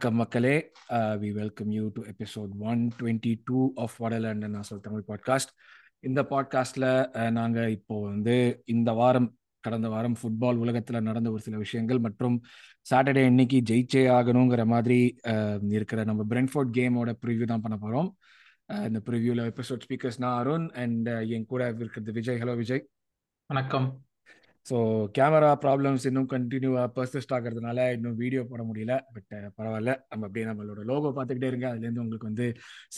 வணக்கம் 0.00 0.20
மக்களே. 0.20 0.70
We 1.22 1.32
welcome 1.32 1.70
you 1.70 1.90
to 1.94 2.02
episode 2.02 2.52
one 2.58 2.90
twenty 3.00 3.40
two 3.44 3.72
of 3.74 3.96
வடலண்ட் 3.98 4.44
நாசல் 4.54 4.80
தமிழ் 4.80 5.02
பாட்காஸ்ட் 5.08 5.50
இந்த 6.00 6.22
பாட்காஸ்ட்ல 6.22 6.86
நாங்கள் 7.30 7.70
இப்போ 7.70 8.02
வந்து 8.02 8.62
இந்த 8.64 8.92
வாரம் 8.92 9.36
கடந்த 9.60 9.88
வாரம் 9.88 10.16
ஃபுட்பால் 10.22 10.56
உலகத்தில் 10.56 11.00
நடந்த 11.00 11.30
ஒரு 11.30 11.40
சில 11.40 11.56
விஷயங்கள் 11.56 11.98
மற்றும் 11.98 12.42
சாட்டர்டே 12.90 13.24
இன்னைக்கு 13.24 13.62
ஜெயிச்சே 13.70 14.04
ஆகணுங்கிற 14.18 14.66
மாதிரி 14.66 15.16
இருக்கிற 15.68 16.04
நம்ம 16.04 16.24
பிரென்ஃபோர்ட் 16.28 16.72
கேமோட 16.72 17.12
ப்ரிவ்யூ 17.26 17.44
தான் 17.44 17.60
பண்ண 17.60 17.78
போகிறோம் 17.78 18.16
இந்த 18.66 19.02
ப்ரிவ்யூவில் 19.06 19.52
எபிசோட் 19.52 19.80
ஸ்பீக்கர்ஸ் 19.88 20.18
நான் 20.18 20.38
அருண் 20.38 20.68
அண்ட் 20.68 21.08
என் 21.08 21.46
கூட 21.46 21.74
இருக்கிறது 21.78 22.12
விஜய். 22.12 22.38
ஹலோ 22.38 22.56
விஜய். 22.56 22.88
வணக்கம். 23.46 24.02
ஸோ 24.66 24.76
கேமரா 25.14 25.50
ப்ராப்ளம்ஸ் 25.62 26.04
இன்னும் 26.06 26.28
கண்டினியூவாக 26.32 26.88
பர்சிஸ்ட் 26.96 27.32
ஆகிறதுனால 27.36 27.86
இன்னும் 27.92 28.16
வீடியோ 28.16 28.42
போட 28.44 28.62
முடியல. 28.62 28.94
பட் 29.14 29.26
பரவாயில்ல. 29.56 29.92
நம்ம 30.08 30.26
அப்படியே 30.26 30.46
நம்மளோட 30.46 30.82
லோகோ 30.84 31.10
பார்த்துக்கிட்டே 31.10 31.48
இருங்க. 31.48 31.66
அதுலேருந்து 31.72 32.02
உங்களுக்கு 32.02 32.28
வந்து 32.28 32.46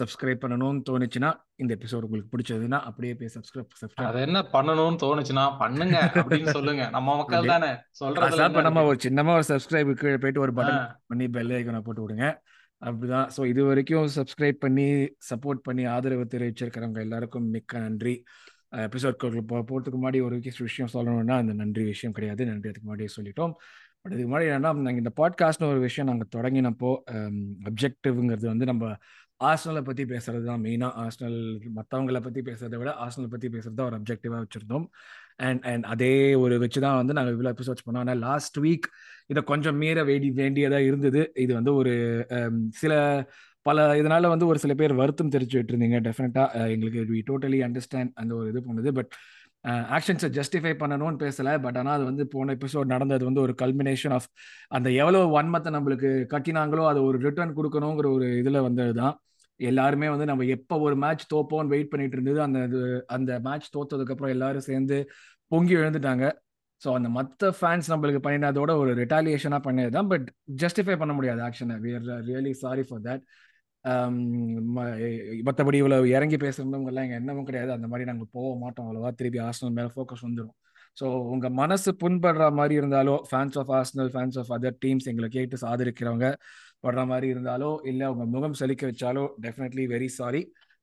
சப்ஸ்கிரைப் 0.01 0.43
பண்ணணும்னு 0.45 0.83
தோணுச்சுன்னா 0.91 1.31
இந்த 1.57 1.73
எபிசோட் 1.79 2.07
உங்களுக்கு 2.09 2.33
பிடிச்சதுன்னா 2.35 2.81
அப்படியே 2.83 3.15
போய் 3.15 3.35
சப்ஸ்கிரைப் 3.37 3.79
சப்ஸ்கிரைப் 3.81 4.09
அது 4.09 4.21
என்ன 4.21 4.43
பண்ணணும்னு 4.53 5.01
தோணுச்சுன்னா 5.03 5.45
பண்ணுங்க 5.59 5.99
அப்படின்னு 6.15 6.55
சொல்லுங்க. 6.59 6.85
நம்ம 6.91 7.17
மக்கள் 7.17 7.53
தானே. 7.53 7.71
சொல்றது 7.93 8.49
பண்ணாம 8.59 8.85
ஒரு 8.85 8.99
சின்னமா 9.01 9.35
ஒரு 9.35 9.47
சப்ஸ்கிரைப் 9.49 9.93
கீழே 9.95 10.19
போயிட்டு 10.19 10.41
ஒரு 10.41 10.55
பட்டன் 10.59 10.83
பண்ணி 11.07 11.29
பெல் 11.29 11.55
ஐக்கனை 11.59 11.83
போட்டு 11.83 12.05
விடுங்க. 12.05 12.27
அப்படிதான். 12.83 13.27
ஸோ 13.37 13.41
இது 13.47 13.63
வரைக்கும் 13.65 14.09
சப்ஸ்கிரைப் 14.17 14.59
பண்ணி 14.59 14.87
சப்போர்ட் 15.29 15.61
பண்ணி 15.63 15.85
ஆதரவு 15.87 16.25
தெரிவிச்சிருக்கிறவங்க 16.27 17.01
எல்லாருக்கும் 17.01 17.47
மிக்க 17.51 17.79
நன்றி. 17.79 18.15
எபிசோட்களுக்கு 18.87 19.43
போகிறதுக்கு 19.51 19.99
முன்னாடி 20.03 20.21
ஒரு 20.27 20.37
விஷயம் 20.69 20.93
சொல்லணும்னா 20.95 21.37
அந்த 21.43 21.55
நன்றி 21.63 21.85
விஷயம் 21.93 22.15
கிடையாது. 22.19 22.43
நன்றி 22.51 22.71
அதுக்கு 22.71 22.87
முன்னாடியே 22.89 23.11
சொல்லிட்டோம். 23.17 23.55
பட் 24.03 24.13
இதுக்கு 24.15 24.29
முன்னாடி 24.31 24.47
என்னன்னா 24.51 24.71
நாங்கள் 24.87 25.03
இந்த 25.05 25.13
பாட்காஸ்ட்னு 25.21 25.71
ஒரு 25.73 25.81
விஷயம் 25.81 26.09
நாங்கள் 26.11 26.33
தொடங்கினப்போ 26.37 26.93
அப்ஜெக்டிவ்ங்கிறது 27.71 28.47
வந்து 28.53 28.67
நம்ம 28.73 28.95
ஆர்ஸ்னலை 29.41 29.83
பற்றி 29.87 30.05
பேசுறது 30.13 30.45
தான் 30.49 30.63
மெயினாக 30.65 30.99
ஆர்ஸ்னல் 31.03 31.39
மற்றவங்களை 31.77 32.21
பற்றி 32.27 32.41
பேசுறதை 32.49 32.77
விட 32.81 32.91
ஆர்ஸ்னலை 33.05 33.31
பற்றி 33.35 33.49
பேசுறது 33.55 33.79
தான் 33.79 33.89
ஒரு 33.91 33.99
அப்ஜெக்டிவாக 34.01 34.41
வச்சுருந்தோம். 34.45 34.87
அண்ட் 35.47 35.63
அண்ட் 35.71 35.85
அதே 35.85 36.13
ஒரு 36.35 36.55
வச்சு 36.59 36.81
தான் 36.81 36.99
வந்து 37.01 37.17
நாங்கள் 37.19 37.35
இவ்வளோ 37.37 37.53
எபிசோட்ஸ் 37.57 37.85
பண்ணோம். 37.87 38.05
ஆனால் 38.05 38.21
லாஸ்ட் 38.29 38.59
வீக் 38.65 38.87
இதை 39.33 39.43
கொஞ்சம் 39.53 39.79
மீற 39.85 40.05
வேண்டி 40.11 40.31
வேண்டியதாக 40.41 40.89
இருந்தது. 40.91 41.23
இது 41.45 41.53
வந்து 41.59 41.75
ஒரு 41.75 41.95
சில 42.83 42.93
பல 43.67 43.85
இதனால 44.01 44.29
வந்து 44.33 44.47
ஒரு 44.51 44.59
சில 44.65 44.73
பேர் 44.81 44.93
வருத்தம் 45.01 45.33
தெரிவிச்சுட்டு 45.35 45.73
இருந்தீங்க 45.73 45.99
டெஃபினட்டா 46.07 46.45
எங்களுக்கு 46.75 47.01
வி 47.13 47.21
டோட்டலி 47.31 47.59
அண்டர்ஸ்டாண்ட் 47.67 48.13
அந்த 48.21 48.33
ஒரு 48.39 48.47
இது 48.53 48.61
பண்ணுது. 48.69 48.91
பட் 48.99 49.11
ஆக்ஷன்ஸை 49.97 50.29
ஜஸ்டிஃபை 50.39 50.73
பண்ணணும்னு 50.83 51.19
பேசல. 51.25 51.51
பட் 51.65 51.77
ஆனால் 51.81 51.97
அது 51.99 52.05
வந்து 52.11 52.25
போன 52.35 52.55
எபிசோட் 52.59 52.93
நடந்தது 52.95 53.25
வந்து 53.29 53.43
ஒரு 53.47 53.55
கல்மினேஷன் 53.63 54.15
ஆஃப் 54.17 54.29
அந்த 54.77 54.89
எவ்வளோ 55.03 55.21
வன்மத்தை 55.37 55.73
நம்மளுக்கு 55.77 56.11
கட்டினாங்களோ 56.35 56.87
அதை 56.93 57.03
ஒரு 57.09 57.19
ரிட்டர்ன் 57.27 57.57
கொடுக்கணுங்கிற 57.59 58.09
ஒரு 58.17 58.29
இதில் 58.41 58.65
வந்தது 58.69 58.95
தான். 59.03 59.15
எல்லாருமே 59.61 60.07
வந்து 60.13 60.27
நம்ம 60.31 60.45
எப்போ 60.57 60.75
ஒரு 60.87 60.97
மேட்ச் 61.05 61.25
தோப்போம்னு 61.33 61.73
வெயிட் 61.75 61.93
பண்ணிட்டு 61.93 62.17
இருந்தது 62.19 62.41
அந்த 62.47 62.59
அந்த 63.17 63.33
மேட்ச் 63.47 63.69
தோத்ததுக்கப்புறம் 63.77 64.35
எல்லாரும் 64.37 64.67
சேர்ந்து 64.71 64.97
பொங்கி 65.53 65.75
எழுந்துட்டாங்க. 65.83 66.27
ஸோ 66.83 66.91
அந்த 66.99 67.09
மற்ற 67.17 67.49
ஃபேன்ஸ் 67.59 67.91
நம்மளுக்கு 67.93 68.21
பண்ணினதோட 68.27 68.71
ஒரு 68.83 68.93
ரிட்டாலியேஷனாக 69.01 69.63
பண்ணது 69.67 69.91
தான். 69.97 70.09
பட் 70.13 70.27
ஜஸ்டிஃபை 70.63 70.97
பண்ண 71.03 71.13
முடியாது 71.19 71.41
ஆக்ஷனை 71.49 71.77
we 71.85 71.91
are 71.99 72.07
really 72.31 72.53
sorry 72.65 72.85
for 72.89 73.05
that 73.09 73.25
மற்றபடி 75.47 75.79
இவ்வளோ 75.83 75.99
இறங்கி 76.17 76.37
பேசுறவங்கலாம் 76.37 77.07
எங்கள் 77.07 77.21
எண்ணமும் 77.21 77.49
கிடையாது. 77.49 77.71
அந்த 77.73 77.87
மாதிரி 77.89 78.09
நாங்கள் 78.11 78.31
போக 78.33 78.51
மாட்டோம் 78.59 78.87
அவ்வளோவா. 78.87 79.11
திருப்பி 79.21 79.41
ஆர்ஸ்னல் 79.49 79.75
மேலே 79.79 79.91
ஃபோக்கஸ் 79.95 80.27
வந்துடும் 80.29 80.57
ஸோ 81.01 81.07
உங்கள் 81.33 81.55
மனசு 81.61 81.91
புண்படுற 82.03 82.47
மாதிரி 82.53 82.75
இருந்தாலோ 82.81 83.15
fans 83.29 83.57
of 83.59 83.71
Arsenal 83.73 84.11
fans 84.15 84.37
of 84.39 84.51
other 84.57 84.77
teams 84.85 85.09
எங்களை 85.13 85.29
கேட்டு 85.29 85.57
சாதரிக்கிறவங்க 85.65 86.29
படுற 86.81 87.03
மாதிரி 87.07 87.27
இருந்தாலோ 87.35 87.71
இல்லை 87.91 88.07
உங்கள் 88.07 88.31
முகம் 88.35 88.59
செலிக்க 88.61 88.91
வச்சாலோ 88.91 89.25
டெஃபினெட்லி 89.47 89.85
வெரி 89.87 90.09
சாரி 90.19 90.43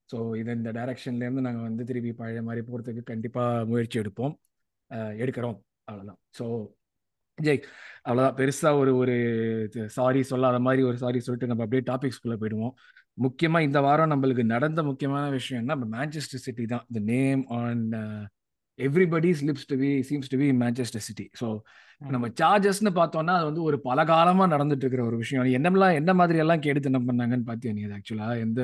ஸோ 0.10 0.18
இது 0.38 0.52
இந்த 0.52 0.72
டைரக்ஷன்லேருந்து 0.72 1.46
நாங்கள் 1.48 1.68
வந்து 1.70 1.84
திருப்பி 1.84 2.12
பழைய 2.14 2.42
மாதிரி 2.42 2.62
போகிறதுக்கு 2.70 3.04
கண்டிப்பாக 3.04 3.66
முயற்சி 3.66 3.98
எடுப்போம். 4.00 4.34
எடுக்கிறோம். 5.24 5.58
அவ்வளோதான் 5.88 6.20
ஸோ 6.40 6.46
ஜெய் 7.48 7.62
அவ்வளோதான் 8.08 8.36
பெருசாக 8.40 8.80
ஒரு 8.82 8.92
ஒரு 8.98 9.16
சாரி 9.88 10.22
சொல்லாத 10.24 10.58
மாதிரி 10.60 10.82
ஒரு 10.84 10.98
சாரி 10.98 11.20
சொல்லிட்டு 11.20 11.50
நம்ம 11.52 11.64
அப்படியே 11.66 11.84
டாபிக்ஸ்குள்ளே 11.90 12.38
போயிடுவோம். 12.42 12.74
முக்கியமாக 13.18 13.68
இந்த 13.68 13.80
வாரம் 13.82 14.12
நம்மளுக்கு 14.12 14.44
நடந்த 14.54 14.84
முக்கியமான 14.84 15.26
விஷயம்னா 15.38 15.76
நம்ம 15.76 15.88
மேன்செஸ்டர் 15.98 16.44
சிட்டி 16.46 16.66
தான். 16.66 16.86
The 16.96 17.00
name 17.14 17.44
on 17.60 17.84
everybody 18.80 19.32
slips 19.42 19.68
to 19.68 19.76
be 19.78 19.92
seems 20.10 20.32
to 20.34 20.38
be 20.38 20.48
Manchester 20.64 21.06
City 21.08 21.26
so 21.42 21.48
நம்ம 22.02 22.28
சார்ஜஸ்னு 22.40 22.92
பார்த்தோம்னா 22.98 23.34
அது 23.38 23.48
வந்து 23.48 23.64
ஒரு 23.70 23.78
பல 23.88 24.04
காலமா 24.12 24.44
நடந்துட்டு 24.52 24.84
இருக்கிற 24.86 25.04
ஒரு 25.08 25.18
விஷயம். 25.22 25.48
என்னெல்லாம் 25.58 25.98
என்ன 26.00 26.12
மாதிரி 26.20 26.38
எல்லாம் 26.44 26.62
கேட்டு 26.66 26.90
என்ன 26.90 27.00
பண்ணாங்கன்னு 27.08 27.48
பாத்தியா 27.50 27.72
நீ 27.78 27.82
ஆக்சுவலா 27.98 28.28
எந்த 28.44 28.62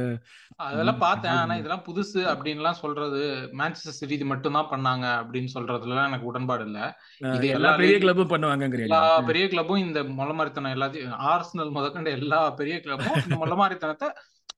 அதெல்லாம் 0.68 1.02
பார்த்தேன். 1.04 1.36
ஆனா 1.42 1.56
இதெல்லாம் 1.62 1.84
புதுசு 1.88 2.22
அப்படின்லாம் 2.34 2.80
சொல்றது 2.84 3.22
மேன்செஸ்டர் 3.62 3.98
சிட்டி 4.00 4.18
இது 4.20 4.28
மட்டும் 4.32 4.58
தான் 4.60 4.72
பண்ணாங்க 4.72 5.06
அப்படின்னு 5.22 5.52
சொல்றதுல 5.56 6.00
எனக்கு 6.10 6.30
உடன்பாடு 6.32 6.66
இல்ல. 6.70 6.80
இது 7.38 7.48
எல்லா 7.58 7.72
பெரிய 7.82 7.98
கிளப்பும் 8.04 8.34
பண்ணுவாங்க 8.34 8.84
எல்லா 8.88 9.04
பெரிய 9.32 9.46
கிளப்பும் 9.54 9.84
இந்த 9.86 10.02
மொளமாரித்தனம் 10.20 10.76
எல்லாத்தையும் 10.78 11.18
ஆர்ஸ்னல் 11.34 11.76
முதற்கண்ட 11.78 12.12
எல்லா 12.22 12.42
பெரிய 12.62 12.78
கிளப்பும் 12.86 13.22
இந்த 13.24 13.38
மொளமாரித்தனத்தை 13.44 14.10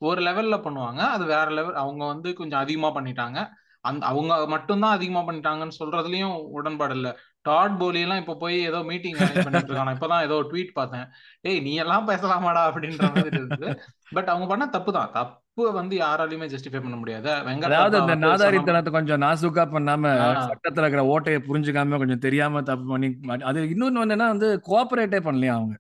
ஒரு 0.10 0.22
லெவல்ல 0.28 0.56
பண்ணுவாங்க. 0.66 1.02
அது 1.16 1.24
வேற 1.36 1.48
லெவல் 1.60 1.82
அவங்க 1.84 2.04
வந்து 2.14 2.32
கொஞ்சம் 2.42 2.64
அதிகமா 2.64 2.92
பண்ணிட்டாங்க. 2.98 3.40
அந்த 3.86 4.04
அவங்க 4.12 4.34
மட்டும்தான் 4.54 4.96
அதிகமா 4.98 5.22
பண்ணிட்டாங்கன்னு 5.28 5.80
சொல்றதுலயும் 5.82 6.38
உடன்பாடு 6.58 6.94
இல்ல. 6.98 7.10
டாட் 7.48 7.76
போலி 7.80 8.00
எல்லாம் 8.06 8.22
இப்ப 8.22 8.36
போய் 8.42 8.58
ஏதோ 8.70 8.80
மீட்டிங் 8.90 9.18
பண்ணிட்டு 9.40 9.70
இருக்காங்க 9.70 9.96
இப்பதான் 9.96 10.26
ஏதோ 10.28 10.38
ட்வீட் 10.50 10.72
பார்த்தேன். 10.74 11.06
ஏய் 11.44 11.62
நீ 11.66 11.74
எல்லாம் 11.84 12.08
பேசலாமாடா 12.10 12.64
அப்படின்ற 12.70 13.04
மாதிரி 13.14 13.38
இருக்குது 13.40 13.70
பட் 14.16 14.32
அவங்க 14.34 14.48
பண்ண 14.52 14.66
தப்பு 14.76 14.92
தான். 14.98 15.12
தப்பு 15.18 15.44
வந்து 15.78 15.96
யாராலையுமே 16.02 16.48
ஜஸ்டிஃபை 16.52 16.82
பண்ண 16.82 16.98
முடியாது. 16.98 17.30
அதாவது 17.70 17.98
இந்த 18.02 18.16
நாதாரித்தனத்தை 18.24 18.92
கொஞ்சம் 18.92 19.24
நாசுக்கா 19.24 19.66
பண்ணாம 19.72 20.12
சட்டத்துல 20.50 20.84
இருக்கிற 20.84 21.04
ஓட்டையை 21.14 21.42
புரிஞ்சுக்காம 21.48 22.00
கொஞ்சம் 22.04 22.24
தெரியாம 22.26 22.64
தப்பு 22.70 22.88
பண்ணி 22.92 23.10
அது 23.50 23.62
இன்னொன்னு 23.74 24.04
என்னன்னா 24.06 24.28
வந்து 24.34 24.50
கோஆபரேட்டே 24.68 25.22
பண்ணலையா 25.28 25.56
அவங்க? 25.58 25.76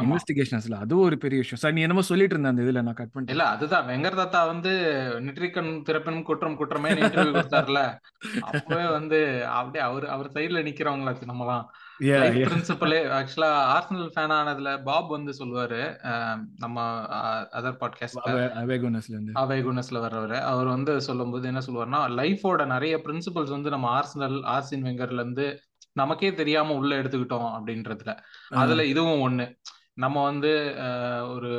இன்வெஸ்டிகேஷன்ஸ்ல 0.00 0.76
அது 0.84 0.94
ஒரு 0.98 1.16
பெரிய 1.18 1.38
விஷயம். 1.40 1.60
சார் 1.62 1.72
நீ 1.72 1.80
என்னமோ 1.80 2.02
சொல்லிட்டு 2.02 2.34
இருந்த 2.34 2.50
அந்த 2.52 2.62
இதுல 2.62 2.82
நான் 2.82 2.98
கட் 3.00 3.12
பண்ணிட்டேன். 3.14 3.34
இல்ல 3.34 3.44
அதுதான். 3.46 3.88
வெங்கர் 3.88 4.18
தத்தா 4.20 4.40
வந்து 4.46 4.72
நெற்றிக்கண் 5.26 5.70
திறப்பனும் 5.82 6.22
குற்றம் 6.22 6.56
குற்றமே 6.56 6.90
இன்டர்வியூ 6.90 7.34
கொடுத்தாருல. 7.36 7.80
அப்பவே 8.40 8.86
வந்து 8.90 9.18
அப்படியே 9.58 9.84
அவர் 9.84 10.06
அவர் 10.06 10.30
சைடுல 10.30 10.62
நிக்கிறவங்களாச்சு 10.68 11.28
நம்மலாம். 11.32 11.66
பிரின்சிபலே 12.44 12.98
ஆக்சுவலா 13.18 13.50
ஆர்சனல் 13.74 14.08
ஃபேன் 14.14 14.34
ஆனதுல 14.38 14.70
பாப் 14.82 15.10
வந்து 15.10 15.34
சொல்லுவாரு 15.38 15.82
நம்ம 16.56 16.86
அதர் 17.60 17.78
பாட்காஸ்ட் 17.82 18.18
அவே 19.42 19.60
குணஸ்ல 19.66 20.02
வர்றவரு. 20.06 20.40
அவர் 20.52 20.66
வந்து 20.66 20.94
சொல்லும்போது 21.00 21.46
என்ன 21.46 21.62
சொல்லுவாருன்னா 21.66 22.00
லைஃபோட 22.20 22.66
நிறைய 22.66 22.96
பிரின்சிபல்ஸ் 23.04 23.54
வந்து 23.56 23.70
நம்ம 23.70 23.88
ஆர்சனல் 23.98 24.38
ஆர்சின் 24.54 24.86
வெங்கர்ல 24.88 25.22
இருந்து 25.22 25.46
நமக்கே 25.92 26.32
தெரியாம 26.34 26.74
உள்ள 26.74 26.92
எடுத்துக்கிட்டோம் 27.02 27.48
அப்படின்றதுல. 27.56 28.12
அதுல 28.62 28.84
இதுவும் 28.84 29.24
ஒண்ணு. 29.26 29.46
நம்ம 29.96 30.16
வந்து 30.24 30.50
ஒரு 31.34 31.50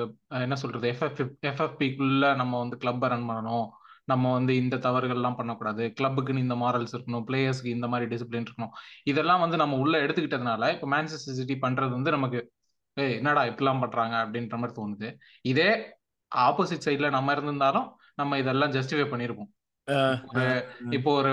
என்ன 0.44 0.56
சொல்றது? 0.62 0.85
எஃப்எஃப் 0.94 1.22
எஃப்எஃபிக்குள்ள 1.50 2.35
நம்ம 2.41 2.53
வந்து 2.63 2.78
கிளப்பை 2.84 3.07
ரன் 3.13 3.28
பண்ணணும். 3.29 3.68
நம்ம 4.12 4.31
வந்து 4.38 4.53
இந்த 4.62 4.75
தவறுகள்லாம் 4.85 5.38
பண்ணக்கூடாது. 5.40 5.84
கிளப்புக்குன்னு 6.00 6.44
இந்த 6.45 6.56
மாரல்ஸ் 6.63 6.95
இருக்கணும். 6.95 7.25
பிளேயர்ஸ்க்கு 7.29 7.75
இந்த 7.78 7.88
மாதிரி 7.94 8.09
டிசிப்ளின் 8.13 8.47
இருக்கணும். 8.47 8.74
இதெல்லாம் 9.12 9.44
வந்து 9.45 9.57
நம்ம 9.63 9.78
உள்ள 9.84 9.95
எடுத்துக்கிட்டதுனால 10.06 10.72
இப்போ 10.75 10.90
மேன்செஸ்டர் 10.95 11.40
சிட்டி 11.40 11.57
பண்றது 11.66 11.92
வந்து 11.98 12.15
நமக்கு 12.18 12.42
ஏய் 12.98 13.15
என்னடா 13.19 13.42
இப்படிலாம் 13.44 13.83
பண்றாங்க? 13.83 14.15
அப்படின்ற 14.24 14.57
மாதிரி 14.62 14.77
தோணுது. 14.80 15.07
இதே 15.51 15.69
ஆப்போசிட் 16.31 16.86
சைட்ல 16.88 17.10
நம்ம 17.18 17.33
இருந்திருந்தாலும் 17.36 17.88
நம்ம 18.15 18.38
இதெல்லாம் 18.42 18.74
ஜஸ்டிஃபை 18.77 19.07
பண்ணிருப்போம். 19.13 19.51
இப்போ 20.98 21.10
ஒரு 21.19 21.31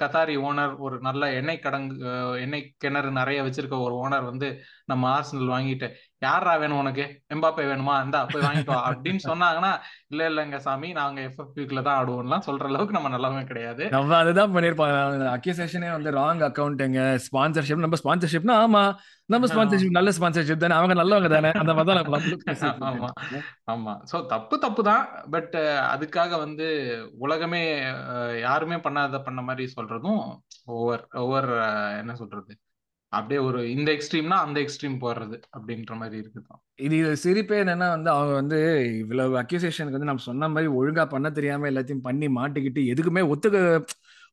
கத்தாரி 0.00 0.34
ஓனர் 0.48 0.74
ஒரு 0.84 0.96
நல்ல 1.00 1.22
எண்ணெய் 1.38 1.64
கடங்கு 1.64 1.96
எண்ணெய் 2.44 2.62
கிணறு 2.82 3.10
நிறைய 3.18 3.38
வச்சிருக்க 3.46 3.78
ஒரு 3.86 3.94
ஓனர் 4.04 4.24
வந்து 4.30 4.48
நம்ம 4.90 5.04
ஆர்சனல் 5.16 5.52
வாங்கிட்டு 5.54 5.88
யாரா 6.22 6.52
வேணும் 6.54 6.80
உனக்கு? 6.80 7.04
எம்பாப்பே 7.30 7.64
வேணுமா? 7.68 7.94
இந்தா 8.04 8.20
போய் 8.26 8.44
வாங்கிட்டு 8.44 8.74
அப்படின்னு 8.82 9.20
சொன்னாங்கன்னா 9.24 9.70
இல்ல 10.10 10.28
இல்லங்க 10.30 10.58
சாமி 10.58 10.88
நாங்க 10.92 11.18
எஃப்எஃபிக்குல 11.20 11.82
தான் 11.82 11.98
ஆடுவோம்லாம் 12.00 12.44
சொல்ற 12.46 12.68
அளவுக்கு 12.70 12.96
நம்ம 12.96 13.10
நல்லாவே 13.14 13.42
கிடையாது. 13.44 13.84
நம்ம 13.94 14.16
அதுதான் 14.18 14.54
பண்ணிருப்போம் 14.54 14.94
அக்யூசேஷனே 15.34 15.90
வந்து 15.92 16.12
ராங் 16.12 16.44
அக்கௌண்ட்டுங்க 16.48 17.02
ஸ்பான்சர்ஷிப் 17.26 17.84
நம்ம 17.84 17.98
ஸ்பான்சர்ஷிப்னா 18.02 18.56
ஆமா. 18.62 18.84
நம்ம 19.28 19.46
ஸ்பான்சர்ஷிப் 19.46 19.96
நல்ல 19.96 20.10
ஸ்பான்சர்ஷிப் 20.10 20.62
தானே. 20.64 20.74
அவங்க 20.74 20.94
நல்லவங்க 20.94 21.28
தானே. 21.28 21.50
அந்த 21.54 21.74
மாதிரி 21.74 22.00
தான் 22.56 22.82
ஆமா. 22.88 23.10
ஆமா. 23.66 23.94
சோ 24.10 24.16
தப்பு 24.26 24.58
தப்பு 24.58 24.82
தான். 24.82 25.04
பட் 25.30 25.54
அதுக்காக 25.94 26.38
வந்து 26.38 26.66
உலகமே 27.18 27.62
யாருமே 28.40 28.78
பண்ணாத 28.78 29.22
பண்ண 29.22 29.42
மாதிரி 29.42 29.66
சொல்றதும் 29.76 30.22
ஓவர் 30.74 31.04
ஓவர் 31.22 31.50
என்ன 32.00 32.12
சொல்றது? 32.14 32.52
அப்படியே 33.14 33.40
ஒரு 33.40 33.60
இந்த 33.70 33.88
எக்ஸ்ட்ரீம்னா 33.92 34.38
அந்த 34.44 34.58
எக்ஸ்ட்ரீம் 34.60 34.96
போடுறது 35.00 35.36
அப்படின்ற 35.56 35.94
மாதிரி 35.96 36.16
இருக்குதான். 36.22 36.60
இது 36.86 36.96
சிரிப்பே 37.24 37.58
என்னன்னா 37.62 37.88
வந்து 37.88 38.10
அவங்க 38.10 38.34
வந்து 38.34 38.58
இவ்வளவு 38.98 39.34
அக்யூசேஷனுக்கு 39.42 39.98
வந்து 39.98 40.10
நம்ம 40.10 40.24
சொன்ன 40.24 40.48
மாதிரி 40.48 40.70
ஒழுங்கா 40.78 41.04
பண்ண 41.08 41.28
தெரியாம 41.30 41.68
எல்லாத்தையும் 41.70 42.06
பண்ணி 42.06 42.28
மாட்டிக்கிட்டு 42.38 42.82
எதுக்குமே 42.92 43.22
ஒத்துக்க 43.32 43.58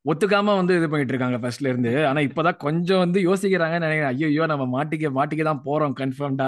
ஒத்துக்காம 0.09 0.53
வந்து 0.59 0.73
இது 0.77 0.87
பண்ணிட்டு 0.91 1.13
இருக்காங்க 1.13 1.37
ஃபர்ஸ்ட்ல 1.41 1.71
இருந்து. 1.71 1.91
ஆனா 2.09 2.19
இப்பதான் 2.27 2.57
கொஞ்சம் 2.63 3.01
வந்து 3.03 3.19
யோசிக்கிறாங்கன்னு 3.25 3.85
நினைக்கிறேன். 3.87 4.15
ஐயோ 4.29 4.45
நம்ம 4.51 4.65
மாட்டிக்க 4.75 5.09
மாட்டிக்க 5.17 5.43
தான் 5.49 5.61
போறோம் 5.67 5.93
கன்ஃபார்ம்டா 5.99 6.47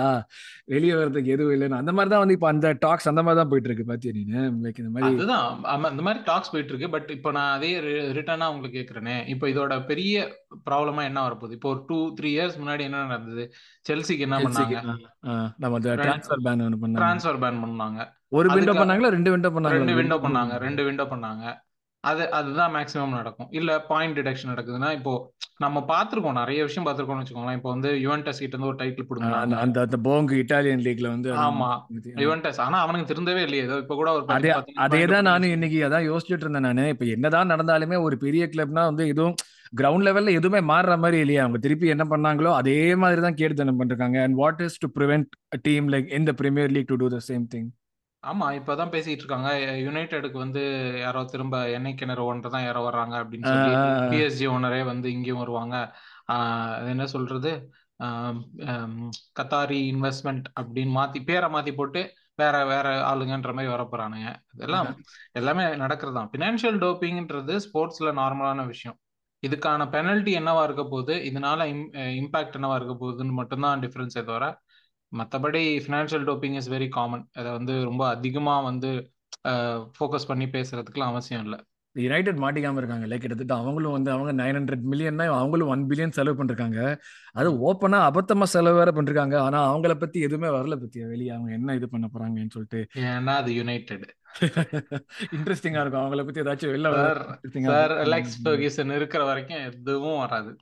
வெளியே 0.73 0.93
வர்றதுக்கு 0.99 1.33
எதுவும் 1.35 1.53
இல்லைன்னு. 1.55 1.79
அந்த 1.81 1.91
மாதிரி 1.97 2.11
தான் 2.13 2.23
வந்து 2.23 2.35
இப்போ 2.37 2.47
அந்த 2.53 2.67
டாக்ஸ் 2.85 3.09
அந்த 3.11 3.23
மாதிரி 3.25 3.39
தான் 3.39 3.51
போயிட்டு 3.51 3.69
இருக்கு 3.69 3.85
பாத்தியா 3.89 4.13
நீ 4.15 4.23
லைக் 4.63 4.79
இந்த 4.83 4.93
மாதிரி 4.93 5.09
அதுதான். 5.11 5.45
இந்த 5.93 6.05
மாதிரி 6.07 6.21
டாக்ஸ் 6.29 6.51
போயிட்டு 6.53 6.73
இருக்கு 6.73 6.89
பட் 6.95 7.11
இப்போ 7.17 7.31
நான் 7.37 7.51
அதே 7.57 7.71
ரிட்டர்னா 8.17 8.47
உங்களுக்கு 8.53 8.77
கேக்குறேனே. 8.79 9.17
இப்போ 9.33 9.47
இதோட 9.53 9.77
பெரிய 9.91 10.23
ப்ராப்ளமா 10.69 11.03
என்ன 11.09 11.21
வரப்போகுது? 11.27 11.57
இப்போ 11.59 11.69
ஒரு 11.73 11.83
டூ 11.91 11.99
த்ரீ 12.19 12.31
இயர்ஸ் 12.37 12.57
முன்னாடி 12.61 12.85
என்ன 12.89 13.03
நடந்தது? 13.11 13.45
செல்சிக்கு 13.89 14.25
என்ன 14.27 14.39
பண்ணாங்க? 14.45 14.79
நம்ம 15.63 15.75
அந்த 15.81 15.93
ட்ரான்ஸ்ஃபர் 16.05 16.43
பேன் 16.47 16.65
ஒன்று 16.69 16.81
பண்ணாங்க. 16.85 17.03
டிரான்ஸ்ஃபர் 17.03 17.39
பேன் 17.45 17.61
பண்ணாங்க. 17.65 18.07
ஒரு 18.39 18.49
விண்டோ 18.55 18.75
பண்ணாங்களா? 18.81 19.13
ரெண்டு 19.17 19.33
விண்டோ 19.35 19.51
பண்ணாங்களா 19.57 19.79
ரெண்டு 19.83 19.99
விண்டோ 20.01 20.19
பண்ணாங்க. 20.25 20.57
ரெண்டு 20.65 20.85
விண்டோ 20.89 21.07
பண்ணாங்க. 21.13 21.45
அது 22.03 22.23
அதுதான் 22.37 22.73
மேக்ஸிமம் 22.75 23.17
நடக்கும். 23.17 23.49
இல்ல 23.59 23.71
பாயிண்ட் 23.89 24.15
டிடக்ஷன் 24.17 24.51
நடக்குதுன்னா 24.51 24.89
இப்போ 24.97 25.11
நம்ம 25.63 25.83
பார்த்திருக்கோம் 25.91 26.39
நிறைய 26.39 26.59
விஷயம் 26.67 26.85
பார்த்திருக்கோம்னு 26.85 27.23
வச்சுக்கோங்களேன். 27.23 27.57
இப்போ 27.59 27.69
வந்து 27.73 27.89
யுவன்டஸ் 28.05 28.41
கிட்ட 28.41 28.55
இருந்து 28.55 28.69
ஒரு 28.71 28.79
டைட்டில் 28.81 29.07
பிடுங்கினாங்க 29.09 29.57
அந்த 29.63 29.77
அந்த 29.85 29.97
போங்கு 30.07 30.39
இட்டாலியன் 30.41 30.83
லீக்ல 30.87 31.07
வந்து 31.13 31.29
ஆமா. 31.45 31.69
யுவன்டஸ் 32.25 32.59
ஆனா 32.65 32.79
அவனுக்கு 32.85 33.09
திருந்தவே 33.11 33.43
இல்லையே. 33.47 33.65
ஏதோ 33.67 33.77
இப்ப 33.83 33.97
கூட 33.99 34.09
ஒரு 34.15 34.25
அதே 34.85 35.03
தான் 35.13 35.27
நானும் 35.29 35.53
இன்னைக்கு 35.55 35.79
அதான் 35.87 36.07
யோசிச்சுட்டு 36.09 36.45
இருந்தேன் 36.47 36.67
நானு. 36.69 36.85
இப்ப 36.95 37.05
என்னதான் 37.15 37.51
நடந்தாலுமே 37.53 37.99
ஒரு 38.07 38.17
பெரிய 38.25 38.45
கிளப்னா 38.55 38.83
வந்து 38.91 39.05
எதுவும் 39.13 39.37
கிரவுண்ட் 39.79 40.05
லெவல்ல 40.07 40.33
எதுவுமே 40.39 40.59
மாறுற 40.71 40.95
மாதிரி 41.03 41.19
இல்லையா. 41.23 41.43
அவங்க 41.45 41.59
திருப்பி 41.65 41.93
என்ன 41.93 42.05
பண்ணாங்களோ 42.11 42.51
அதே 42.61 42.79
மாதிரி 43.03 43.21
தான் 43.27 43.39
கேடுதனம் 43.39 43.79
பண்ணிருக்காங்க. 43.79 44.17
And 44.25 44.37
what 44.41 44.61
is 44.67 44.81
to 44.83 44.89
prevent 44.97 45.29
team 45.67 45.87
like 45.93 46.11
in 46.17 46.27
the 46.29 46.33
Premier 46.41 46.73
League 46.75 46.91
to 46.91 46.99
do 47.03 47.09
the 47.15 47.21
same 47.29 47.45
thing 47.53 47.69
ஆமா 48.23 48.45
இப்பதான் 48.57 48.91
பேசிட்டு 48.95 49.21
இருக்காங்க 49.21 49.49
யுனைடெடுக்கு 49.85 50.37
வந்து 50.37 50.61
யாரோ 50.99 51.23
திரும்ப 51.23 51.69
எண்ணெய் 51.69 51.95
கிணறு 51.95 52.23
ஓனர் 52.27 52.49
தான் 52.53 52.63
யாரோ 52.63 52.81
வர்றாங்க 52.89 53.15
அப்படின்னு 53.23 53.49
சொல்லி 53.51 53.71
பிஎஸ்ஜி 54.11 54.45
ஓனரே 54.55 54.83
வந்து 54.85 55.11
இங்கேயும் 55.11 55.37
வருவாங்க. 55.37 55.75
ஆஹ் 56.31 56.73
அது 56.77 56.89
என்ன 56.89 57.05
சொல்றது? 57.05 57.51
கத்தாரி 59.39 59.79
இன்வெஸ்ட்மெண்ட் 59.91 60.43
அப்படின்னு 60.61 60.93
மாத்தி 60.99 61.23
பேரை 61.25 61.49
மாத்தி 61.53 61.73
போட்டு 61.75 62.01
வேற 62.35 62.65
வேற 62.65 62.87
ஆளுங்கன்ற 63.09 63.51
மாதிரி 63.57 63.71
வர 63.73 63.83
போறானுங்க. 63.91 64.29
இதெல்லாம் 64.53 64.87
எல்லாமே 65.31 65.65
நடக்கிறது 65.75 66.17
தான். 66.17 66.29
பினான்சியல் 66.37 66.79
டோப்பிங்ன்றது 66.83 67.55
ஸ்போர்ட்ஸ்ல 67.65 68.11
நார்மலான 68.21 68.65
விஷயம். 68.65 68.97
இதுக்கான 69.43 69.85
பெனல்ட்டி 69.95 70.33
என்னவா 70.39 70.63
இருக்க 70.63 70.83
போகுது? 70.83 71.15
இதனால 71.31 71.61
இம்பாக்ட் 72.21 72.57
என்னவா 72.59 72.75
இருக்க 72.79 72.95
போகுதுன்னு 73.01 73.37
மட்டும்தான் 73.41 73.79
டிஃபரன்ஸே 73.79 74.21
தவிர 74.29 74.45
மற்றபடி 75.13 75.61
financial 75.83 76.25
doping 76.29 76.55
is 76.55 76.69
very 76.69 76.87
common 76.89 77.25
அதை 77.33 77.51
வந்து 77.51 77.83
ரொம்ப 77.83 78.03
அதிகமா 78.07 78.55
வந்து 78.61 78.91
ஃபோக்கஸ் 79.97 80.29
பண்ணி 80.31 80.45
பேசுறதுக்குலாம் 80.45 81.11
அவசியம் 81.13 81.43
இல்லை. 81.43 81.59
யுனைடெட் 81.95 82.39
மாட்டிக்காம 82.43 82.79
இருக்காங்க. 82.81 83.05
லைக் 83.05 83.23
கிட்டத்தட்ட 83.23 83.55
அவங்களும் 83.55 83.91
வந்து 83.91 84.09
அவங்க 84.11 84.31
நைன் 84.39 84.57
ஹண்ட்ரட் 84.59 84.85
மில்லியன் 84.91 85.19
அவங்களும் 85.35 85.67
ஒன் 85.67 85.83
பில்லியன் 85.89 86.15
செலவு 86.17 86.37
பண்ணிருக்காங்க. 86.39 86.79
அது 87.31 87.49
ஓப்பனா 87.67 87.99
அபத்தமா 88.09 88.45
செலவு 88.53 88.77
வேற 88.77 88.91
பண்ணிருக்காங்க. 88.91 89.35
ஆனா 89.37 89.59
அவங்கள 89.73 89.93
பத்தி 89.95 90.19
எதுவுமே 90.19 90.49
வரல 90.57 90.77
பத்தியா? 90.83 91.05
வெளியே 91.07 91.29
அவங்க 91.29 91.51
என்ன 91.51 91.75
இது 91.75 91.89
பண்ண 91.89 92.07
போறாங்கன்னு 92.13 92.55
சொல்லிட்டு. 92.55 92.81
ஏன்னா 93.05 93.35
அது 93.41 93.53
யுனைடெட் 93.55 94.07
இன்ட்ரெஸ்டிங்கா 95.35 95.81
இருக்கும். 95.83 96.03
அவங்கள 96.03 96.25
பத்தி 96.25 96.41
ஏதாச்சும் 96.41 96.73
வெளில 96.73 96.91
சார் 97.69 97.93
ஃபர்கிசன் 98.45 98.95
இருக்கிற 98.95 99.23
வரைக்கும் 99.23 99.63
எதுவும் 99.69 100.17
வராது. 100.17 100.53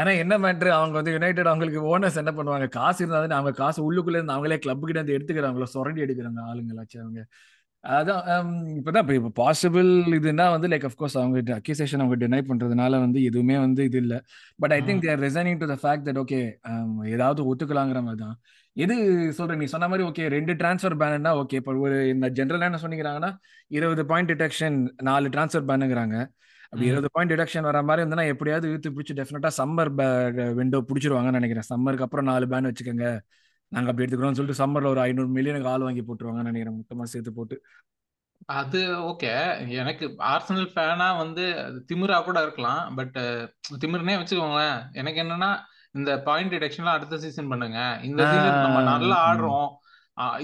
ஆனா 0.00 0.10
என்ன 0.22 0.34
மேட்ரு 0.44 0.70
அவங்க 0.78 0.94
வந்து 1.00 1.14
யுனைடெட் 1.16 1.50
அவங்களுக்கு 1.52 1.80
ஓனர்ஸ் 1.92 2.18
என்ன 2.22 2.32
பண்ணுவாங்க? 2.38 2.66
காசு 2.78 3.00
இருந்தாலும் 3.04 3.38
அவங்க 3.38 3.52
காசு 3.62 3.80
உள்ளுக்குள்ள 3.88 4.18
இருந்து 4.18 4.34
அவங்களே 4.36 4.58
கிளப் 4.64 4.84
கிட்ட 4.86 4.98
இருந்து 5.00 5.16
எடுத்துக்கிறாங்களோ 5.18 5.68
சுரண்டி 5.74 6.04
எடுக்கிறாங்க 6.06 6.40
ஆளுங்களாச்சும் 6.50 7.02
அவங்க. 7.04 7.22
அதான் 7.84 8.48
இப்பதான் 8.78 9.02
இப்போ 9.04 9.14
இப்போ 9.18 9.30
பாசிபிள் 9.42 9.90
இதுனா 10.18 10.46
வந்து 10.54 10.68
லைக் 10.72 10.86
அஃப்கோர்ஸ் 10.88 11.16
அவங்க 11.20 11.54
அக்யூசேஷன் 11.60 12.02
அவங்க 12.02 12.16
டினை 12.22 12.40
பண்றதுனால 12.50 12.98
வந்து 13.04 13.18
எதுவுமே 13.28 13.56
வந்து 13.64 13.82
இது 13.88 13.98
இல்லை. 14.04 14.18
But 14.62 14.72
I 14.76 14.80
think 14.88 15.04
they're 15.06 15.22
resigning 15.26 15.60
to 15.62 15.68
the 15.72 15.76
fact 15.82 16.06
that 16.08 16.20
okay 16.24 16.40
ஏதாவது 17.14 17.42
ஒத்துக்கலாங்கிற 17.52 18.02
மாதிரி 18.08 18.22
தான். 18.24 18.36
எது 18.76 18.96
சொல்ற 19.38 19.54
நீ 19.62 19.66
சொன்ன 19.74 19.88
மாதிரி 19.92 20.04
ஓகே 20.08 20.26
ரெண்டு 20.36 20.52
டிரான்ஸ்ஃபர் 20.60 20.96
பேனா 21.02 21.32
ஓகே 21.42 21.58
இப்போ 21.62 21.72
ஒரு 21.86 21.96
இந்த 22.14 22.26
ஜென்ரலா 22.38 22.68
என்ன 22.70 22.80
சொன்னீங்கன்னா 22.84 23.30
இருபது 23.78 24.04
பாயிண்ட் 24.12 24.30
டிடக்ஷன் 24.32 24.78
நாலு 25.10 25.28
டிரான்ஸ்ஃபர் 25.36 25.68
பேனுங்கிறாங்க 25.70 26.18
அப்படி. 26.72 26.88
இருபது 26.88 27.08
பாயிண்ட் 27.14 27.32
டிடக்ஷன் 27.32 27.68
வர 27.68 27.78
மாதிரி 27.82 28.02
இருந்ததுன்னா 28.02 28.32
எப்படியாவது 28.32 28.68
இழுத்து 28.70 28.90
பிடிச்சி 28.96 29.14
டெஃபினட்டா 29.18 29.50
சம்மர் 29.60 29.90
விண்டோ 30.58 30.80
பிடிச்சிருவாங்கன்னு 30.90 31.38
நினைக்கிறேன். 31.38 31.68
சம்மருக்கு 31.72 32.06
அப்புறம் 32.06 32.28
நாலு 32.30 32.46
பேன் 32.52 32.68
வச்சுக்கோங்க. 32.70 33.06
நாங்க 33.72 33.88
அப்படி 33.90 34.04
எடுத்துக்கிறோம்னு 34.04 34.38
சொல்லிட்டு 34.38 34.62
சம்மர்ல 34.62 34.92
ஒரு 34.94 35.00
ஐநூறு 35.00 35.30
மில்லியனுக்கு 35.34 35.72
ஆள் 35.72 35.86
வாங்கி 35.86 36.04
போட்டுருவாங்கன்னு 36.06 36.50
நினைக்கிறேன். 36.50 36.78
மொத்தமா 36.78 37.06
சேர்த்து 37.12 37.32
போட்டு. 37.32 37.56
அது 38.60 38.80
ஓகே 39.08 39.32
எனக்கு 39.80 40.04
ஆர்சனல் 40.32 40.70
ஃபேனா 40.74 41.08
வந்து 41.22 41.44
திமிரா 41.88 42.18
கூட 42.28 42.38
இருக்கலாம். 42.46 42.82
பட் 42.98 43.18
திமிர்னே 43.82 44.14
வச்சுக்கோங்களேன். 44.20 44.78
எனக்கு 45.00 45.20
என்னன்னா 45.24 45.50
இந்த 45.98 46.10
பாயிண்ட் 46.26 46.54
டிடக்ஷன்லாம் 46.54 46.96
அடுத்த 46.96 47.18
சீசன் 47.24 47.50
பண்ணுங்க. 47.52 47.78
இந்த 48.08 48.22
சீசன் 48.32 48.64
நம்ம 48.66 48.82
நல்லா 48.90 49.18
ஆடுறோம். 49.28 49.70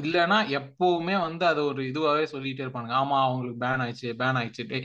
இல்லைன்னா 0.03 0.39
எப்பவுமே 0.59 1.17
வந்து 1.27 1.45
அது 1.53 1.61
ஒரு 1.71 1.83
இதுவாவே 1.91 2.25
சொல்லிட்டே 2.35 2.65
இருப்பானுங்க. 2.65 2.97
ஆமா 3.03 3.19
அவங்களுக்கு 3.27 3.61
பேன் 3.65 3.83
ஆயிடுச்சு 3.85 4.11
பேன் 4.23 4.39
ஆயிடுச்சு. 4.41 4.83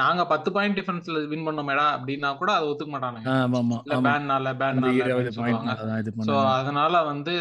நாங்க 0.00 0.22
பத்து 0.32 0.48
பாயிண்ட் 0.54 0.76
டிஃபரன்ஸ்ல 0.78 1.20
வின் 1.30 1.46
பண்ணோமேடா 1.46 1.86
அப்படின்னா 1.96 2.28
கூட 2.40 2.50
அதை 2.56 2.66
ஒத்துக்க 2.70 2.90
மாட்டானுங்க. 2.94 3.30
பேன்னால 4.08 4.52
இது 6.00 6.12
சோ 6.28 6.36
அதனால 6.58 7.02
வந்து 7.10 7.34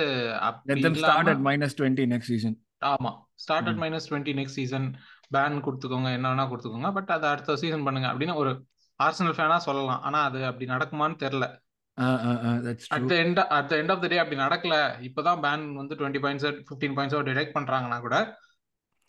20 0.69 2.07
next 2.13 2.30
season. 2.33 2.53
ஆமா 2.94 3.12
start 3.44 3.68
at 3.71 3.81
minus 3.83 4.07
twenty 4.09 4.33
next 4.39 4.59
season 4.59 4.88
ban 5.35 5.57
கொடுத்துக்கோங்க 5.65 6.09
என்ன 6.18 6.30
வேணா 6.31 6.45
கொடுத்துக்கோங்க. 6.51 6.89
பட் 6.97 7.12
அதை 7.15 7.27
அடுத்த 7.33 7.57
சீசன் 7.63 7.85
பண்ணுங்க 7.88 8.07
அப்படின்னு 8.13 8.36
ஒரு 8.44 8.53
ஆர்சனல் 9.00 9.38
ஃபேனா 9.38 9.57
சொல்லலாம். 9.68 10.01
ஆனா 10.07 10.21
அது 10.29 10.39
அப்படி 10.50 10.65
நடக்குமான்னு 10.74 11.18
தெரியல. 11.25 11.47
At 12.95 13.07
the 13.12 13.15
end 13.24 13.39
at 13.57 13.69
the 13.71 13.75
end 13.81 13.94
of 13.94 14.03
the 14.03 14.07
day 14.13 14.19
அப்படி 14.24 14.39
நடக்கல. 14.45 14.75
இப்பதான் 15.09 15.41
பேன் 15.45 15.65
வந்து 15.81 15.97
டுவெண்ட்டி 16.00 16.21
பாயிண்ட்ஸ் 16.25 16.47
ஃபிஃப்டீன் 16.69 16.95
பாயிண்ட்ஸோ 16.97 17.21
டிடெக்ட் 17.29 17.56
பண்றாங்கன்னா 17.57 18.00
கூட 18.06 18.18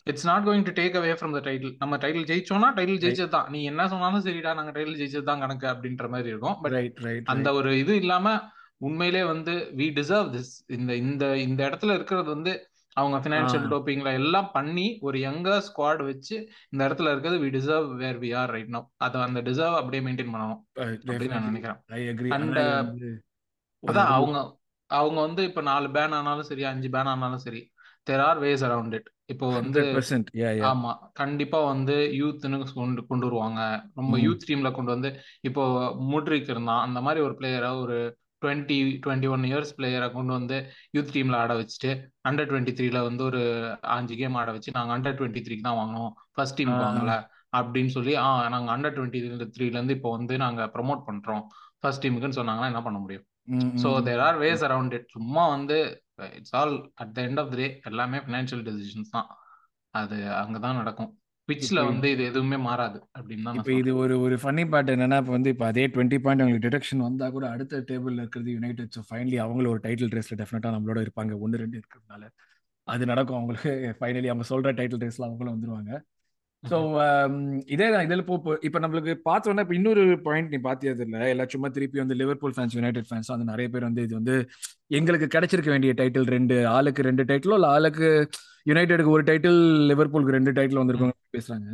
it's 0.07 0.27
not 0.29 0.47
going 0.47 0.67
to 0.67 0.73
take 0.79 0.97
away 0.99 1.13
from 1.19 1.35
the 1.37 1.41
title 1.47 1.73
நம்ம 1.83 1.97
டைட்டில் 2.03 2.27
ஜெயிச்சோம்னா 2.31 2.69
டைட்டில் 2.79 3.01
ஜெயிச்சது 3.05 3.33
தான். 3.37 3.47
நீ 3.55 3.61
என்ன 3.71 3.87
சொன்னாலும் 3.93 4.25
சரிடா 4.27 4.51
நாங்க 4.59 4.73
டைட்டில் 4.77 4.99
ஜெயிச்சது 5.01 5.27
தான் 5.31 5.43
கணக்கு 5.45 5.67
அப்படின்ற 5.73 6.09
மாதிரி 6.15 6.31
இருக்கும். 6.33 6.57
பட் 6.65 6.77
அந்த 7.35 7.49
ஒரு 7.59 7.71
இது 7.83 7.95
இல்லாம 8.03 8.35
உண்மையிலே 8.81 9.23
வந்து 9.25 9.53
வி 9.81 9.87
டிசர்வ் 9.99 10.31
திஸ் 10.35 10.55
இந்த 10.77 10.93
இந்த 11.05 11.25
இந்த 11.47 11.61
இடத்துல 11.69 11.95
இருக்கிறது 11.99 12.29
வந்து 12.37 12.53
அவங்க 12.97 13.17
ஃபினான்ஷியல் 13.23 13.69
டோப்பிங்ல 13.71 14.11
எல்லாம் 14.21 14.51
பண்ணி 14.57 14.87
ஒரு 15.07 15.19
யங்கர் 15.25 15.65
ஸ்குவாட் 15.69 16.03
வச்சு 16.11 16.35
இந்த 16.73 16.81
இடத்துல 16.87 17.13
இருக்கிறது 17.13 17.39
we 17.45 17.49
deserve 17.57 17.89
where 18.03 18.19
we 18.25 18.31
are 18.41 18.53
right 18.57 18.73
no 18.77 18.83
அதை 19.07 19.23
அந்த 19.29 19.41
டிசர்வ் 19.49 19.79
அப்படியே 19.81 20.03
மெயின்டைன் 20.07 20.33
பண்ணணும் 20.35 20.61
uh, 20.77 20.91
அப்படின்னு 21.07 21.37
நான் 21.37 21.51
நினைக்கிறேன். 21.51 21.81
அண்ட் 22.37 22.61
ஒரு 23.83 23.91
அதான் 23.93 24.13
அவங்க 24.17 24.39
அவங்க 24.91 25.19
வந்து 25.21 25.43
இப்ப 25.51 25.63
நாலு 25.71 25.89
பேன் 25.97 26.17
ஆனாலும் 26.19 26.49
சரி 26.51 26.65
அஞ்சு 26.71 26.89
பேன் 26.95 27.11
ஆனாலும் 27.13 27.45
சரி 27.47 27.63
there 28.07 28.25
are 28.29 28.41
ways 28.45 28.65
around 28.69 28.97
it 28.99 29.11
இப்போ 29.29 29.47
வந்து 29.51 29.81
100% 29.83 30.27
yeah 30.35 30.51
yeah. 30.57 30.65
ஆமா 30.71 30.91
கண்டிப்பா 31.13 31.59
வந்து 31.65 31.95
யூத்னு 32.19 32.59
கொண்டு 32.73 33.03
கொண்டு 33.07 33.27
வருவாங்க. 33.27 33.61
ரொம்ப 33.95 34.13
ம் 34.17 34.23
யூத் 34.25 34.47
டீம்ல 34.49 34.71
கொண்டு 34.73 34.91
வந்து 34.91 35.11
இப்போ 35.43 35.63
முட்ரிக் 36.11 36.51
இருந்தான் 36.51 36.85
அந்த 36.87 37.01
மாதிரி 37.01 37.23
ஒரு 37.27 37.35
பிளேயரை 37.39 37.71
ஒரு 37.83 37.97
டுவெண்ட்டி 38.43 38.77
டுவெண்ட்டி 39.05 39.29
ஒன் 39.35 39.45
இயர்ஸ் 39.51 39.73
பிளேயரை 39.79 40.09
கொண்டு 40.13 40.33
வந்து 40.33 40.57
யூத் 40.97 41.15
டீம்ல 41.15 41.37
ஆட 41.37 41.53
வச்சுட்டு 41.55 41.91
அண்டர் 42.29 42.51
டுவெண்ட்டி 42.51 42.75
த்ரீல 42.79 43.01
வந்து 43.03 43.23
ஒரு 43.25 43.43
அஞ்சு 43.95 44.15
கேம் 44.15 44.37
ஆட 44.37 44.51
வச்சு 44.53 44.77
நாங்க 44.79 44.93
அண்டர் 44.97 45.17
டுவெண்ட்டி 45.21 45.45
த்ரீக்கு 45.47 45.63
தான் 45.63 45.81
வாங்கினோம். 45.81 46.13
ஃபர்ஸ்ட் 46.35 46.63
ஆஹ் 46.67 46.83
வாங்கல 46.85 47.15
அப்படின்னு 47.53 47.89
சொல்லி 47.89 48.15
ஆ 48.17 48.27
நாங்க 48.49 48.71
அண்டர் 48.77 48.97
டுவெண்ட்டி 48.97 49.21
த்ரீல 49.57 49.77
இருந்து 49.77 49.97
இப்போ 49.99 50.11
வந்து 50.11 50.37
நாங்க 50.39 50.63
ப்ரமோட் 50.75 51.03
பண்றோம். 51.09 51.45
ஃபர்ஸ்ட் 51.81 52.05
டீமுக்குன்னு 52.05 52.39
சொன்னாங்கன்னா 52.41 52.71
என்ன 52.73 52.83
பண்ண 52.83 52.99
முடியும்? 52.99 53.25
ம் 53.55 54.05
there 54.07 54.23
are 54.27 54.39
ways 54.39 54.65
around 54.69 54.95
it 54.99 55.09
சும்மா 55.09 55.45
வந்து 55.49 55.79
it's 56.19 56.55
all 56.61 56.75
at 56.95 57.13
the 57.17 57.21
end 57.29 57.41
of 57.43 57.51
the 57.53 57.57
day 57.57 57.67
எல்லாமே 57.85 58.19
ஃபினான்ஷியல் 58.27 58.65
டெசிஷன்ஸ் 58.69 59.15
தான். 59.17 59.29
அது 59.95 60.17
அங்கதான் 60.43 60.81
நடக்கும். 60.81 61.13
பிட்ச்ல 61.49 61.79
இப்போ 61.81 61.91
வந்து 61.93 62.09
இது 62.11 62.23
எதுவுமே 62.25 62.57
மாறாது 62.67 62.99
அப்படின்னு 63.17 63.45
தான் 63.47 63.57
இப்போ 63.59 63.73
இது 63.81 63.91
ஒரு 63.97 64.15
ஒரு 64.21 64.37
ஃபன்னி 64.43 64.65
பார்ட் 64.71 64.93
என்னன்னா 64.95 65.17
இப்போ 65.23 65.33
வந்து 65.33 65.51
இப்போ 65.55 65.67
அதே 65.67 65.85
டுவெண்ட்டி 65.87 66.19
பாயிண்ட் 66.25 66.43
அவங்களுக்கு 66.43 66.67
டிடக்ஷன் 66.67 67.05
வந்தா 67.07 67.27
கூட 67.29 67.45
அடுத்த 67.51 67.81
டேபிள்ல 67.91 68.23
இருக்கிறது 68.23 68.51
யுனைடெட் 68.51 68.95
ஸோ 68.97 69.03
ஃபைனலி 69.09 69.39
அவங்களும் 69.45 69.73
ஒரு 69.73 69.83
டைட்டில் 69.87 70.15
ரேஸ்ல 70.17 70.39
டெஃபினட்டா 70.43 70.73
நம்மளோட 70.77 71.01
இருப்பாங்க. 71.07 71.39
ஒன்று 71.39 71.63
ரெண்டு 71.65 71.79
இருக்கிறதுனால. 71.81 72.25
அது 72.89 73.05
நடக்கும். 73.07 73.39
அவங்களுக்கு 73.39 73.73
ஃபைனலி 74.01 74.31
அவங்க 74.33 74.47
சொல்ற 74.53 74.73
டைட்டில் 74.81 75.05
ரேஸ்ல 75.05 75.29
அவங்களும் 75.29 75.55
வந்துருவாங்க. 75.57 75.93
ஸோ 76.65 76.77
இதே 77.67 77.87
தான் 77.91 78.05
இதில் 78.07 78.23
இப்போ 78.25 78.37
இப்போ 78.63 78.79
நம்மளுக்கு 78.79 79.13
பார்த்தோன்னா 79.29 79.65
இப்போ 79.65 79.75
இன்னொரு 79.75 80.03
பாயிண்ட் 80.23 80.53
நீ 80.53 80.59
பார்த்தியது 80.61 81.05
இல்லை 81.07 81.23
எல்லாம் 81.31 81.51
சும்மா 81.51 81.69
திருப்பி 81.69 81.99
வந்து 81.99 82.15
லிவர்பூல் 82.15 82.55
ஃபேன்ஸ் 82.57 82.77
யுனைடெட் 82.77 83.09
ஃபேன்ஸ் 83.11 83.33
வந்து 83.33 83.51
நிறைய 83.51 83.69
பேர் 83.69 83.89
வந்து 83.89 84.05
இது 84.07 84.15
வந்து 84.15 84.37
எங்களுக்கு 84.91 85.29
கிடைச்சிருக்க 85.35 85.71
வேண்டிய 85.71 85.93
டைட்டில் 85.93 86.29
ரெண்டு 86.29 86.57
ஆளுக்கு 86.69 87.03
ரெண்டு 87.03 87.25
டைட்டிலோ 87.25 87.57
இல்லை 87.57 87.71
ஆளுக்கு 87.71 88.09
யுனைடெடுக்கு 88.67 89.15
ஒரு 89.17 89.25
டைட்டில் 89.25 89.61
லிவர்பூலுக்கு 89.91 90.37
ரெண்டு 90.37 90.53
டைட்டில் 90.53 90.81
வந்திருக்கோங்க 90.83 91.17
பேசுறாங்க. 91.33 91.71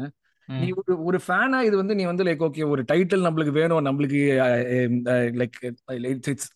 நீ 0.54 0.68
ஒரு 0.80 0.94
ஒரு 1.04 1.18
ஃபேனா 1.24 1.58
இது 1.66 1.76
வந்து 1.76 1.94
நீ 1.94 2.04
வந்து 2.04 2.24
லைக் 2.26 2.42
ஓகே 2.46 2.64
ஒரு 2.72 2.82
டைட்டில் 2.88 3.24
நம்மளுக்கு 3.26 3.52
வேணும் 3.58 3.84
நம்மளுக்கு 3.86 4.20
லைக் 5.40 5.58
இட்ஸ் 6.32 6.48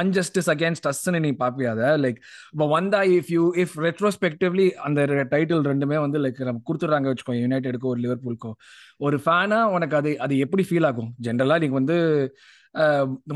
அன்ஜஸ்டிஸ் 0.00 0.50
அகேன்ஸ்ட் 0.54 0.88
அஸ்ன்னு 0.90 1.20
நீ 1.24 1.30
பாப்பியாத 1.42 1.90
லைக் 2.04 2.18
இப்போ 2.54 2.66
வந்தா 2.74 3.00
இஃப் 3.16 3.30
யூ 3.36 3.44
இஃப் 3.64 3.76
ரெட்ரோஸ்பெக்டிவ்லி 3.86 4.66
அந்த 4.86 5.00
டைட்டில் 5.34 5.64
ரெண்டுமே 5.70 5.98
வந்து 6.04 6.20
லைக் 6.24 6.40
நம்ம 6.50 6.62
கொடுத்துட்றாங்க 6.68 7.10
வச்சுக்கோ 7.10 7.36
யுனைடெடுக்கோ 7.40 7.90
ஒரு 7.94 8.02
லிவர்பூலுக்கோ 8.06 8.52
ஒரு 9.00 9.18
ஃபேனா 9.24 9.60
உனக்கு 9.76 9.96
அது 9.96 10.12
அது 10.18 10.34
எப்படி 10.44 10.64
ஃபீல் 10.68 10.88
ஆகும்? 10.90 11.10
ஜென்ரலா 11.26 11.58
நீங்க 11.62 11.76
வந்து 11.80 11.98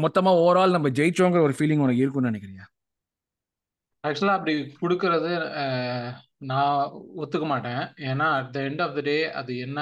மொத்தமா 0.05 0.31
ஓவரால் 0.43 0.77
நம்ம 0.77 0.89
ஜெயிச்சோங்கிற 0.99 1.43
ஒரு 1.47 1.57
ஃபீலிங் 1.59 1.85
உனக்கு 1.85 2.03
இருக்கும்னு 2.03 2.31
நினைக்கிறியா? 2.31 2.65
ஆக்சுவலா 4.05 4.35
அப்படி 4.39 4.53
கொடுக்கறது 4.83 5.31
நான் 6.41 6.93
ஒத்துக்க 7.23 7.47
மாட்டேன். 7.47 7.83
ஏன்னா 8.11 8.27
at 8.37 8.53
the 8.55 8.59
end 8.69 8.83
of 8.85 8.95
the 8.99 9.01
day 9.09 9.17
அது 9.41 9.53
என்ன 9.65 9.81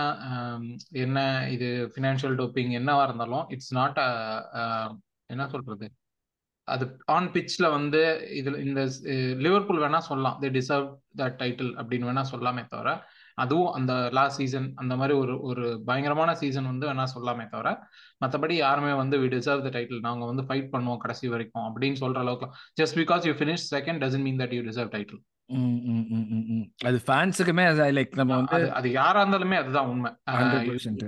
என்ன 1.04 1.18
இது 1.54 1.68
ஃபினான்ஷியல் 1.94 2.36
டோப்பிங் 2.40 2.72
என்னவா 2.78 3.02
இருந்தாலும் 3.08 3.44
இட்ஸ் 3.54 3.74
நாட் 3.78 3.98
என்ன 5.34 5.44
சொல்றது? 5.54 5.86
அது 6.68 6.84
ஆன் 7.16 7.28
பிச்சில் 7.34 7.66
வந்து 7.76 8.00
இதில் 8.38 8.58
இந்த 8.64 8.80
லிவர்பூல் 9.44 9.82
வேணா 9.84 10.00
சொல்லலாம். 10.08 10.36
தி 10.42 10.48
டிசர்வ் 10.58 10.88
த 11.20 11.28
டைட்டில் 11.42 11.72
அப்படின்னு 11.80 12.08
வேணா 12.10 12.24
சொல்லாமே 12.32 12.64
தவிர 12.74 12.90
அதுவும் 13.44 13.72
அந்த 13.78 13.92
லாஸ்ட் 14.18 14.40
சீசன் 14.40 14.68
அந்த 14.82 14.94
மாதிரி 15.00 15.14
ஒரு 15.22 15.34
ஒரு 15.48 15.64
பயங்கரமான 15.88 16.30
சீசன் 16.42 16.70
வந்து 16.72 16.88
வேணா 16.90 17.04
சொல்லாமே 17.16 17.44
தவிர 17.54 17.68
மற்றபடி 18.22 18.54
யாருமே 18.64 18.92
வந்து 19.02 19.16
வி 19.24 19.28
டிசர்வ் 19.36 19.64
த 19.66 19.70
டைட்டில் 19.78 20.04
நாங்கள் 20.08 20.30
வந்து 20.32 20.46
ஃபைட் 20.48 20.72
பண்ணுவோம் 20.74 21.02
கடைசி 21.04 21.26
வரைக்கும். 21.34 21.66
அப்படின்னு 21.68 22.00
சொல்ற 22.04 22.18
அளவுக்கு 22.24 22.48
just 22.82 22.98
because 23.02 23.26
you 23.30 23.34
finish 23.40 23.66
second 23.74 24.02
doesn't 24.04 24.26
mean 24.28 24.40
that 24.44 24.56
you 24.58 24.62
deserve 24.70 24.94
title 24.96 25.22
அது 26.88 26.99
ஃபேன்ஸுக்குமே 27.07 27.64
லைக் 27.99 28.17
நம்ம 28.21 28.37
வந்து 28.40 28.59
அது 28.78 28.88
யாரா 28.93 29.21
இருந்தாலுமே 29.25 29.57
அதுதான் 29.62 29.88
உண்மை. 29.93 30.11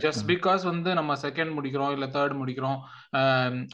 ஜஸ்ட் 0.05 0.25
பிகாஸ் 0.33 0.63
வந்து 0.65 0.91
நம்ம 0.99 1.17
செகண்ட் 1.25 1.53
முடிக்கிறோம் 1.57 1.93
இல்ல 1.97 2.07
தேர்ட் 2.17 2.37
முடிக்கிறோம் 2.41 2.79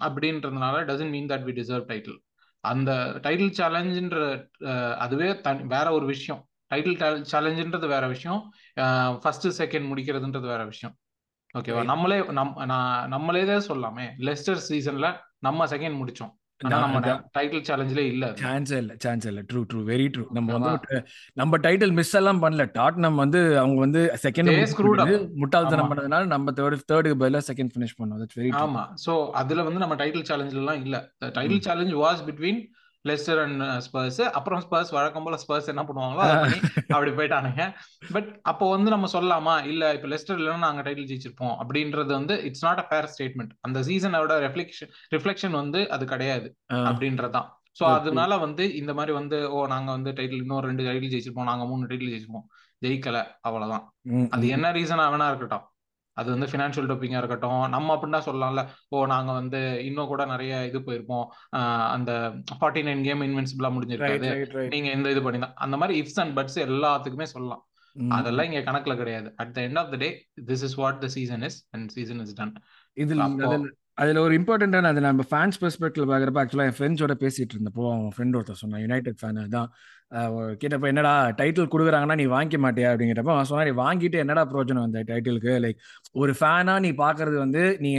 அப்படின்றதுனால 0.07 0.83
doesn't 0.91 1.15
mean 1.17 1.31
that 1.33 1.47
we 1.49 1.55
deserve 1.61 1.87
title 1.93 2.19
அந்த 2.65 2.91
டைட்டில் 3.25 3.57
சேலஞ்சுன்ற 3.59 4.19
அதுவே 5.05 5.29
தனி 5.41 5.63
வேற 5.75 5.87
ஒரு 5.99 6.07
விஷயம். 6.07 6.41
டைட்டில் 6.73 7.25
சேலஞ்சுன்றது 7.33 7.89
வேற 7.95 8.05
விஷயம். 8.15 8.41
ஃபர்ஸ்ட் 9.23 9.49
செகண்ட் 9.63 9.87
முடிக்கிறதுன்றது 9.91 10.49
வேற 10.53 10.65
விஷயம். 10.73 10.97
ஓகேவா 11.59 11.85
நம்மளே 11.91 12.19
நம் 12.39 12.57
நான் 12.73 13.09
நம்மளே 13.09 13.45
தான் 13.51 13.69
சொல்லாமே. 13.69 14.07
லெஸ்டர் 14.27 14.65
சீசன்ல 14.71 15.09
நம்ம 15.47 15.67
செகண்ட் 15.75 15.99
முடிச்சோம். 16.01 16.33
டைட்டில் 16.61 17.65
சேலஞ்சிலே 17.67 18.05
இல்ல 18.07 18.27
சான்ஸ் 18.35 18.73
இல்ல 18.73 18.93
சான்ஸ் 18.99 19.27
இல்ல. 19.27 19.41
ட்ரூ 19.43 19.61
ட்ரூ 19.71 19.81
வெரி 19.85 20.07
ட்ரூ 20.09 20.25
நம்ம 20.33 20.59
வந்து 20.59 21.01
நம்ம 21.35 21.59
டைட்டில் 21.59 21.93
மிஸ் 21.93 22.15
எல்லாம் 22.17 22.43
பண்ணல. 22.43 22.65
டாட்னம் 22.75 23.15
வந்து 23.15 23.59
அவங்க 23.59 23.79
வந்து 23.79 24.03
செகண்ட் 24.23 24.53
முட்டாள்தனம் 25.37 25.91
பண்ணதுனால 25.93 26.27
நம்ம 26.27 26.53
தேர்ட் 26.53 26.87
தேர்டுக்கு 26.93 27.21
பதிலா 27.23 27.43
செகண்ட் 27.51 27.73
ஃபினிஷ் 27.75 27.99
பண்ணோம். 27.99 28.21
தட்ஸ் 28.23 28.39
வெரி 28.39 28.53
ஆமா. 28.63 28.85
சோ 29.07 29.15
அதுல 29.33 29.63
வந்து 29.63 29.79
நம்ம 29.79 29.95
டைட்டில் 29.95 30.29
சேலஞ்சில 30.31 30.63
எல்லாம் 30.65 30.83
இல்ல. 30.83 30.97
Title 31.31 31.65
challenge 31.69 31.95
was 31.97 32.25
between 32.27 32.61
Leicester 33.07 33.41
and 33.43 33.63
Spurs 33.87 34.21
அப்புறம் 34.31 34.61
ஸ்பர்ஸ் 34.61 34.93
வழக்கம் 34.93 35.27
போல 35.27 35.37
ஸ்பர்ஸ் 35.43 35.71
என்ன 35.73 35.83
பண்ணுவாங்களோ 35.89 36.25
அப்படி 36.95 37.11
போயிட்டானுங்க. 37.11 37.65
பட் 38.13 38.29
அப்போ 38.43 38.65
வந்து 38.71 38.91
நம்ம 38.91 39.09
சொல்லலாமா? 39.13 39.55
இல்ல 39.65 39.93
இப்ப 39.95 40.09
லெஸ்டர் 40.09 40.39
இல்லைன்னா 40.39 40.65
நாங்க 40.67 40.83
டைட்டில் 40.83 41.09
ஜெயிச்சிருப்போம் 41.11 41.55
அப்படின்றது 41.63 42.13
வந்து 42.13 42.37
it's 42.43 42.65
not 42.65 42.79
a 42.79 42.87
fair 42.89 43.11
statement 43.15 43.53
அந்த 43.61 43.81
சீசனோட 43.81 44.39
ரெஃப்ளெக்ஷன் 44.47 44.93
ரிஃப்ளெக்ஷன் 45.15 45.57
வந்து 45.57 45.83
அது 45.89 46.07
கிடையாது 46.07 46.49
அப்படின்றதான் 46.89 47.49
சோ 47.77 47.85
அதனால 47.97 48.33
வந்து 48.39 48.65
இந்த 48.75 48.93
மாதிரி 48.95 49.13
வந்து 49.13 49.39
ஓ 49.51 49.67
நாங்க 49.67 49.91
வந்து 49.91 50.11
டைட்டில் 50.11 50.43
இன்னும் 50.43 50.65
ரெண்டு 50.69 50.85
டைட்டில் 50.85 51.13
ஜெயிச்சிருப்போம் 51.15 51.51
நாங்க 51.51 51.65
மூணு 51.65 51.89
டைட்டில் 51.91 52.13
ஜெயிச்சிருப்போம். 52.13 52.47
ஜெயிக்கல 52.83 53.19
அவ்வளவுதான். 53.41 53.85
அது 54.31 54.47
என்ன 54.49 54.71
ரீசனா 54.73 55.05
வேணா 55.13 55.29
இருக்கட்டும். 55.29 55.65
அது 56.21 56.29
வந்து 56.35 56.49
ஃபினான்ஷியல் 56.51 56.89
டோப்பிங்கா 56.91 57.21
இருக்கட்டும். 57.23 57.63
நம்ம 57.75 57.95
அப்படின்னா 57.97 58.21
சொல்லலாம்ல. 58.29 58.65
ஓ 58.95 59.05
நாங்க 59.15 59.31
வந்து 59.41 59.61
இன்னும் 59.89 60.11
கூட 60.13 60.25
நிறைய 60.33 60.65
இது 60.71 60.81
போயிருப்போம். 60.89 61.27
அந்த 61.95 62.11
ஃபார்ட்டி 62.59 62.85
நைன் 62.89 63.07
கேம் 63.09 63.25
இன்வென்சிபிளா 63.29 63.71
முடிஞ்சிருக்காது. 63.77 64.33
நீங்க 64.75 64.91
எந்த 64.97 65.15
இது 65.17 65.23
பண்ணி 65.27 65.41
அந்த 65.67 65.79
மாதிரி 65.83 65.97
இஃப்ஸ் 66.03 66.21
அண்ட் 66.25 66.37
பட்ஸ் 66.39 66.61
எல்லாத்துக்குமே 66.69 67.29
சொல்லலாம். 67.35 67.65
அதெல்லாம் 68.17 68.49
இங்க 68.49 68.61
கணக்குல 68.69 68.95
கிடையாது. 69.03 69.29
At 69.43 69.53
the 69.57 69.61
end 69.69 69.81
of 69.83 69.91
the 69.95 69.99
day 70.05 70.11
this 70.51 70.65
is 70.69 70.77
what 70.83 71.01
the 71.05 71.09
season 71.17 71.45
is 71.49 71.59
and 71.75 71.91
season 71.97 72.23
is 72.27 72.37
done 72.41 72.55
இதுல 72.97 73.29
அதுல 74.03 74.23
ஒரு 74.25 74.35
இம்பார்ட்டன்டான 74.39 74.89
அது 74.93 75.03
நம்ம 75.05 75.25
ஃபேன்ஸ் 75.31 75.59
பெர்ஸ்பெக்டிவ் 75.61 76.11
பார்க்குறப்ப 76.11 76.41
ஆக்சுவலாக 76.41 76.71
என் 76.71 76.77
ஃப்ரெண்ட்ஸோட 76.79 77.15
பேசிட்டு 77.23 77.55
இருந்தப்போ 77.57 77.85
அவன் 77.93 78.11
ஃப்ரெண்ட் 78.17 78.37
ஒருத்தர் 78.39 78.59
சொன்னான் 78.63 78.83
யுனைடெட் 78.85 79.21
ஃபேன் 79.21 79.39
தான் 79.55 79.69
கேட்டப்ப 80.61 80.87
என்னடா 80.87 81.13
டைட்டில் 81.39 81.71
கொடுக்குறாங்கன்னா 81.71 82.17
நீ 82.21 82.27
வாங்கிக்க 82.27 82.59
மாட்டியா? 82.65 82.89
அப்படிங்கிறப்ப 82.93 83.33
அவன் 83.35 83.45
சொன்னா 83.45 83.65
நீ 83.69 83.73
வாங்கிட்டு 83.83 84.19
என்னடா 84.23 84.43
ப்ரோஜனம் 84.53 84.87
அந்த 84.89 85.01
டைட்டிலுக்கு 85.09 85.53
லைக் 85.65 85.81
ஒரு 86.13 86.33
ஃபேனா 86.41 86.75
நீ 86.85 86.91
பாக்குறது 87.01 87.37
வந்து 87.37 87.63
நீ 87.81 87.91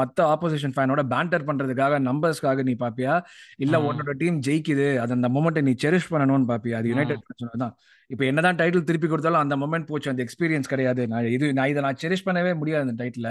மற்ற 0.00 0.18
ஆப்போசிஷன் 0.34 0.74
ஃபேனோட 0.76 1.02
பேண்டர் 1.12 1.46
பண்றதுக்காக 1.46 1.98
நம்பர்ஸ்க்காக 2.08 2.62
நீ 2.62 2.74
பாப்பியா? 2.84 3.16
இல்ல 3.56 3.78
உன்னோட 3.88 4.14
டீம் 4.22 4.38
ஜெயிக்குது. 4.40 4.88
அது 4.98 5.12
அந்த 5.12 5.28
மொமெண்ட்டை 5.28 5.62
நீ 5.62 5.74
செரிஷ் 5.84 6.10
பண்ணணும்னு 6.10 6.50
பாப்பியா? 6.52 6.78
அது 6.80 6.88
யுனைடெட் 6.88 7.28
சொன்னதான் 7.42 7.74
இப்போ 8.10 8.24
என்னதான் 8.30 8.58
டைட்டில் 8.58 8.86
திருப்பி 8.88 9.08
கொடுத்தாலும் 9.08 9.42
அந்த 9.42 9.56
மொமெண்ட் 9.56 9.88
போச்சு 9.90 10.10
அந்த 10.12 10.22
எக்ஸ்பீரியன்ஸ் 10.24 10.70
கிடையாது. 10.72 11.02
நான் 11.12 11.28
இது 11.34 11.46
நான் 11.58 11.70
இதை 11.72 11.82
நான் 11.86 12.00
செரிஷ் 12.02 12.26
பண்ணவே 12.26 12.52
முடியாது 12.60 12.84
அந்த 12.86 12.96
டைட்டில் 13.02 13.30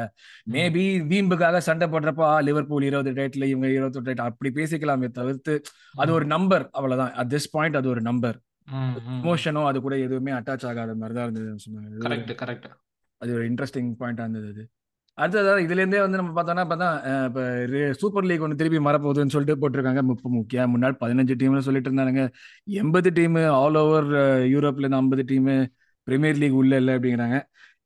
மேபி 0.55 0.85
வீம்புக்காக 1.11 1.61
சண்டை 1.67 1.87
போடுறப்போ 1.87 2.27
லிவர்பூல் 2.47 2.87
இருபது 2.89 3.13
டைட்டில் 3.19 3.49
இவங்க 3.51 3.67
இருபத்தொரு 3.77 4.07
டைட்டில் 4.07 4.29
அப்படி 4.29 4.51
பேசிக்கலாமே 4.59 5.09
தவிர்த்து 5.19 5.55
அது 5.95 6.11
ஒரு 6.17 6.27
நம்பர் 6.35 6.65
அவ்வளவுதான். 6.71 7.13
அட் 7.21 7.31
திஸ் 7.35 7.51
பாயிண்ட் 7.55 7.79
அது 7.81 7.89
ஒரு 7.95 8.03
நம்பர் 8.09 8.39
இமோஷனோ 9.17 9.63
அது 9.69 9.77
கூட 9.81 9.95
எதுவுமே 10.05 10.31
அட்டாச் 10.31 10.67
ஆகாத 10.69 10.95
மாதிரி 11.01 11.15
தான் 11.17 11.27
இருந்தது 11.27 11.49
அது 13.21 13.31
ஒரு 13.37 13.45
இன்ட்ரெஸ்டிங் 13.49 13.91
பாயிண்டா 13.99 14.23
இருந்தது 14.25 14.47
அது. 14.53 14.63
அடுத்தது 15.21 15.63
இதுலேருந்தே 15.65 15.99
வந்து 16.03 16.19
நம்ம 16.19 16.31
பார்த்தோம்னா 16.37 16.63
பார்த்தா 16.69 16.87
இப்போ 17.27 17.41
சூப்பர் 18.01 18.27
லீக் 18.29 18.43
ஒன்று 18.45 18.59
திருப்பி 18.61 18.79
மறப்போகுதுன்னு 18.87 19.33
சொல்லிட்டு 19.35 19.61
போட்டிருக்காங்க. 19.63 20.01
இப்போ 20.15 20.29
முக்கியம் 20.37 20.71
முன்னாடி 20.75 20.95
பதினஞ்சு 21.03 21.33
டீம்னு 21.41 21.65
சொல்லிட்டு 21.67 21.89
இருந்தாங்க 21.91 22.23
எண்பது 22.81 23.09
டீமு 23.19 23.43
ஆல் 23.61 23.79
ஓவர் 23.83 24.09
யூரோப்ல 24.53 24.83
இருந்து 24.85 25.01
ஐம்பது 25.01 25.25
டீமு 25.31 25.55
பிரீமியர் 26.07 26.39
லீக் 26.43 26.57
உள்ள 26.61 26.79
இல்லை 26.81 26.95
அப்படிங்கிறாங்க. 26.97 27.37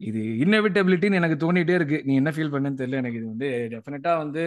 இது 0.09 0.21
இன்னவிட்டபிலிட்டின்னு 0.43 1.19
எனக்கு 1.21 1.37
தோணிட்டே 1.43 1.75
இருக்கு. 1.79 1.99
நீ 2.07 2.13
என்ன 2.21 2.31
ஃபீல் 2.35 2.53
பண்ணுன்னு 2.55 2.79
தெரியல. 2.81 3.01
எனக்கு 3.03 3.19
இது 3.21 3.27
வந்து 3.33 3.49
டெஃபினட்டா 3.73 4.13
வந்து 4.23 4.43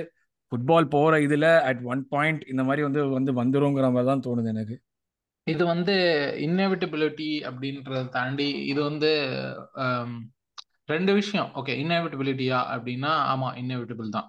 ஃபுட்பால் 0.52 0.92
போற 0.94 1.14
இதுல 1.26 1.46
அட் 1.68 1.82
ஒன் 1.92 2.02
பாயிண்ட் 2.14 2.42
இந்த 2.52 2.62
மாதிரி 2.68 2.82
வந்து 2.88 3.02
வந்து 3.18 3.32
வந்துருங்கிற 3.40 3.88
மாதிரி 3.96 4.08
தான் 4.12 4.24
தோணுது 4.26 4.50
எனக்கு. 4.54 4.76
இது 5.46 5.62
வந்து 5.74 5.94
இன்னவிட்டபிலிட்டி 6.46 7.30
அப்படின்றத 7.48 8.02
தாண்டி 8.16 8.48
இது 8.72 8.80
வந்து 8.90 9.10
ரெண்டு 10.94 11.12
விஷயம். 11.20 11.48
ஓகே 11.60 11.74
இன்னெவிட்டபிலிட்டியா 11.82 12.58
அப்படின்னா 12.74 13.12
ஆமா 13.32 13.48
இன்னெவிட்டபிள் 13.62 14.14
தான். 14.16 14.28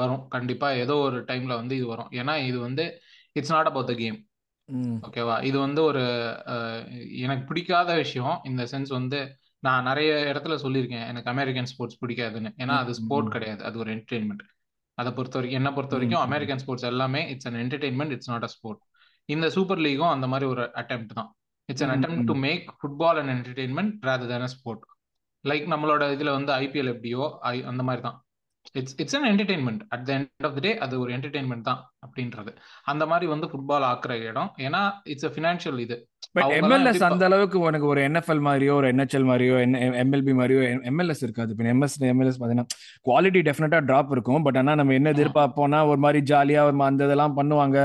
வரும். 0.00 0.22
கண்டிப்பா 0.34 0.68
ஏதோ 0.82 0.94
ஒரு 1.06 1.18
டைம்ல 1.30 1.52
வந்து 1.60 1.74
இது 1.80 1.86
வரும். 1.92 2.10
ஏன்னா 2.20 2.34
இது 2.50 2.58
வந்து 2.66 2.84
it's 3.38 3.54
not 3.54 3.70
about 3.70 3.90
the 3.90 3.94
game 4.02 4.18
ஓகேவா 5.06 5.36
இது 5.48 5.58
வந்து 5.64 5.80
ஒரு 5.90 6.02
எனக்கு 7.24 7.44
பிடிக்காத 7.50 7.90
விஷயம். 8.02 8.36
இந்த 8.50 8.62
சென்ஸ் 8.72 8.90
வந்து 8.98 9.18
நான் 9.66 9.86
நிறைய 9.90 10.10
இடத்துல 10.32 10.56
சொல்லியிருக்கேன். 10.64 11.06
எனக்கு 11.10 11.30
அமெரிக்கன் 11.32 11.68
ஸ்போர்ட்ஸ் 11.70 12.00
பிடிக்காதுன்னு. 12.02 12.50
ஏன்னா 12.62 12.74
அது 12.82 12.92
ஸ்போர்ட் 13.00 13.32
கிடையாது. 13.36 13.62
அது 13.68 13.76
ஒரு 13.82 13.90
என்டர்டெயின்மெண்ட் 13.94 14.44
அதை 14.98 15.10
பொறுத்த 15.16 15.36
வரைக்கும் 15.38 15.60
என்ன 15.60 15.70
பொறுத்த 15.76 15.94
வரைக்கும் 15.96 16.22
அமெரிக்கன் 16.26 16.60
ஸ்போர்ட்ஸ் 16.62 16.86
எல்லாமே 16.90 17.20
it's 17.32 17.48
an 17.48 17.58
entertainment 17.64 18.14
it's 18.14 18.30
not 18.32 18.46
a 18.46 18.50
sport 18.54 18.80
இந்த 19.28 19.46
சூப்பர் 19.56 19.82
லீகும் 19.86 20.12
அந்த 20.14 20.26
மாதிரி 20.32 20.46
ஒரு 20.52 20.62
அட்டம் 20.80 21.04
தான். 21.18 21.28
It's 21.68 21.84
an 21.86 21.92
attempt 21.94 22.16
to 22.30 22.34
make 22.46 22.64
football 22.78 23.18
and 23.20 23.32
entertainment 23.34 23.94
rather 24.08 24.30
than 24.32 24.46
a 24.48 24.50
sport 24.54 24.84
like 25.44 25.66
நம்மளோட 25.74 26.04
இதுல 26.16 26.30
வந்து 26.38 26.52
ஐபிஎல் 26.52 26.92
எப்படியோ 26.94 27.24
அந்த 27.72 27.82
மாதிரி 27.82 28.02
தான் 28.02 28.18
it's 28.78 28.94
it's 29.02 29.16
an 29.16 29.26
entertainment 29.30 29.82
at 29.94 30.04
the 30.06 30.10
end 30.18 30.46
of 30.48 30.56
the 30.56 30.60
day 30.60 30.78
அது 30.84 30.94
ஒரு 31.00 31.10
என்டர்டைன்மெண்ட் 31.16 31.60
தான் 31.60 31.80
அப்படின்றது. 32.06 32.50
அந்த 32.84 33.06
மாதிரி 33.06 33.26
வந்து 33.26 33.46
ஃபுட்பால் 33.46 33.86
ஆக்குற 33.90 34.12
இடம். 34.30 34.50
ஏன்னா 34.66 34.80
இட்ஸ் 35.12 35.26
அ 35.28 35.30
ஃபினான்ஷியல் 35.36 35.78
இது. 35.84 35.96
பட் 36.32 36.52
எம்எல்எஸ் 36.58 37.04
அந்த 37.08 37.24
அளவுக்கு 37.28 37.58
உனக்கு 37.60 37.86
ஒரு 37.86 38.00
என்எஃப்எல் 38.08 38.42
மாதிரியோ 38.48 38.72
ஒரு 38.80 38.88
என்ஹெச்எல் 38.92 39.28
மாதிரியோ 39.30 39.54
எம்எல்பி 40.02 40.34
மாதிரியோ 40.40 40.60
எம்எல்எஸ் 40.90 41.24
இருக்காது. 41.26 41.52
இப்போ 41.54 41.64
எம்எஸ் 41.74 41.96
எம்எல்எஸ் 42.12 42.38
பார்த்தீங்கன்னா 42.40 42.68
குவாலிட்டி 43.08 43.42
டெஃபினட்டா 43.48 43.80
ட்ராப் 43.90 44.12
இருக்கும். 44.16 44.42
பட் 44.42 44.56
ஆனால் 44.56 44.74
நம்ம 44.74 44.92
என்ன 44.92 45.12
எதிர்பார்ப்போம்னா 45.16 45.86
ஒரு 45.86 46.00
மாதிரி 46.06 46.22
ஜாலியா 46.32 46.62
ஒரு 46.70 46.84
அந்த 46.90 47.08
இதெல்லாம் 47.10 47.36
பண்ணுவாங்க. 47.40 47.78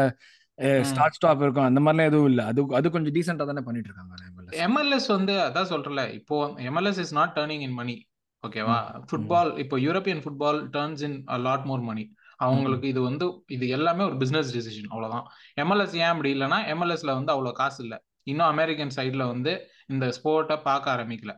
ஸ்டார்ட் 0.84 1.14
ஸ்டாப் 1.14 1.42
இருக்கும். 1.42 1.66
அந்த 1.66 1.80
மாதிரிலாம் 1.80 2.06
எதுவும் 2.06 2.30
இல்ல. 2.30 2.46
அது 2.46 2.66
அது 2.74 2.92
கொஞ்சம் 2.92 3.14
டீசெண்டா 3.14 3.46
தானே 3.46 3.62
பண்ணிட்டு 3.62 3.90
இருக்காங்க 3.90 4.60
எம்எல்எஸ் 4.66 5.08
வந்து 5.08 5.34
அதான் 5.42 5.70
சொல்றல 5.74 6.14
இப்போ 6.14 6.38
MLS 6.70 7.00
is 7.00 7.14
not 7.14 7.34
turning 7.36 7.60
in 7.60 7.74
money 7.74 7.96
ஓகேவா 8.44 8.78
ஃபுட்பால் 9.10 9.52
இப்போ 9.58 9.78
European 9.78 10.22
football 10.24 10.60
turns 10.76 11.02
in 11.02 11.18
lot 11.40 11.64
more 11.64 11.80
money 11.82 12.04
அவங்களுக்கு 12.38 12.88
இது 12.88 13.02
வந்து 13.02 13.26
இது 13.48 13.68
எல்லாமே 13.68 14.04
ஒரு 14.04 14.18
பிசினஸ் 14.18 14.50
டிசிஷன் 14.58 14.90
அவ்வளவுதான். 14.90 15.26
எம்எல்எஸ் 15.62 15.96
ஏன் 15.96 16.12
அப்படி 16.14 16.30
இல்லைன்னா 16.34 16.60
எம்எல்எஸ்ல 16.74 17.12
வந்து 17.14 17.32
அவ்வளவு 17.32 17.54
காசு 17.54 17.84
இல்ல. 17.84 17.96
இன்னும் 18.24 18.48
அமெரிக்கன் 18.48 18.94
சைட்ல 18.96 19.28
வந்து 19.28 19.52
இந்த 19.88 20.06
ஸ்போர்ட்டை 20.18 20.62
பார்க்க 20.62 20.96
ஆரம்பிக்கல. 20.96 21.34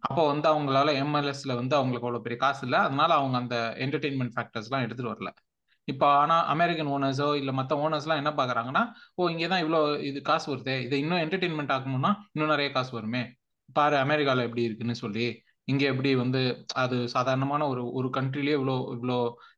அப்போ 0.00 0.26
வந்து 0.26 0.48
அவங்களால 0.48 0.92
எம்எல்எஸ்ல 1.02 1.54
வந்து 1.54 1.76
அவங்களுக்கு 1.76 2.06
அவ்வளவு 2.06 2.22
பெரிய 2.22 2.38
காசு 2.38 2.62
இல்ல. 2.66 2.78
அதனால 2.78 3.14
அவங்க 3.14 3.36
அந்த 3.36 3.74
என்டர்டெயின்மெண்ட் 3.78 4.34
ஃபேக்டர்ஸ் 4.36 4.68
எல்லாம் 4.70 4.84
எடுத்துட்டு 4.86 5.12
வரல. 5.12 5.30
இப்போ 5.88 6.06
ஆனா 6.20 6.36
அமெரிக்கன் 6.46 6.92
ஓனர்ஸோ 6.94 7.28
இல்ல 7.40 7.50
மத்த 7.52 7.74
ஓனர்ஸ்லாம் 7.84 8.20
என்ன 8.22 8.32
பாக்குறாங்கன்னா 8.38 8.82
ஓ 9.16 9.28
இங்கதான் 9.28 9.62
இவ்வளவு 9.64 9.90
இது 10.02 10.18
காசு 10.22 10.46
வருது 10.52 10.74
இதை 10.86 10.98
இன்னும் 10.98 11.22
என்டர்டெயின்மெண்ட் 11.24 11.74
ஆகணும்னா 11.76 12.10
இன்னும் 12.32 12.52
நிறைய 12.54 12.70
காசு 12.72 12.92
வருமே. 12.98 13.22
பாரு 13.68 13.96
அமெரிக்கால 13.96 14.44
எப்படி 14.48 14.62
இருக்குன்னு 14.62 14.96
சொல்லி 14.96 15.26
இங்க 15.68 15.84
எப்படி 15.84 16.10
வந்து 16.14 16.40
அது 16.82 16.96
சாதாரணமான 17.08 17.62
ஒரு 17.68 17.82
ஒரு 17.92 18.08
கண்ட்ரிலேயே 18.14 18.56
இவ்வளோ 18.58 18.76
இவ்வளோ 18.94 19.16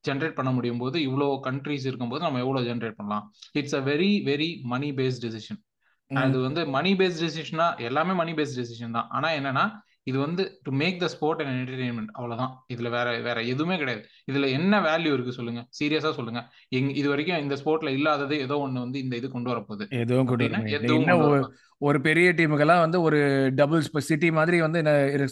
ஜென்ரேட் 0.08 0.38
பண்ண 0.38 0.50
முடியும் 0.50 0.78
போது 0.78 0.99
இவ்வளோ 1.08 1.28
கண்ட்ரிஸ் 1.46 1.87
இருக்கும்போது 1.87 2.25
நம்ம 2.25 2.40
எவ்வளோ 2.44 2.62
ஜென்ரேட் 2.68 2.99
பண்ணலாம்? 2.99 3.26
It's 3.52 3.76
a 3.80 3.82
very 3.90 4.10
very 4.26 4.49
money 4.64 4.88
based 4.99 5.25
decision 5.26 5.60
அது 6.10 6.37
வந்து 6.40 6.60
மணி 6.68 6.92
பேஸ்ட் 7.00 7.22
டெசிஷனா 7.25 7.66
எல்லாமே 7.88 8.12
மணி 8.12 8.32
பேஸ்ட் 8.32 8.58
டெசிஷன் 8.60 8.96
தான். 8.99 9.08
ஆனா 9.08 9.28
என்னன்னா 9.30 9.64
இது 10.04 10.18
வந்து 10.18 10.42
to 10.62 10.70
make 10.72 10.96
the 11.00 11.08
sport 11.08 11.40
and 11.42 11.52
entertainment 11.54 12.12
அவ்வளவுதான். 12.12 12.52
இதுல 12.75 12.88
வேற 12.90 13.08
வேற 13.20 13.38
எதுவுமே 13.44 13.76
கிடையாது. 13.76 14.02
இதுல 14.30 14.50
என்ன 14.58 14.80
வேல்யூ 14.88 15.14
இருக்கு 15.16 15.38
சொல்லுங்க. 15.38 15.62
சீரியஸா 15.80 16.12
சொல்லுங்க. 16.18 16.42
எங் 16.78 16.92
இது 17.00 17.08
வரைக்கும் 17.14 17.42
இந்த 17.46 17.56
ஸ்போர்ட்ல 17.62 17.96
இல்லாதது 17.99 18.37
ஏதோ 18.46 18.58
ஒண்ணு 18.66 18.84
வந்து 18.87 19.00
இந்த 19.06 19.16
இது 19.22 19.30
கொண்டு 19.34 19.52
வரப்போகுது. 19.52 19.87
எதுவும் 20.04 21.50
ஒரு 21.88 21.99
பெரிய 22.06 22.28
டீமுக்கெல்லாம் 22.38 22.82
வந்து 22.82 22.99
ஒரு 23.04 23.18
டபுள்ஸ் 23.58 23.87
இப்போ 23.88 24.00
சிட்டி 24.08 24.28
மாதிரி 24.38 24.56
வந்து 24.64 24.80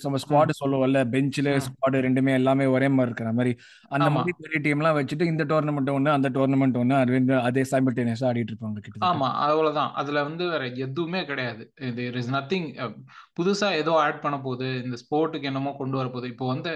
நம்ம 0.05 0.19
ஸ்குவாடு 0.23 0.53
சொல்லுவோம்ல 0.61 1.01
பெஞ்சில் 1.15 1.51
ஸ்குவாடு 1.65 1.99
ரெண்டுமே 2.07 2.33
எல்லாமே 2.39 2.67
ஒரே 2.75 2.89
மாதிரி 2.93 3.09
இருக்கிற 3.09 3.31
மாதிரி. 3.39 3.53
அந்த 3.95 4.09
மாதிரி 4.15 4.35
பெரிய 4.45 4.59
டீம்லாம் 4.67 4.97
வச்சுட்டு 4.99 5.29
இந்த 5.33 5.45
டோர்னமெண்ட் 5.51 5.91
ஒன்று 5.97 6.11
அந்த 6.15 6.29
டோர்னமெண்ட் 6.37 6.79
ஒன்று 6.83 6.97
அது 7.01 7.41
அதே 7.49 7.65
சைமல்டேனியஸாக 7.73 8.31
ஆடிட்டு 8.31 8.55
இருப்பாங்க 8.55 8.81
கிட்டத்தட்ட. 8.85 9.11
ஆமா 9.11 9.29
அவ்வளவுதான். 9.49 9.93
அதுல 10.03 10.23
வந்து 10.29 10.47
வேற 10.55 10.65
எதுவுமே 10.87 11.23
கிடையாது. 11.33 11.67
இது 11.91 12.07
இஸ் 12.23 12.33
நத்திங் 12.37 12.69
புதுசா 13.41 13.69
ஏதோ 13.83 13.93
ஆட் 14.05 14.23
பண்ண 14.25 14.39
போகுது. 14.47 14.71
இந்த 14.85 14.97
ஸ்போர்ட்டுக்கு 15.03 15.51
என்னமோ 15.51 15.75
கொண்டு 15.83 15.97
வர 16.01 16.07
போகுது 16.15 16.33
இப்போ 16.33 16.49
வந்து 16.53 16.73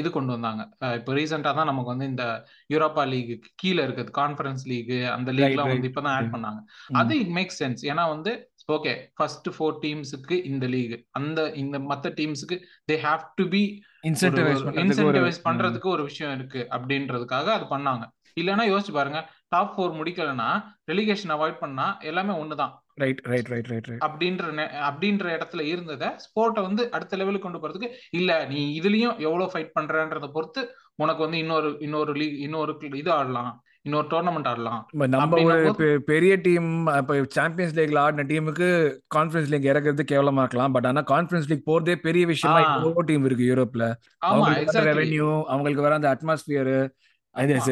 இது 0.00 0.08
கொண்டு 0.16 0.34
வந்தாங்க. 0.36 0.62
இப்போ 1.00 1.12
ரீசெண்டா 1.36 1.52
தான் 1.58 1.70
நமக்கு 1.70 1.92
வந்து 1.94 2.08
இந்த 2.12 2.24
யூரோப்பா 2.72 3.04
லீக் 3.12 3.32
கீழே 3.60 3.80
இருக்குது 3.86 4.12
கான்ஃபரன்ஸ் 4.20 4.64
லீக் 4.72 4.92
அந்த 5.16 5.30
லீக்லாம் 5.38 5.72
வந்து 5.72 5.90
இப்பதான் 5.90 6.16
ஆட் 6.18 6.32
பண்ணாங்க. 6.34 6.60
அது 7.00 7.14
இட் 7.22 7.32
மேக்ஸ் 7.38 7.58
சென்ஸ் 7.62 7.82
ஏன்னா 7.90 8.04
வந்து 8.14 8.32
ஓகே 8.76 8.92
ஃபர்ஸ்ட் 9.16 9.48
ஃபோர் 9.56 9.76
டீம்ஸுக்கு 9.84 10.36
இந்த 10.50 10.66
லீக் 10.74 10.94
அந்த 11.18 11.40
இந்த 11.62 11.78
மத்த 11.90 12.12
டீம்ஸுக்கு 12.20 12.56
they 12.90 12.96
have 13.06 13.24
to 13.40 13.46
be 13.54 13.62
incentivise 14.10 15.44
பண்றதுக்கு 15.48 15.88
ஒரு 15.96 16.04
விஷயம் 16.10 16.34
இருக்கு 16.38 16.62
அப்படின்றதுக்காக 16.76 17.50
அது 17.58 17.66
பண்ணாங்க. 17.74 18.04
இல்லைன்னா 18.40 18.64
யோசிச்சு 18.70 18.92
பாருங்க 18.96 19.20
டாப் 19.54 19.70
ஃபோர் 19.74 19.94
முடிக்கலன்னா 19.98 20.48
ரெலிகேஷன் 20.90 21.32
அவாய்ட் 21.34 21.62
பண்ணா 21.62 21.86
எல்லாமே 22.10 22.32
ஒண்ணுதான். 22.42 22.74
ரைட் 23.02 23.20
ரைட் 23.30 23.48
ரைட் 23.52 23.68
ரைட் 23.70 23.88
அப்படின்ற 24.06 24.64
அப்படின்ற 24.88 25.26
இடத்துல 25.36 25.62
இருந்ததை 25.72 26.08
ஸ்போர்ட்டை 26.24 26.62
வந்து 26.66 26.82
அடுத்த 26.96 27.16
லெவலுக்கு 27.20 27.46
கொண்டு 27.46 27.60
போறதுக்கு 27.62 27.88
இல்ல 28.18 28.30
நீ 28.52 28.60
இதுலயும் 28.78 29.16
எவ்வளவு 29.26 29.50
ஃபைட் 29.52 29.74
பண்றன்றத 29.78 30.28
பொறுத்து 30.36 30.62
உனக்கு 30.98 31.22
வந்து 31.22 31.38
இன்னொரு 31.38 31.76
இன்னொரு 31.80 32.12
லீக் 32.12 32.36
இன்னொரு 32.38 32.72
இது 32.94 33.10
ஆடலாம். 33.12 33.52
இன்னொரு 33.82 34.06
டோர்னமெண்ட் 34.10 34.48
ஆடலாம். 34.48 34.80
நம்ம 35.14 35.40
ஒரு 35.66 35.88
பெரிய 36.06 36.36
டீம் 36.36 36.68
இப்போ 36.96 37.14
சாம்பியன்ஸ் 37.28 37.74
லீக்ல 37.78 37.98
ஆடின 37.98 38.26
டீமுக்கு 38.28 38.68
கான்ஃபரன்ஸ் 39.16 39.50
லீக் 39.50 39.68
இறக்குறது 39.72 40.04
கேவலமா 40.12 40.44
இருக்கலாம். 40.44 40.72
பட் 40.72 40.86
ஆனா 40.86 41.02
கான்ஃபரன்ஸ் 41.12 41.48
லீக் 41.48 41.68
போறதே 41.70 41.94
பெரிய 41.98 42.26
விஷயமா 42.26 42.60
எவ்வளோ 42.68 43.02
டீம் 43.02 43.24
இருக்கு 43.24 43.44
யூரோப்ல 43.44 43.86
அவங்களுக்கு 44.28 44.86
ரெவென்யூ 44.90 45.28
அவங்களுக்கு 45.46 45.86
வர 45.86 45.94
அந்த 45.94 46.10
atmosphere 46.14 46.72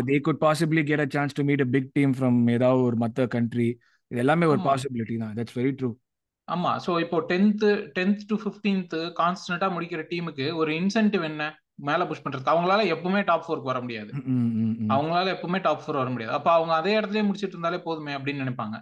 they 0.09 0.17
could 0.21 0.41
possibly 0.41 0.85
get 0.85 1.01
a 1.01 1.09
chance 1.11 1.33
to 1.33 1.45
meet 1.45 1.61
a 1.61 1.69
big 1.71 1.91
team 1.93 2.15
from 2.15 2.51
ஏதாவது 2.51 2.83
ஒரு 2.83 2.97
மத்த 2.97 3.27
கண்ட்ரி 3.27 3.69
இது 4.11 4.21
எல்லாமே 4.21 4.47
ஒரு 4.47 4.61
பாசிபிலிட்டி 4.61 5.17
தான். 5.19 5.35
தட்ஸ் 5.37 5.57
வெரி 5.59 5.73
ட்ரூ 5.79 5.91
ஆமா 6.49 6.73
சோ 6.87 7.01
இப்போ 7.01 7.19
டென்த் 7.29 7.63
டென்த் 7.99 8.25
டு 8.27 8.37
பிப்டீன்த் 8.45 8.97
கான்ஸ்டன்டா 9.21 9.69
முடிக்கிற 9.77 10.03
டீமுக்கு 10.11 10.47
ஒரு 10.55 10.73
இன்சென்டிவ் 10.73 11.25
என்ன? 11.25 11.45
மேல 11.75 12.07
புஷ் 12.07 12.23
பண்றதுக்கு 12.25 12.53
அவங்களால 12.55 12.83
எப்பவுமே 12.95 13.25
டாப் 13.25 13.45
ஃபோருக்கு 13.47 13.63
வர 13.63 13.81
முடியாது. 13.81 14.11
அவங்களால 14.89 15.31
எப்பவுமே 15.35 15.61
டாப் 15.61 15.83
ஃபோர் 15.85 15.93
வர 15.93 16.11
முடியாது. 16.11 16.37
அப்ப 16.37 16.53
அவங்க 16.53 16.75
அதே 16.75 17.01
இடத்துலயே 17.01 17.25
முடிச்சிட்டு 17.25 17.59
இருந்தாலே 17.59 17.83
போதுமே 17.83 18.13
அப்படின்னு 18.15 18.43
நினைப்பாங்க. 18.45 18.77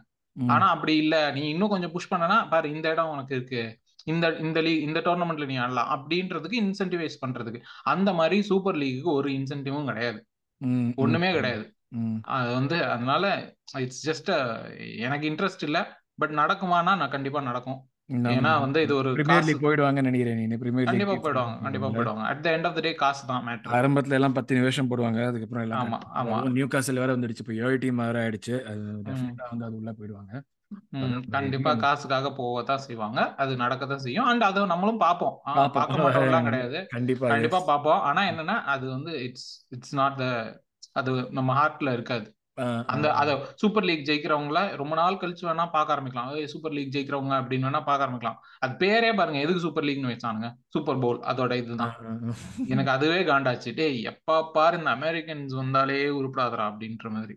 ஆனா 0.49 0.69
அப்படி 0.69 0.97
இல்ல. 0.97 1.31
நீ 1.31 1.49
இன்னும் 1.49 1.69
கொஞ்சம் 1.69 1.91
புஷ் 1.91 2.13
பண்ணனா 2.13 2.49
பாரு 2.49 2.71
இந்த 2.71 2.91
இடம் 2.91 3.09
உனக்கு 3.09 3.37
இருக்கு. 3.37 3.63
இந்த 4.05 4.29
இந்த 4.41 4.61
லீக் 4.61 4.83
இந்த 4.83 5.01
டோர்னமெண்ட்ல 5.01 5.47
நீ 5.47 5.57
ஆடலாம். 5.57 5.91
அப்படின்றதுக்கு 5.95 6.57
இன்சென்டிவைஸ் 6.63 7.19
பண்றதுக்கு. 7.27 7.61
அந்த 7.83 8.13
மாதிரி 8.13 8.43
சூப்பர் 8.43 8.77
லீக்கு 8.77 9.11
ஒரு 9.19 9.31
இன்சென்டிவும் 9.31 9.85
கிடையாது. 9.85 10.27
ஒண்ணுமே 10.97 11.33
கிடையாது. 11.33 11.65
அது 12.23 12.53
வந்து 12.55 12.85
அதனால 12.85 13.55
இட்ஸ் 13.79 14.03
ஜஸ்ட் 14.09 14.31
எனக்கு 14.99 15.31
இன்ட்ரெஸ்ட் 15.31 15.63
இல்ல. 15.63 15.79
பட் 16.15 16.33
நடக்குமானா 16.33 16.83
நான் 16.83 17.11
கண்டிப்பா 17.11 17.41
நடக்கும். 17.41 17.81
ஏன்னா 18.33 18.53
வந்து 18.63 18.79
இது 18.85 18.95
ஒரு 18.97 19.11
பிரீமியர் 19.17 19.47
லீக் 19.49 19.65
போயிடுவாங்க 19.65 20.01
நினைக்கிறேன் 20.03 20.41
நீ 20.43 20.57
பிரீமியர் 20.63 20.89
கண்டிப்பா 20.89 21.13
லீக் 21.13 21.25
போயிடுவாங்க 21.27 21.57
கண்டிப்பா 21.65 21.89
போயிடுவாங்க. 21.91 22.25
At 22.31 22.43
the 22.45 22.55
end 22.55 22.69
of 22.69 22.77
the 22.79 22.85
day 22.87 22.93
காசு 23.03 23.23
தான் 23.27 23.45
மேட்ரு 23.47 23.75
ஆரம்பத்துல 23.79 24.19
எல்லாம் 24.19 24.37
பத்து 24.39 24.59
நிமிஷம் 24.59 24.91
போடுவாங்க 24.91 25.21
அதுக்கப்புறம் 25.29 25.65
எல்லாம் 25.67 25.83
ஆமா 25.85 25.99
ஆமா. 26.21 26.39
நியூ 26.57 26.69
காசல் 26.75 27.03
வேற 27.03 27.13
வந்துடுச்சு 27.17 27.45
இப்போ 27.45 27.57
ஏழு 27.63 27.77
டீம் 27.85 28.03
வேற 28.05 28.19
ஆயிடுச்சு 28.25 28.55
அது 28.67 28.81
டெஃபினட்டா 29.07 29.47
வந்து 29.53 29.67
அது 29.69 29.79
உள்ள 29.81 29.93
போயிடுவாங்க. 29.99 30.35
கண்டிப்பா 31.35 31.73
காசுக்காக 31.81 32.29
போகத்தான் 32.37 32.85
செய்வாங்க 32.85 33.21
அது 33.37 33.53
நடக்கத்தான் 33.57 34.05
செய்யும். 34.05 34.29
அண்ட் 34.29 34.45
அதை 34.47 34.61
நம்மளும் 34.71 35.01
பார்ப்போம். 35.03 35.35
பாப்போம். 35.49 35.73
பார்க்க 35.75 36.05
மாட்டோம்லாம் 36.05 36.47
கிடையாது. 36.49 36.79
கண்டிப்பா 36.95 37.27
கண்டிப்பா 37.33 37.61
yes. 37.61 37.67
பார்ப்போம். 37.67 38.01
ஆனா 38.03 38.23
என்னன்னா 38.31 38.57
அது 38.67 38.87
வந்து 38.91 39.13
இட்ஸ் 39.27 39.49
இட்ஸ் 39.71 39.95
நாட் 39.95 40.17
த 40.17 40.27
அது 40.93 41.11
நம்ம 41.31 41.51
ஹார்ட்ல 41.59 41.93
இருக்காது. 41.93 42.27
அந்த. 42.93 43.07
அத 43.21 43.31
சூப்பர் 43.61 43.87
லீக் 43.89 44.07
ஜெயிக்கிறவங்கள 44.09 44.61
ரொம்ப 44.81 44.95
நாள் 45.01 45.21
கழிச்சு 45.21 45.45
வேணா 45.49 45.65
பார்க்க 45.77 45.95
ஆரம்பிக்கலாம். 45.95 46.31
சூப்பர் 46.53 46.75
லீக் 46.77 46.93
ஜெயிக்கிறவங்க 46.97 47.35
அப்படின்னு 47.41 47.69
வேணா 47.69 47.83
பார்க்க 47.89 48.07
ஆரம்பிக்கலாம். 48.07 48.41
அது 48.65 48.75
பேரே 48.83 49.13
பாருங்க 49.21 49.39
எதுக்கு 49.45 49.65
சூப்பர் 49.67 49.87
லீக்னு 49.89 50.13
வச்சானுங்க? 50.13 50.51
சூப்பர் 50.75 51.01
போல் 51.05 51.21
அதோட 51.33 51.57
இதுதான். 51.63 51.95
எனக்கு 52.75 52.93
அதுவே 52.97 53.21
காண்டாச்சு. 53.31 53.73
டேய் 53.81 53.99
எப்பா 54.13 54.37
பாரு 54.59 54.79
இந்த 54.81 54.93
அமெரிக்கன்ஸ் 54.99 55.55
வந்தாலே 55.63 56.03
உருப்படாதரா 56.21 56.67
அப்படின்ற 56.73 57.09
மாதிரி. 57.17 57.37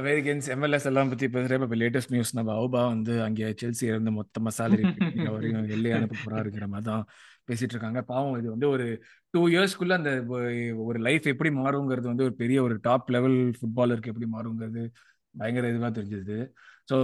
அமெரிக்கன்ஸ் 0.00 0.46
எம்எல்எஸ் 0.52 0.86
எல்லாம் 0.90 1.10
பத்தி 1.12 1.26
பேசுறேன் 1.34 1.64
இப்போ 1.64 1.76
லேட்டஸ்ட் 1.80 2.12
நியூஸ் 2.14 2.36
நம்ம 2.36 2.52
அவுபா 2.60 2.82
வந்து 2.92 3.14
அங்கே 3.24 3.48
செல்சி 3.62 3.84
இருந்து 3.90 4.12
மொத்தமா 4.20 4.50
சேலரி 4.58 4.84
வரையும் 5.34 5.66
வெளியே 5.72 5.94
அனுப்ப 5.96 6.16
போறாருங்கிற 6.22 6.66
மாதிரி 6.74 6.86
தான் 6.90 7.04
பேசிட்டு 7.48 7.74
இருக்காங்க 7.74 8.00
பாவம் 8.02 8.38
இது 8.38 8.48
வந்து 8.50 8.68
ஒரு 8.68 8.86
டூ 9.30 9.40
இயர்ஸ்க்குள்ள 9.48 9.92
அந்த 9.92 10.12
ஒரு 10.84 10.98
லைஃப் 10.98 11.26
எப்படி 11.26 11.50
மாறுங்கிறது 11.54 12.12
வந்து 12.12 12.24
ஒரு 12.24 12.34
பெரிய 12.34 12.62
ஒரு 12.62 12.78
டாப் 12.82 13.10
லெவல் 13.10 13.38
ஃபுட்பாலருக்கு 13.58 14.12
எப்படி 14.12 14.28
மாறுங்கிறது. 14.32 14.84
பயங்கர 15.40 15.70
இதுவாக 15.72 15.92
தெரிஞ்சது. 15.98 16.36
ஸோ 16.90 16.96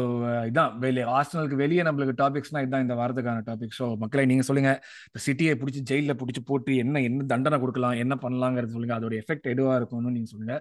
இதான் 0.48 0.70
வெளியே 0.84 1.04
ஆஸ்டனலுக்கு 1.16 1.58
வெளியே 1.62 1.82
நம்மளுக்கு 1.86 2.14
டாபிக்ஸ்னா 2.20 2.60
இதான் 2.66 2.84
இந்த 2.84 2.94
வாரத்துக்கான 3.00 3.42
டாபிக் 3.48 3.76
ஸோ 3.78 3.86
மக்களை 4.02 4.24
நீங்கள் 4.30 4.48
சொல்லுங்க 4.48 4.70
இப்போ 5.08 5.20
சிட்டியை 5.26 5.52
பிடிச்சி 5.60 5.80
ஜெயிலில் 5.90 6.18
பிடிச்சி 6.22 6.42
போட்டு 6.50 6.72
என்ன 6.84 7.02
என்ன 7.08 7.26
தண்டனை 7.32 7.58
கொடுக்கலாம் 7.64 7.96
என்ன 8.04 8.14
பண்ணலாங்கிறது 8.24 8.74
சொல்லுங்க. 8.76 8.96
அதோட 8.98 9.14
எஃபெக்ட் 9.22 9.48
எதுவாக 9.54 9.78
இருக்கும்னு 9.80 10.14
நீங்கள் 10.16 10.32
சொல்லுங்க. 10.34 10.56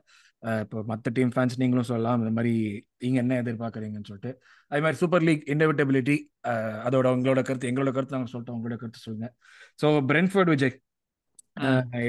இப்போ 0.63 0.84
மற்ற 0.91 1.12
டீம் 1.17 1.34
ஃபேன்ஸ் 1.36 1.60
நீங்களும் 1.62 1.89
சொல்லலாம். 1.91 2.19
இந்த 2.21 2.34
மாதிரி 2.38 2.53
நீங்கள் 3.03 3.23
என்ன 3.23 3.38
எதிர்பார்க்குறீங்கன்னு 3.43 4.10
சொல்லிட்டு. 4.12 4.34
அதே 4.71 4.82
மாதிரி 4.86 4.99
சூப்பர் 5.03 5.25
லீக் 5.27 5.43
இன்டெவிட்டபிலிட்டி 5.53 6.17
அதோட 6.88 7.08
உங்களோட 7.17 7.41
கருத்து 7.47 7.69
எங்களோட 7.71 7.93
கருத்து 7.97 8.17
நாங்கள் 8.17 8.34
சொல்லிட்டோம். 8.34 8.60
உங்களோட 8.60 8.77
கருத்து 8.84 9.06
சொல்லுங்க. 9.08 9.30
So 9.82 9.89
Brentford 10.12 10.51
Vijay. 10.56 10.75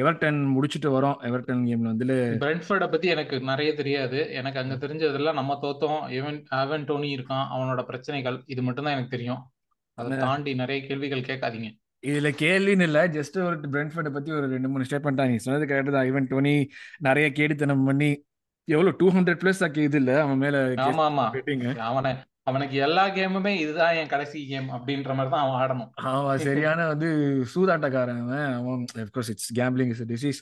எவர்டன் 0.00 0.38
முடிச்சுட்டு 0.54 0.88
வரோம். 0.88 1.16
எவர்டன் 1.22 1.62
கேம்ல 1.68 1.82
வந்து 1.82 2.16
பிரென்ஃபர்டை 2.46 2.90
பத்தி 2.90 3.08
எனக்கு 3.08 3.40
நிறைய 3.40 3.74
தெரியாது. 3.74 4.32
எனக்கு 4.32 4.58
அங்க 4.58 4.74
தெரிஞ்சதெல்லாம் 4.74 5.32
நம்ம 5.32 5.58
தோத்தோம். 5.62 6.10
எவன் 6.10 6.44
அவன் 6.48 6.84
டோனி 6.84 7.16
இருக்கான். 7.16 7.46
அவனோட 7.54 7.82
பிரச்சனைகள் 7.82 8.42
இது 8.46 8.62
மட்டும் 8.62 8.84
தான் 8.84 8.92
எனக்கு 8.92 9.16
தெரியும். 9.16 9.50
அதை 9.94 10.18
தாண்டி 10.18 10.54
நிறைய 10.54 10.86
கேள்விகள் 10.86 11.20
கேட்காதீங்க. 11.20 11.70
இதுல 12.06 12.28
கேள்வின்னு 12.38 12.82
இல்ல. 12.82 13.08
ஜஸ்ட் 13.08 13.42
ஒரு 13.42 13.56
பிரென்ஃபர்டை 13.60 14.12
பத்தி 14.12 14.32
ஒரு 14.32 14.48
ரெண்டு 14.48 14.68
மூணு 14.68 14.84
ஸ்டேட்மெண்ட் 14.90 15.28
நீ 15.28 15.36
சொன்னது 15.36 15.74
கரெக்ட் 15.74 15.90
தான். 15.90 16.12
ஈவன் 16.12 16.28
டோனி 16.28 16.68
நிறைய 16.98 17.30
கேடித்தனம் 17.30 17.84
பண்ணி 17.84 18.24
எவ்வளவு 18.64 18.96
டூ 18.98 19.10
ஹண்ட்ரட் 19.10 19.40
பிளஸ் 19.44 19.62
ஆக்கி 19.62 19.80
இது 19.82 19.98
இல்ல? 19.98 20.22
அவன் 20.22 20.38
மேல 20.38 20.74
ஆமா 20.76 21.04
ஆமா. 21.10 21.76
அவனை 21.76 22.14
அவனுக்கு 22.48 22.76
எல்லா 22.86 23.04
கேமுமே 23.16 23.52
இதுதான் 23.62 23.96
என் 24.00 24.12
கடைசி 24.12 24.40
கேம் 24.52 24.68
அப்படின்ற 24.76 25.14
மாதிரி 25.18 25.32
தான் 25.34 25.44
அவன் 25.44 25.58
ஆடணும். 25.62 25.90
அவன் 26.14 26.44
சரியான 26.48 26.86
வந்து 26.92 27.08
சூதாட்டக்காரன் 27.54 28.22
அவன். 28.60 28.84
Of course 29.04 29.32
it's 29.34 29.52
gambling 29.60 29.92
is 29.94 30.04
disease 30.12 30.40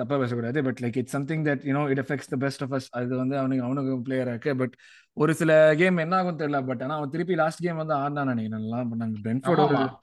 தப்பா 0.00 0.16
பேசக்கூடாது. 0.22 0.58
But 0.66 0.80
like 0.84 0.98
it's 1.00 1.14
something 1.16 1.44
that 1.44 1.62
you know 1.70 1.82
it 1.92 2.00
affects 2.02 2.32
the 2.32 2.38
best 2.44 2.64
of 2.64 2.74
us 2.78 2.88
அது 3.00 3.16
வந்து 3.22 3.38
அவனுக்கு 3.42 3.66
அவனுக்கு 3.68 3.92
பிளேயர் 4.08 4.30
இருக்கு. 4.32 4.52
பட் 4.62 4.74
ஒரு 5.22 5.34
சில 5.40 5.52
கேம் 5.80 6.02
என்ன 6.04 6.16
ஆகும் 6.16 6.40
தெரியல. 6.40 6.58
பட் 6.66 6.82
ஆனா 6.86 6.96
அவன் 6.96 7.12
திருப்பி 7.14 7.34
லாஸ்ட் 7.42 7.64
கேம் 7.66 7.80
வந்து 7.82 7.94
ஆடினான் 8.02 8.30
நினைக்கிறேன். 8.32 8.64
நல்லா 8.64 8.80
பண்ணாங்க. 8.90 9.16
பிரென்ஃபோர்ட் 9.26 9.94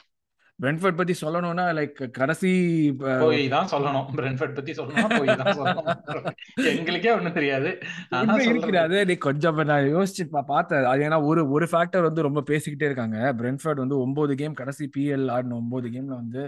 பிரென்ஃபோர்ட் 0.62 0.98
பத்தி 1.00 1.14
சொல்லணும்னா 1.22 1.64
லைக் 1.78 2.00
கடைசி 2.18 2.50
போய் 3.00 3.42
தான் 3.54 3.70
சொல்லணும். 3.72 4.06
பிரென்ஃபர்ட் 4.18 4.56
பத்தி 4.58 4.74
சொல்லணும் 4.80 5.14
போய் 5.20 5.36
தான் 5.42 5.58
சொல்லணும். 5.60 5.88
எங்களுக்கே 6.74 7.12
ஒண்ணும் 7.16 7.38
தெரியாது. 7.38 7.70
அதே 8.84 9.00
நீ 9.10 9.16
கொஞ்சம் 9.28 9.62
நான் 9.72 9.90
யோசிச்சு 9.96 10.26
பார்த்தேன். 10.52 10.90
அது 10.92 11.08
ஏன்னா 11.08 11.20
ஒரு 11.30 11.44
ஒரு 11.56 11.68
ஃபேக்டர் 11.72 12.08
வந்து 12.08 12.28
ரொம்ப 12.28 12.44
பேசிக்கிட்டே 12.52 12.90
இருக்காங்க. 12.90 13.18
பிரென்ஃபர்ட் 13.40 13.84
வந்து 13.84 13.98
ஒன்பது 14.06 14.36
கேம் 14.42 14.60
கடைசி 14.62 14.88
பிஎல் 14.98 15.28
ஆடின 15.36 15.58
ஒன்பது 15.62 15.90
கேம்ல 15.96 16.14
வந்து 16.22 16.44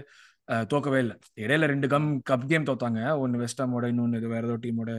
தோக்கவே 0.72 0.98
இல்லை. 1.04 1.16
இடையில 1.44 1.66
ரெண்டு 1.72 1.88
கம் 1.94 2.08
கப் 2.30 2.46
கேம் 2.50 2.68
தோத்தாங்க. 2.68 3.00
ஒன்னு 3.22 3.42
வெஸ்டாமோட 3.44 3.86
இன்னொன்னு 3.92 4.20
இது 4.20 4.28
வேற 4.34 4.42
ஏதோ 4.48 4.56
டீமோட 4.64 4.90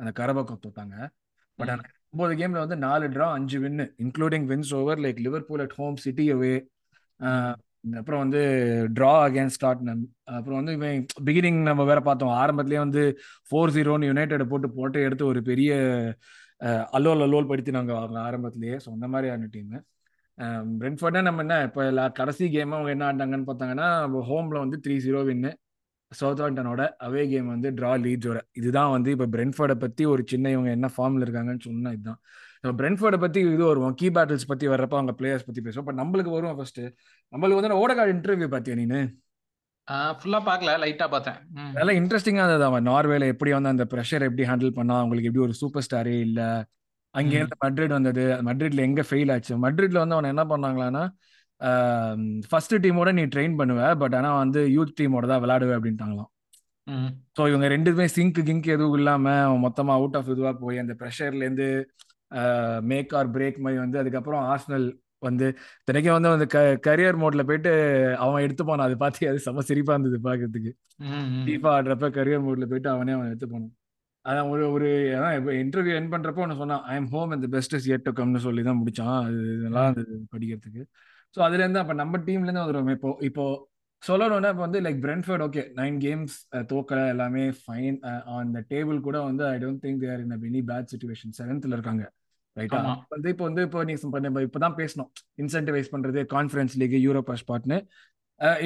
அந்த 0.00 0.12
கரபா 0.20 0.44
கப் 0.50 0.64
தோத்தாங்க. 0.66 0.96
பட் 1.58 1.72
ஒன்பது 2.12 2.34
கேம்ல 2.40 2.62
வந்து 2.64 2.78
நாலு 2.84 3.06
டிரா 3.14 3.26
அஞ்சு 3.38 3.58
win 3.64 3.84
including 4.04 4.46
wins 4.52 4.72
over 4.80 5.02
like 5.06 5.20
Liverpool 5.26 5.64
at 5.64 5.76
home 5.80 5.98
City 6.04 6.26
away 6.34 6.54
அப்புறம் 7.84 8.20
வந்து 8.20 8.40
ட்ரா 8.96 9.12
அகேன்ஸ்ட் 9.22 9.62
டாட்னம் 9.62 10.02
அப்புறம் 10.32 10.58
வந்து 10.58 10.74
இவன் 10.74 10.98
பிகினிங் 11.24 11.60
நம்ம 11.62 11.84
வேற 11.84 12.00
பார்த்தோம். 12.02 12.34
ஆரம்பத்திலேயே 12.40 12.80
வந்து 12.80 13.02
ஃபோர் 13.48 13.72
ஜீரோன்னு 13.76 14.10
யுனைடெட் 14.10 14.44
போட்டு 14.50 14.68
போட்டு 14.76 14.98
எடுத்து 15.06 15.24
ஒரு 15.26 15.42
பெரிய 15.48 15.70
அஹ், 16.60 16.84
அல்லோல் 16.96 17.48
படித்து 17.48 17.72
நாங்கள் 17.72 17.98
அவங்க 17.98 18.18
ஆரம்பத்திலேயே. 18.24 18.76
ஸோ 18.82 18.90
அந்த 18.92 19.06
மாதிரியான 19.12 19.48
டீமு 19.54 19.78
பிரென்ஃபோர்டா 20.78 21.20
நம்ம 21.24 21.42
என்ன 21.44 21.56
இப்போ 21.66 21.80
எல்லா 21.88 22.04
கடைசி 22.16 22.44
கேமும் 22.52 22.76
அவங்க 22.76 22.92
என்ன 22.94 23.04
ஆடினாங்கன்னு 23.08 23.48
பார்த்தாங்கன்னா 23.48 23.88
ஹோம்ல 24.28 24.56
வந்து 24.60 24.78
த்ரீ 24.84 24.94
ஜீரோ 25.02 25.20
வின்னு 25.26 25.50
சவுத்ஆண்டனோட 26.12 26.82
அவே 27.04 27.22
கேம் 27.28 27.52
வந்து 27.52 27.68
ட்ரா 27.76 27.90
லீட்ஸோட 28.02 28.38
இதுதான் 28.58 28.90
வந்து 28.94 29.10
இப்போ 29.14 29.26
பிரென்ஃபர்டை 29.34 29.76
பற்றி 29.82 30.04
ஒரு 30.10 30.22
சின்ன 30.28 30.50
இவங்க 30.50 30.70
என்ன 30.76 30.88
ஃபார்மில் 30.94 31.24
இருக்காங்கன்னு 31.26 31.64
சொன்னால் 31.66 31.94
இதுதான். 31.94 32.20
இப்போ 32.64 32.72
பிரென்ஃபோர்டை 32.80 33.18
பற்றி 33.22 33.40
இது 33.54 33.64
வருவோம். 33.68 33.94
கீ 34.00 34.08
பேட்டில்ஸ் 34.16 34.48
பற்றி 34.50 34.66
வர்றப்போ 34.72 34.96
அவங்க 34.98 35.12
பிளேயர்ஸ் 35.20 35.46
பற்றி 35.46 35.62
பேசுவோம். 35.64 35.84
இப்போ 35.84 35.94
நம்மளுக்கு 36.00 36.34
வருவோம் 36.34 36.58
ஃபர்ஸ்ட் 36.58 36.80
நம்மளுக்கு 37.32 37.60
வந்து 37.60 37.78
ஓடகார்டு 37.82 38.12
இன்டர்வியூ 38.16 38.48
பார்த்தியா 38.52 38.76
நீனு? 38.80 39.00
ஃபுல்லா 40.18 40.38
பார்க்கல 40.48 40.74
லைட்டா 40.82 41.06
பார்த்தேன். 41.14 41.38
நல்லா 41.78 41.94
இன்ட்ரெஸ்டிங்கா 42.00 42.42
இருந்தது 42.44 42.64
அவன். 42.68 42.86
நார்வேல 42.90 43.30
எப்படி 43.32 43.52
வந்து 43.56 43.72
அந்த 43.74 43.84
ப்ரெஷர் 43.92 44.26
எப்படி 44.28 44.44
ஹேண்டில் 44.50 44.76
பண்ணா 44.76 44.96
அவங்களுக்கு 45.00 45.30
எப்படி 45.30 45.44
ஒரு 45.46 45.56
சூப்பர் 45.60 45.84
ஸ்டாரே 45.86 46.14
இல்ல. 46.26 46.40
அங்கே 47.14 47.36
இருந்து 47.38 47.58
மட்ரிட் 47.64 47.96
வந்தது. 47.96 48.26
மட்ரிட்ல 48.48 48.84
எங்க 48.88 49.02
ஃபெயில் 49.08 49.32
ஆச்சு? 49.34 49.54
மட்ரிட்ல 49.64 50.02
வந்து 50.02 50.16
அவன் 50.16 50.32
என்ன 50.34 50.44
பண்ணாங்களான்னா 50.52 51.02
ஃபர்ஸ்ட் 52.50 52.76
டீமோட 52.84 53.10
நீ 53.18 53.24
ட்ரெயின் 53.34 53.58
பண்ணுவ 53.58 53.80
பட் 54.02 54.14
ஆனா 54.20 54.30
வந்து 54.42 54.60
யூத் 54.76 54.96
டீமோட 55.00 55.26
தான் 55.32 55.42
விளையாடுவே 55.44 55.74
அப்படின்ட்டாங்களாம். 55.78 56.30
ஸோ 57.36 57.42
இவங்க 57.50 57.66
ரெண்டுமே 57.74 58.06
சிங்க் 58.14 58.40
கிங்க் 58.48 58.72
எதுவும் 58.76 58.96
இல்லாம 59.00 59.34
அவன் 59.48 59.62
மொத்தமா 59.66 59.92
அவுட் 59.98 60.16
ஆஃப் 60.20 60.30
இதுவா 60.34 60.52
போய் 60.62 60.82
அந்த 60.84 60.94
ப்ரெஷர்ல 61.02 61.44
இருந்து 61.46 61.68
மேக் 62.92 63.12
ஆர் 63.20 63.32
பிரேக் 63.36 63.58
மாதிரி 63.64 63.80
வந்து 63.84 64.00
அதுக்கப்புறம் 64.02 64.44
ஆர்ஸ்னல் 64.52 64.86
வந்து 65.28 65.46
தினைக்கும் 65.88 66.16
வந்து 66.16 66.30
அந்த 66.36 66.46
கரியர் 66.86 67.20
மோட்ல 67.22 67.42
போயிட்டு 67.48 67.72
அவன் 68.24 68.44
எடுத்து 68.46 68.62
போனான். 68.68 68.86
அது 68.88 68.96
பார்த்து 69.02 69.28
அது 69.32 69.44
செம்ம 69.44 69.64
சிரிப்பா 69.68 69.94
இருந்தது 69.96 70.18
பாக்குறதுக்கு 70.28 70.72
ஃபீஃபா 71.44 71.70
ஆடுறப்ப 71.76 72.10
கரியர் 72.18 72.44
மோட்ல 72.46 72.66
போயிட்டு 72.72 72.90
அவனே 72.94 73.14
அவன் 73.16 73.30
எடுத்து 73.30 73.48
போனான். 73.52 73.72
அதான் 74.24 74.50
ஒரு 74.54 74.64
ஒரு 74.74 74.88
இன்டர்வியூ 75.62 75.94
என் 76.00 76.12
பண்றப்போ 76.14 76.42
ஒன்று 76.44 76.60
சொன்னான் 76.62 76.82
ஐ 76.92 76.96
எம் 77.00 77.08
ஹோம் 77.14 77.34
அந்த 77.36 77.46
பெஸ்ட் 77.54 77.76
இஸ் 77.78 77.88
எட் 77.94 78.06
டு 78.08 78.12
கம்னு 78.18 78.40
சொல்லி 78.46 78.62
தான் 78.68 78.80
முடிச்சான். 78.80 79.18
அது 79.26 79.38
நல்லா 79.64 79.84
இருந்தது 79.86 80.16
படிக்கிறதுக்கு. 80.34 80.82
ஸோ 81.36 81.40
அதுல 81.46 81.62
இருந்து 81.64 81.82
அப்ப 81.82 81.94
நம்ம 82.02 82.18
டீம்ல 82.26 82.48
இருந்து 82.48 82.64
வந்துடும் 82.64 82.90
இப்போ 82.96 83.12
இப்போ 83.28 83.44
சொல்லணும்னா 84.02 84.50
இப்போ 84.52 84.64
வந்து 84.66 84.80
like 84.84 85.00
Brentford 85.04 85.44
okay 85.46 85.62
nine 85.80 85.98
games 86.04 86.36
தோக்கல 86.70 87.00
எல்லாமே 87.14 87.44
ஃபைன் 87.60 87.98
ஆன் 88.36 88.50
த 88.56 88.62
டேபிள் 88.72 88.98
கூட 89.06 89.18
வந்து 89.28 89.44
I 89.52 89.56
don't 89.64 89.82
think 89.84 90.02
they're 90.06 90.22
in 90.24 90.34
very 90.46 90.62
bad 90.70 90.90
situation 90.92 91.36
செவன்த்ல 91.40 91.76
இருக்காங்க. 91.78 92.04
ரைட்டா? 92.56 92.80
வந்து 93.14 93.28
இப்போ 93.34 93.44
வந்து 93.48 93.62
இப்போ 93.66 93.82
நீ 93.88 93.94
இப்போதான் 94.46 94.76
பேசணும். 94.80 95.10
இன்சென்டிவைஸ் 95.42 95.92
பண்றது 95.94 96.22
கான்ஃபரன்ஸ் 96.34 96.74
லீக் 96.82 96.96
யூரோப்பா 97.06 97.36
ஸ்பாட்னு 97.42 97.78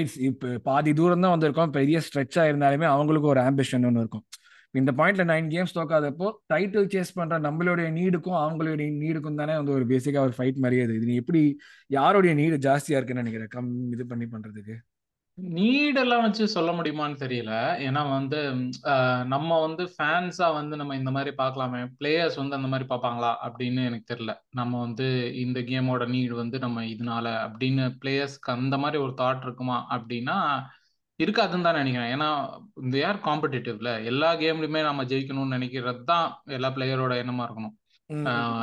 இட்ஸ் 0.01 0.19
இப்போ 0.29 0.49
பாதி 0.69 0.93
தூரம் 0.99 1.25
தான் 1.25 1.35
வந்திருக்கோம். 1.35 1.73
பெரிய 1.79 1.97
ஸ்ட்ரெச்சா 2.07 2.43
இருந்தாலுமே 2.51 2.87
அவங்களுக்கு 2.95 3.31
ஒரு 3.33 3.41
ஆம்பிஷன் 3.49 3.87
ஒன்று 3.89 4.03
இருக்கும். 4.05 4.25
இந்த 4.81 4.91
பாயிண்ட்ல 4.99 5.25
நைன் 5.31 5.49
கேம்ஸ் 5.53 5.75
தோக்காதப்போ 5.77 6.27
டைட்டில் 6.53 6.89
சேஸ் 6.95 7.13
பண்ற 7.19 7.37
நம்மளுடைய 7.47 7.89
நீடுக்கும் 7.99 8.39
அவங்களுடைய 8.43 8.89
நீடுக்கும் 9.03 9.39
தானே 9.41 9.55
வந்து 9.61 9.73
ஒரு 9.77 9.85
பேசிக்கா 9.93 10.25
ஒரு 10.27 10.35
ஃபைட் 10.39 10.59
மாதிரியே 10.65 10.85
இது 10.99 11.09
நீ 11.11 11.17
எப்படி 11.23 11.43
யாருடைய 11.91 12.33
நீடு 12.41 12.59
ஜாஸ்தியா 12.69 12.99
இருக்குன்னு 12.99 13.25
நினைக்கிறேன் 13.25 13.53
கம் 13.57 13.71
இது 13.95 14.07
பண்ணி 14.13 14.27
பண்றதுக்கு. 14.35 14.77
நீடெல்லாம் 15.39 16.23
வச்சு 16.25 16.45
சொல்ல 16.55 16.71
முடியுமான்னு 16.77 17.17
தெரியல. 17.23 17.53
ஏன்னா 17.87 18.03
வந்து 18.11 18.39
நம்ம 19.33 19.59
வந்து 19.65 19.85
ஃபேன்ஸா 19.95 20.47
வந்து 20.59 20.75
நம்ம 20.81 20.95
இந்த 21.01 21.11
மாதிரி 21.17 21.33
பார்க்கலாமே 21.41 21.81
பிளேயர்ஸ் 21.99 22.39
வந்து 22.41 22.57
அந்த 22.59 22.69
மாதிரி 22.73 22.87
பார்ப்பாங்களா 22.93 23.33
அப்படின்னு 23.47 23.83
எனக்கு 23.89 24.07
தெரியல. 24.13 24.35
நம்ம 24.61 24.81
வந்து 24.87 25.07
இந்த 25.45 25.61
கேமோட 25.71 26.07
நீடு 26.15 26.35
வந்து 26.43 26.59
நம்ம 26.65 26.85
இதனால 26.95 27.27
அப்படின்னு 27.47 27.85
பிளேயர்ஸ்க்கு 28.03 28.55
அந்த 28.59 28.77
மாதிரி 28.85 29.01
ஒரு 29.07 29.13
தாட் 29.21 29.45
இருக்குமா 29.47 29.79
அப்படின்னா 29.97 30.37
இருக்காதுன்னு 31.19 31.67
தான் 31.67 31.81
நினைக்கிறேன். 31.81 32.13
ஏன்னா 32.15 32.29
இந்த 32.85 32.97
யார் 33.03 33.19
காம்படிட்டிவ்ல 33.27 33.93
எல்லா 34.13 34.31
கேம்லயுமே 34.45 34.83
நம்ம 34.89 35.05
ஜெயிக்கணும்னு 35.13 35.57
நினைக்கிறது 35.59 36.03
தான் 36.13 36.27
எல்லா 36.59 36.71
பிளேயரோட 36.77 37.15
எண்ணமா 37.25 37.45
இருக்கணும். 37.49 37.77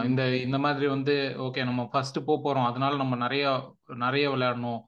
இந்த 0.10 0.22
இந்த 0.48 0.58
மாதிரி 0.66 0.88
வந்து 0.96 1.16
ஓகே 1.46 1.64
நம்ம 1.70 1.82
ஃபர்ஸ்ட் 1.94 2.20
போக 2.28 2.38
போறோம். 2.46 2.68
அதனால 2.72 2.94
நம்ம 3.04 3.16
நிறைய 3.26 3.46
நிறைய 4.06 4.26
விளையாடணும். 4.34 4.82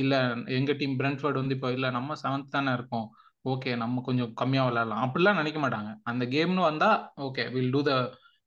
இல்ல 0.00 0.14
எங்க 0.58 0.72
டீம் 0.80 0.96
பிரென்ஃபர்ட் 1.00 1.40
வந்து 1.40 1.54
இப்போ 1.56 1.70
இல்ல 1.76 1.86
நம்ம 1.96 2.14
செவன்த் 2.22 2.54
தானே 2.56 2.72
இருக்கோம். 2.78 3.06
ஓகே 3.52 3.70
நம்ம 3.82 4.02
கொஞ்சம் 4.06 4.30
கம்மியா 4.40 4.62
விளையாடலாம். 4.66 5.02
அப்படிலாம் 5.06 5.40
நினைக்க 5.40 5.58
மாட்டாங்க. 5.64 5.90
அந்த 6.10 6.24
கேம்னு 6.34 6.62
வந்தா 6.70 6.90
okay 7.26 7.44
will 7.56 7.74
do 7.76 7.82
the 7.90 7.94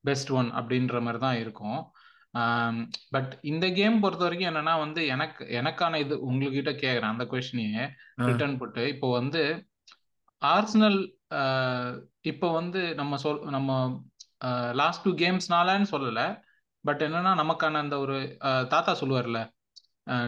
best 0.03 0.31
one 0.39 0.49
அப்படின்ற 0.59 1.01
மாதிரி 1.05 1.19
தான் 1.25 1.39
இருக்கும். 1.43 1.79
பட் 3.15 3.31
இந்த 3.51 3.65
கேம் 3.77 4.01
பொறுத்த 4.03 4.23
வரைக்கும் 4.25 4.49
என்னன்னா 4.51 4.73
வந்து 4.83 5.01
எனக்கு 5.13 5.43
எனக்கான 5.59 5.99
இது 6.03 6.15
உங்ககிட்ட 6.29 6.71
கேக்குறேன். 6.83 7.13
அந்த 7.15 7.25
கொஸ்டினையே 7.31 7.85
ரிட்டர்ன் 8.29 8.57
போட்டு. 8.61 8.83
இப்போ 8.93 9.07
வந்து 9.19 9.41
ஆர்சனல் 10.41 10.99
இப்போ 12.31 12.47
வந்து 12.59 12.81
நம்ம 12.99 13.17
சொல் 13.23 13.41
நம்ம 13.55 13.71
லாஸ்ட் 14.81 15.05
டூ 15.05 15.11
கேம்ஸ்னாலன்னு 15.23 15.87
சொல்லல. 15.93 16.21
பட் 16.85 17.01
என்னன்னா 17.07 17.31
நமக்கான 17.41 17.79
அந்த 17.85 17.95
ஒரு 18.05 18.17
தாத்தா 18.73 18.91
சொல்லுவார்ல 19.01 19.39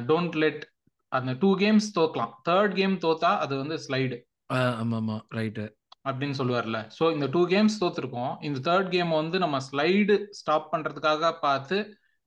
டோன்ட் 0.09 0.37
லெட் 0.43 0.63
அந்த 1.11 1.31
டூ 1.41 1.49
கேம்ஸ் 1.63 1.89
தோக்கலாம் 1.97 2.33
தேர்ட் 2.49 2.73
கேம் 2.79 2.95
தோத்தா 3.05 3.31
அது 3.43 3.53
வந்து 3.61 3.77
ஸ்லைடு 3.85 4.17
ஆமா 4.97 5.17
ரைட்டு 5.37 5.65
அப்படின்னு 6.09 6.37
சொல்லுவார்ல. 6.39 6.77
ஸோ 6.97 7.03
இந்த 7.15 7.25
டூ 7.33 7.41
கேம்ஸ் 7.53 7.75
தோத்துருக்கோம். 7.81 8.33
இந்த 8.47 8.59
தேர்ட் 8.67 8.91
கேம் 8.93 9.11
வந்து 9.21 9.37
நம்ம 9.43 9.57
ஸ்லைடு 9.67 10.15
ஸ்டாப் 10.39 10.69
பண்றதுக்காக 10.73 11.31
பார்த்து 11.45 11.77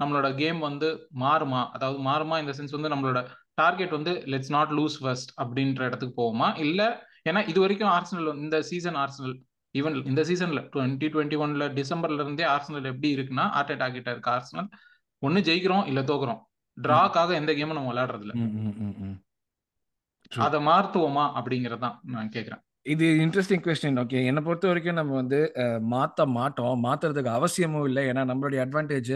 நம்மளோட 0.01 0.29
கேம் 0.41 0.61
வந்து 0.69 0.89
மாறுமா? 1.25 1.63
அதாவது 1.77 1.99
மாறுமா 2.09 2.37
இந்த 2.43 2.53
சென்ஸ் 2.59 2.77
வந்து 2.77 2.93
நம்மளோட 2.93 3.21
டார்கெட் 3.55 3.97
வந்து 3.97 4.13
லெட்ஸ் 4.33 4.53
நாட் 4.57 4.73
லூஸ் 4.79 4.99
ஃபர்ஸ்ட் 5.03 5.33
அப்படின்ற 5.43 5.83
இடத்துக்கு 5.89 6.15
போகுமா? 6.23 6.49
இல்ல 6.67 6.81
ஏன்னா 7.31 7.41
இது 7.51 7.59
வரைக்கும் 7.65 7.93
ஆர்சனல் 7.97 8.31
இந்த 8.45 8.59
சீசன் 8.71 8.99
ஆர்சனல் 9.03 9.35
ஈவன் 9.75 9.97
இந்த 10.11 10.23
சீசன்ல 10.31 10.61
டுவெண்ட்டி 10.75 11.09
டுவெண்ட்டி 11.13 11.37
ஒன்ல 11.45 11.67
டிசம்பர்ல 11.81 12.25
இருந்தே 12.25 12.47
ஆர்சனல் 12.55 12.89
எப்படி 12.93 13.11
இருக்குன்னா 13.17 13.45
ஆர்ட் 13.59 13.73
அட்டாக் 13.75 13.97
கிட்ட 13.99 14.11
இருக்கு 14.15 14.33
ஆர்சனல் 14.37 14.69
ஒன்னு 15.23 15.41
ஜெயிக்கிறோம் 15.49 15.87
இல்ல 15.91 16.01
தோக்குறோம். 16.11 16.41
டிராக்காக 16.81 17.35
எந்த 17.35 17.53
கேமும் 17.53 17.73
நம்ம 17.73 17.93
விளையாடுறது 17.93 18.21
இல்ல 18.21 18.35
அதை 20.37 20.59
மாத்துவோமா 20.67 21.25
அப்படிங்கறதான் 21.39 21.99
நான் 22.03 22.29
கேக்குறேன் 22.29 22.63
இது 22.87 23.07
இன்ட்ரெஸ்டிங் 23.25 23.63
கொஸ்டின் 23.65 23.99
ஓகே 24.01 24.21
என்னை 24.25 24.41
பொறுத்த 24.43 24.67
வரைக்கும் 24.67 24.97
நம்ம 24.97 25.13
வந்து 25.15 25.39
மாற்ற 25.93 26.25
மாட்டோம். 26.37 26.81
மாத்துறதுக்கு 26.85 27.31
அவசியமும் 27.31 27.85
இல்லை. 27.87 28.03
ஏன்னா 28.11 28.23
நம்மளுடைய 28.31 28.61
அட்வான்டேஜ் 28.65 29.13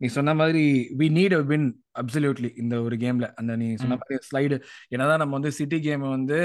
நீ 0.00 0.06
சொன்ன 0.08 0.34
மாதிரி 0.34 0.62
we 0.98 1.06
need 1.16 1.34
a 1.34 1.42
win 1.42 1.66
absolutely 2.00 2.50
இந்த 2.56 2.74
ஒரு 2.82 2.96
கேம்ல 2.96 3.26
அந்த 3.34 3.52
நீ 3.56 3.68
சொன்ன 3.74 3.98
மாதிரி 4.00 4.18
ஸ்லைடு 4.28 4.56
என்னதான் 4.88 5.22
நம்ம 5.22 5.36
வந்து 5.38 5.52
சிட்டி 5.52 5.78
கேம் 5.80 6.04
வந்து 6.08 6.38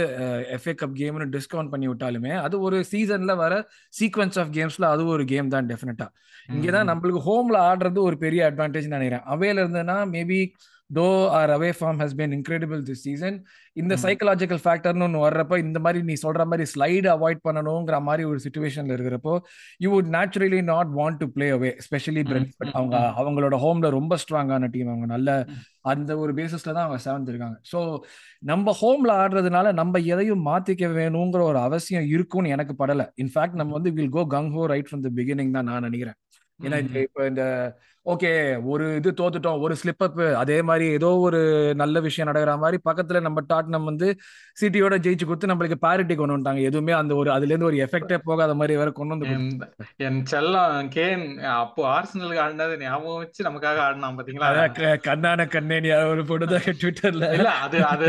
எஃப்ஏ 0.58 0.74
கப் 0.76 0.96
கேம்னு 1.02 1.28
டிஸ்கவுண்ட் 1.36 1.74
பண்ணி 1.74 1.90
விட்டாலுமே 1.90 2.34
அது 2.44 2.56
ஒரு 2.62 2.80
சீசன்ல 2.92 3.36
வர 3.38 3.54
சீக்வன்ஸ் 3.94 4.40
ஆஃப் 4.44 4.54
கேம்ஸ்ல 4.58 4.88
அது 4.94 5.06
ஒரு 5.16 5.26
கேம் 5.26 5.54
தான் 5.56 5.70
டெஃபினட்டா 5.72 6.10
இங்கதான் 6.50 6.90
நம்மளுக்கு 6.92 7.22
ஹோம்ல 7.28 7.58
ஆடுறது 7.70 8.00
ஒரு 8.02 8.18
பெரிய 8.18 8.42
அட்வான்டேஜ் 8.50 8.96
நினைக்கிறேன். 8.96 9.26
அவையில 9.34 9.62
இருந்ததுன்னா 9.64 9.98
maybe 10.16 10.40
though 10.90 11.06
our 11.38 11.52
away 11.56 11.70
form 11.78 12.00
has 12.04 12.16
been 12.20 12.34
incredible 12.38 12.82
this 12.90 13.04
season 13.06 13.38
இந்த 13.76 13.94
சைக்கலாஜிக்கல் 14.04 14.62
ஃபேக்டர்னு 14.64 15.06
ஒன்று 15.08 15.24
வர்றப்ப 15.24 15.58
இந்த 15.64 15.80
மாதிரி 15.86 16.00
நீ 16.10 16.16
சொல்ற 16.24 16.44
மாதிரி 16.52 16.66
ஸ்லைடு 16.74 17.08
அவாய்ட் 17.14 17.42
பண்ணணுங்கிற 17.48 17.98
மாதிரி 18.08 18.24
ஒரு 18.32 18.40
சுச்சுவேஷன்ல 18.46 18.96
இருக்கிறப்போ 18.98 19.34
you 19.84 19.90
would 19.94 20.12
naturally 20.18 20.62
not 20.74 20.92
want 21.00 21.20
to 21.22 21.28
play 21.36 21.48
away 21.58 21.72
especially 21.88 22.24
Brentford 22.32 22.76
அவங்க 22.80 22.98
அவங்களோட 23.22 23.58
ஹோம்ல 23.64 23.90
ரொம்ப 23.98 24.20
ஸ்ட்ராங்கான 24.24 24.70
டீம் 24.76 24.92
அவங்க. 24.94 25.08
நல்ல 25.16 25.30
அந்த 25.94 26.12
ஒரு 26.24 26.32
பேசிஸ்ல 26.40 26.72
தான் 26.76 26.86
அவங்க 26.86 27.00
செவன்த் 27.08 27.32
இருக்காங்க. 27.32 27.58
ஸோ 27.72 27.80
நம்ம 28.52 28.74
ஹோம்ல 28.82 29.12
ஆடுறதுனால 29.24 29.74
நம்ம 29.82 30.00
எதையும் 30.14 30.46
மாத்திக்க 30.50 30.94
வேணுங்கிற 31.00 31.42
ஒரு 31.52 31.60
அவசியம் 31.68 32.08
இருக்கும்னு 32.16 32.54
எனக்கு 32.56 32.76
படலை. 32.84 33.08
இன்ஃபேக்ட் 33.24 33.60
நம்ம 33.62 33.74
வந்து 33.80 33.94
வில் 33.98 34.16
கோ 34.18 34.24
கங் 34.36 34.52
ஹோ 34.56 34.64
ரைட் 34.74 34.90
ஃப்ரம் 34.90 35.04
த 35.08 35.12
பிகினிங் 35.20 35.54
தான் 35.58 35.70
நான் 35.72 35.86
நினைக்கிறேன். 35.90 36.18
ஏன்னா 36.60 36.78
இப்போ 37.02 37.28
இந்த 37.28 37.44
ஓகே 38.06 38.30
ஒரு 38.64 38.96
இது 38.96 39.10
தோத்துட்டோம் 39.12 39.60
ஒரு 39.60 39.76
ஸ்லிப் 39.82 40.04
அப் 40.04 40.20
அதே 40.36 40.62
மாதிரி 40.62 40.86
ஏதோ 40.92 41.10
ஒரு 41.18 41.40
நல்ல 41.76 42.00
விஷயம் 42.00 42.28
நடக்கிற 42.28 42.58
மாதிரி 42.58 42.78
பக்கத்துல 42.86 43.22
நம்ம 43.22 43.42
டாட்னம் 43.50 43.84
வந்து 43.84 44.08
சிட்டியோட 44.62 44.96
ஜெயிச்சு 44.98 45.26
கொடுத்து 45.26 45.48
நம்மளுக்கு 45.48 45.78
பாரிட்டி 45.82 46.16
கொண்டு 46.16 46.36
வந்துட்டாங்க. 46.36 46.62
எதுவுமே 46.62 46.92
அந்த 46.92 47.16
ஒரு 47.16 47.32
அதுல 47.32 47.52
இருந்து 47.52 47.66
ஒரு 47.66 47.78
எஃபெக்டே 47.78 48.18
போகாத 48.24 48.54
மாதிரி 48.54 48.78
வேற 48.78 48.92
கொண்டு 48.92 49.16
வந்து 49.16 49.60
என் 49.98 50.22
செல்லம் 50.32 50.90
கேன் 50.96 51.26
அப்போ 51.56 51.84
ஆர்சனலுக்கு 51.96 52.44
ஆடினது 52.44 52.80
ஞாபகம் 52.80 53.18
வச்சு 53.18 53.48
நமக்காக 53.50 53.80
ஆடினான் 53.80 54.18
பாத்தீங்களா? 54.20 54.52
கண்ணான 55.10 55.48
கண்ணேனி 55.48 55.92
ஒரு 56.10 56.24
போட்டுதான் 56.24 56.68
ட்விட்டர்ல 56.82 57.32
இல்ல 57.34 57.52
அது 57.62 57.80
அது 57.86 58.08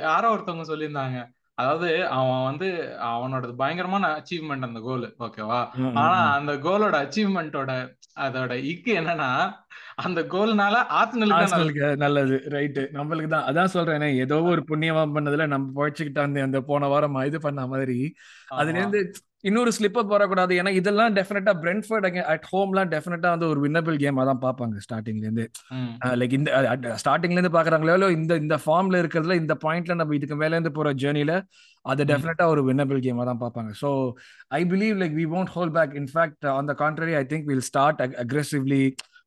யாரோ 0.00 0.32
ஒருத்தவங்க 0.34 0.66
சொல்லியிருந்தாங்க. 0.68 1.20
அதாவது 1.60 1.88
அவன் 2.10 2.44
வந்து 2.44 2.68
அவனோட 3.08 3.52
பயங்கரமான 3.56 4.10
அச்சீவ்மெண்ட் 4.16 4.68
அந்த 4.68 4.80
கோல் 4.80 5.06
ஓகேவா 5.20 5.60
ஆனா 5.98 6.20
அந்த 6.36 6.52
கோலோட 6.64 6.96
அச்சீவ்மெண்டோட 7.04 7.72
அதோட 8.20 8.54
இக்கு 8.70 8.92
என்னன்னா 9.00 9.30
அந்த 10.00 10.20
கோல்னால 10.32 10.76
ஆர்சனலுக்கு 10.98 11.86
நல்லது. 11.96 12.36
ரைட்டு 12.52 12.82
நம்மளுக்கு 12.92 13.30
தான் 13.30 13.48
அதான் 13.48 13.72
சொல்றேன் 13.72 14.04
ஏதோ 14.22 14.36
ஒரு 14.52 14.62
புண்ணியமா 14.70 15.02
பண்ணதுல 15.16 15.46
நம்ம 15.46 15.66
பழச்சுக்கிட்ட 15.76 16.20
அந்த 16.22 16.40
அந்த 16.42 16.60
போன 16.68 16.88
வாரம் 16.88 17.18
இது 17.24 17.40
பண்ண 17.40 17.64
மாதிரி 17.66 17.98
அதுல 18.54 18.78
இருந்து 18.78 19.00
இன்னொரு 19.48 19.70
ஸ்லிப் 19.76 19.98
அப் 20.00 20.12
வரக்கூடாது. 20.14 20.52
ஏன்னா 20.60 20.70
இதெல்லாம் 20.78 21.12
டெஃபினட்டா 21.18 21.52
பிரென்ஃபர்ட் 21.62 22.06
அட் 22.32 22.46
ஹோம்லாம் 22.52 22.90
டெஃபினட்டா 22.94 23.28
வந்து 23.34 23.46
ஒரு 23.52 23.60
வின்னபிள் 23.64 23.96
கேமா 24.02 24.24
தான் 24.30 24.42
பார்ப்பாங்க 24.44 24.82
ஸ்டார்டிங்ல 24.86 25.26
இருந்து 25.28 25.44
லைக் 26.20 26.34
இந்த 26.38 26.50
ஸ்டார்டிங்ல 27.02 27.38
இருந்து 27.38 27.54
பாக்குறாங்களோ 27.58 28.08
இந்த 28.18 28.36
இந்த 28.44 28.58
ஃபார்ம்ல 28.64 29.00
இருக்கிறதுல 29.02 29.36
இந்த 29.42 29.56
பாயிண்ட்ல 29.64 29.96
நம்ம 30.00 30.16
இதுக்கு 30.18 30.38
மேல 30.42 30.54
இருந்து 30.56 30.74
போற 30.78 30.90
ஜேர்னில 31.04 31.34
அது 31.84 32.04
டெஃபினட்டா 32.10 32.46
ஒரு 32.54 32.62
வின்னபிள் 32.70 32.98
கேமா 33.06 33.24
தான் 33.30 33.42
பார்ப்பாங்க. 33.44 33.70
So 33.82 33.90
I 34.58 34.62
believe 34.72 34.96
like 35.02 35.14
we 35.20 35.26
won't 35.38 35.52
hold 35.56 35.72
back 35.78 35.94
in fact 36.02 36.48
on 36.56 36.68
the 36.72 36.74
contrary 36.82 37.16
I 37.22 37.24
think 37.32 37.48
will 37.52 37.64
start 37.70 38.02
aggressively 38.24 38.82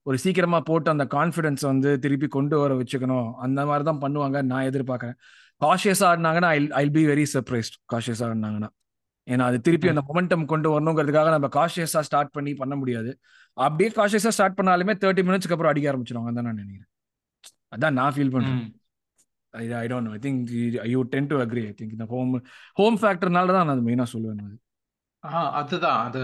ஒரு 0.09 0.17
சீக்கிரமா 0.25 0.59
போட்டு 0.69 0.89
அந்த 0.93 1.05
கான்ஃபிடன்ஸ் 1.17 1.63
வந்து 1.71 1.89
திருப்பி 2.03 2.27
கொண்டு 2.37 2.55
வர 2.61 2.71
வச்சுக்கணும். 2.79 3.27
அந்த 3.45 3.59
மாதிரி 3.69 3.83
தான் 3.89 4.01
பண்ணுவாங்க 4.05 4.37
நான் 4.51 4.67
எதிர்பார்க்கறேன். 4.69 5.17
காஷியஸா 5.61 6.05
ஆடினாங்கன்னா 6.11 6.49
I 6.55 6.59
I 6.83 6.85
be 6.97 7.03
very 7.11 7.25
surprised 7.35 7.75
காஷியஸா 7.93 8.25
ஆடினாங்கன்னா. 8.29 8.69
ஏன்னா 9.27 9.43
அது 9.49 9.57
திருப்பி 9.65 9.91
அந்த 9.91 10.01
மொமெண்டம் 10.07 10.49
கொண்டு 10.53 10.67
வரணுங்கிறதுக்காக 10.73 11.29
நம்ம 11.35 11.49
காஷியஸா 11.57 12.01
ஸ்டார்ட் 12.07 12.33
பண்ணி 12.37 12.51
பண்ண 12.61 12.75
முடியாது. 12.81 13.11
அப்படியே 13.57 13.89
காஷியஸா 13.99 14.31
ஸ்டார்ட் 14.37 14.57
பண்ணாலுமே 14.59 14.93
தேர்ட்டி 15.03 15.23
மினிட்ஸ்க்கு 15.27 15.55
அப்புறம் 15.55 15.71
அடிக்க 15.73 15.91
ஆரம்பிச்சிருவாங்க 15.91 16.33
தான் 16.37 16.47
நான் 16.49 16.61
நினைக்கிறேன். 16.63 16.89
அதான் 17.75 17.97
நான் 17.99 18.13
ஃபீல் 18.15 18.33
பண்றேன். 18.35 18.59
I 19.53 19.87
don't 19.91 20.07
know 20.09 20.13
I 20.17 20.21
think 20.27 20.51
you 20.93 20.99
tend 21.13 21.31
to 21.31 21.37
agree 21.45 21.63
I 21.69 21.73
think 21.79 21.95
இந்த 21.97 22.05
ஹோம் 22.13 22.31
ஹோம் 22.79 22.99
ஃபேக்டர்னால 23.01 23.53
தான் 23.55 23.65
நான் 23.67 23.75
அது 23.77 23.87
மெயினாக 23.89 24.13
சொல்லுவேன் 24.13 24.43
அது 24.45 24.57
ஆ 25.23 25.41
அதுதான். 25.59 25.99
அது 26.07 26.21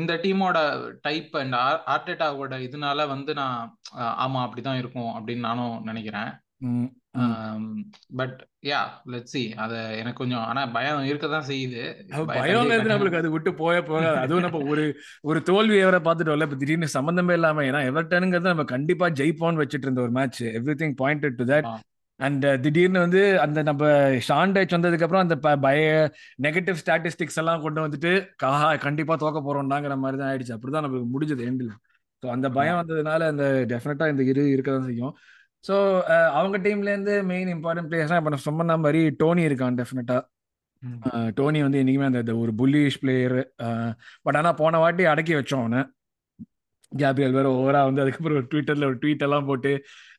இந்த 0.00 0.12
டீமோட 0.24 0.58
டைப் 1.06 1.36
அண்ட் 1.42 1.56
ஆர்டேட்டாவோட 1.94 2.54
இதனால 2.66 3.06
வந்து 3.12 3.32
நான் 3.40 3.60
ஆமா 4.24 4.40
அப்படிதான் 4.46 4.80
இருக்கும் 4.82 5.12
அப்படின்னு 5.18 5.46
நானும் 5.48 5.76
நினைக்கிறேன். 5.90 6.30
பட் 8.18 8.36
யா 8.68 8.80
லெட் 9.12 9.30
சி 9.32 9.42
அத 9.62 9.72
எனக்கு 9.98 10.20
கொஞ்சம் 10.20 10.44
ஆனா 10.46 10.62
பயம் 10.76 11.00
இருக்க 11.04 11.26
தான் 11.28 11.48
செய்யுது 11.48 11.82
பயம் 12.32 12.70
நம்மளுக்கு 12.92 13.20
அது 13.20 13.30
விட்டு 13.34 13.50
போய 13.54 13.78
போகாது. 13.82 14.16
அதுவும் 14.22 14.44
நம்ம 14.46 14.60
ஒரு 14.72 14.84
ஒரு 15.24 15.40
தோல்வி 15.48 15.76
எவரை 15.82 16.00
பார்த்துட்டோம்ல 16.06 16.48
இப்ப 16.48 16.58
திடீர்னு 16.62 16.88
சம்பந்தமே 16.96 17.36
இல்லாம 17.38 17.64
ஏன்னா 17.68 17.82
எவர்டனுங்கிறது 17.90 18.52
நம்ம 18.54 18.66
கண்டிப்பா 18.74 19.08
ஜெயிப்போம்னு 19.20 19.62
வச்சுட்டு 19.62 19.88
இருந்த 19.88 20.04
ஒரு 20.06 20.14
match 20.18 20.42
everything 20.82 20.96
point 21.02 21.28
to 21.40 21.46
that 21.52 21.68
and 22.20 22.44
திடீர்னு 22.64 23.04
வந்து 23.04 23.20
அந்த 23.44 23.60
நம்ம 23.68 23.84
ஷான் 24.26 24.54
டைச் 24.56 24.74
வந்ததுக்கு 24.76 25.06
அப்புறம் 25.06 25.24
அந்த 25.26 25.36
பய 25.64 25.78
நெகட்டிவ் 26.46 26.80
ஸ்டாட்டிஸ்டிக்ஸ் 26.82 27.40
எல்லாம் 27.42 27.64
கொண்டு 27.64 27.80
வந்துட்டு 27.86 28.12
காஹா 28.42 28.68
கண்டிப்பா 28.84 29.14
தோக்க 29.22 29.40
போறோம்டாங்கிற 29.42 29.96
மாதிரி 30.02 30.18
தான் 30.20 30.30
ஆயிடுச்சு. 30.30 30.54
அப்படிதான் 30.56 30.84
நம்மளுக்கு 30.86 31.12
முடிஞ்சது 31.14 31.46
எண்டில் 31.48 31.72
ஸோ 32.22 32.28
அந்த 32.34 32.48
பயம் 32.56 32.78
வந்ததுனால 32.80 33.28
அந்த 33.32 33.44
டெஃபினட்டா 33.70 34.06
இந்த 34.12 34.22
இரு 34.30 34.42
இருக்க 34.54 34.70
தான் 34.72 34.88
செய்யும். 34.90 35.14
ஸோ 35.64 35.74
அவங்க 36.38 36.56
டீம்லேருந்து 36.66 37.14
மெயின் 37.32 37.50
இம்பார்ட்டன்ட் 37.56 37.88
பிளேயர்ஸ்னா 37.90 38.18
இப்போ 38.20 38.30
நான் 38.34 38.46
சொன்ன 38.48 38.76
மாதிரி 38.84 39.00
டோனி 39.20 39.42
இருக்கான் 39.48 39.78
டெஃபினட்டா 39.80 40.18
டோனி 41.38 41.58
வந்து 41.64 41.80
என்னைக்குமே 41.82 42.08
அந்த 42.10 42.34
ஒரு 42.42 42.52
புல்லிஷ் 42.60 43.00
பிளேயர் 43.02 43.36
பட் 44.26 44.38
ஆனால் 44.40 44.58
போன 44.62 44.78
வாட்டி 44.84 45.04
அடக்கி 45.12 45.34
வச்சோம் 45.38 45.62
அவனை. 45.64 45.80
கேப்ரியல் 46.92 47.36
வேற 47.36 47.48
ஓவரா 47.58 47.80
வந்து 47.88 48.02
அதுக்கப்புறம் 48.04 48.38
ஒரு 48.38 48.48
ட்விட்டர்ல 48.52 48.88
ஒரு 48.90 48.98
ட்வீட் 49.02 49.24
எல்லாம் 49.26 49.46
போட்டு 49.50 49.70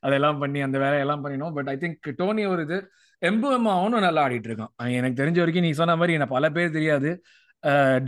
அதெல்லாம் 0.06 0.38
பண்ணி 0.42 0.60
அந்த 0.66 0.76
வேலையெல்லாம் 0.84 1.22
பண்ணினோம். 1.24 1.52
பட் 1.58 1.68
ஐ 1.72 1.76
திங்க் 1.82 2.08
டோனி 2.20 2.44
ஒரு 2.54 2.62
இது 2.66 2.78
எம்பு 3.22 3.48
எம்மா 3.56 3.72
அவனும் 3.80 4.04
நல்லா 4.06 4.22
ஆடிட்டு 4.26 4.48
இருக்கான். 4.50 4.72
எனக்கு 4.98 5.20
தெரிஞ்ச 5.20 5.38
வரைக்கும் 5.42 5.66
நீ 5.66 5.70
சொன்ன 5.80 5.96
மாதிரி 6.00 6.16
எனக்கு 6.18 6.36
பல 6.38 6.48
பேர் 6.56 6.76
தெரியாது. 6.78 7.10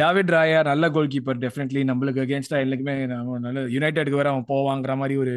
டாவிட் 0.01 0.33
ராயா 0.37 0.59
நல்ல 0.70 0.85
கோல் 0.94 1.12
கீப்பர் 1.12 1.38
டெஃபினெட்லி 1.44 1.83
நம்மளுக்கு 1.90 2.22
அகேன்ஸ்டா 2.25 2.59
எல்லாருக்குமே 2.64 2.94
நல்ல 3.46 3.61
யுனைடெடுக்கு 3.77 4.20
வேற 4.20 4.31
அவன் 4.33 4.51
போவாங்கிற 4.53 4.94
மாதிரி 5.03 5.14
ஒரு 5.25 5.35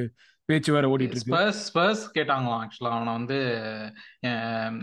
பேச்சு 0.49 0.75
வேற 0.75 0.85
ஓடிட்டு 0.93 1.15
இருக்கு 1.17 1.53
ஸ்பர்ஸ் 1.62 2.03
கேட்டாங்களாம் 2.17 2.62
ஆக்சுவலா 2.63 2.93
அவனை 2.97 3.12
வந்து 3.19 3.38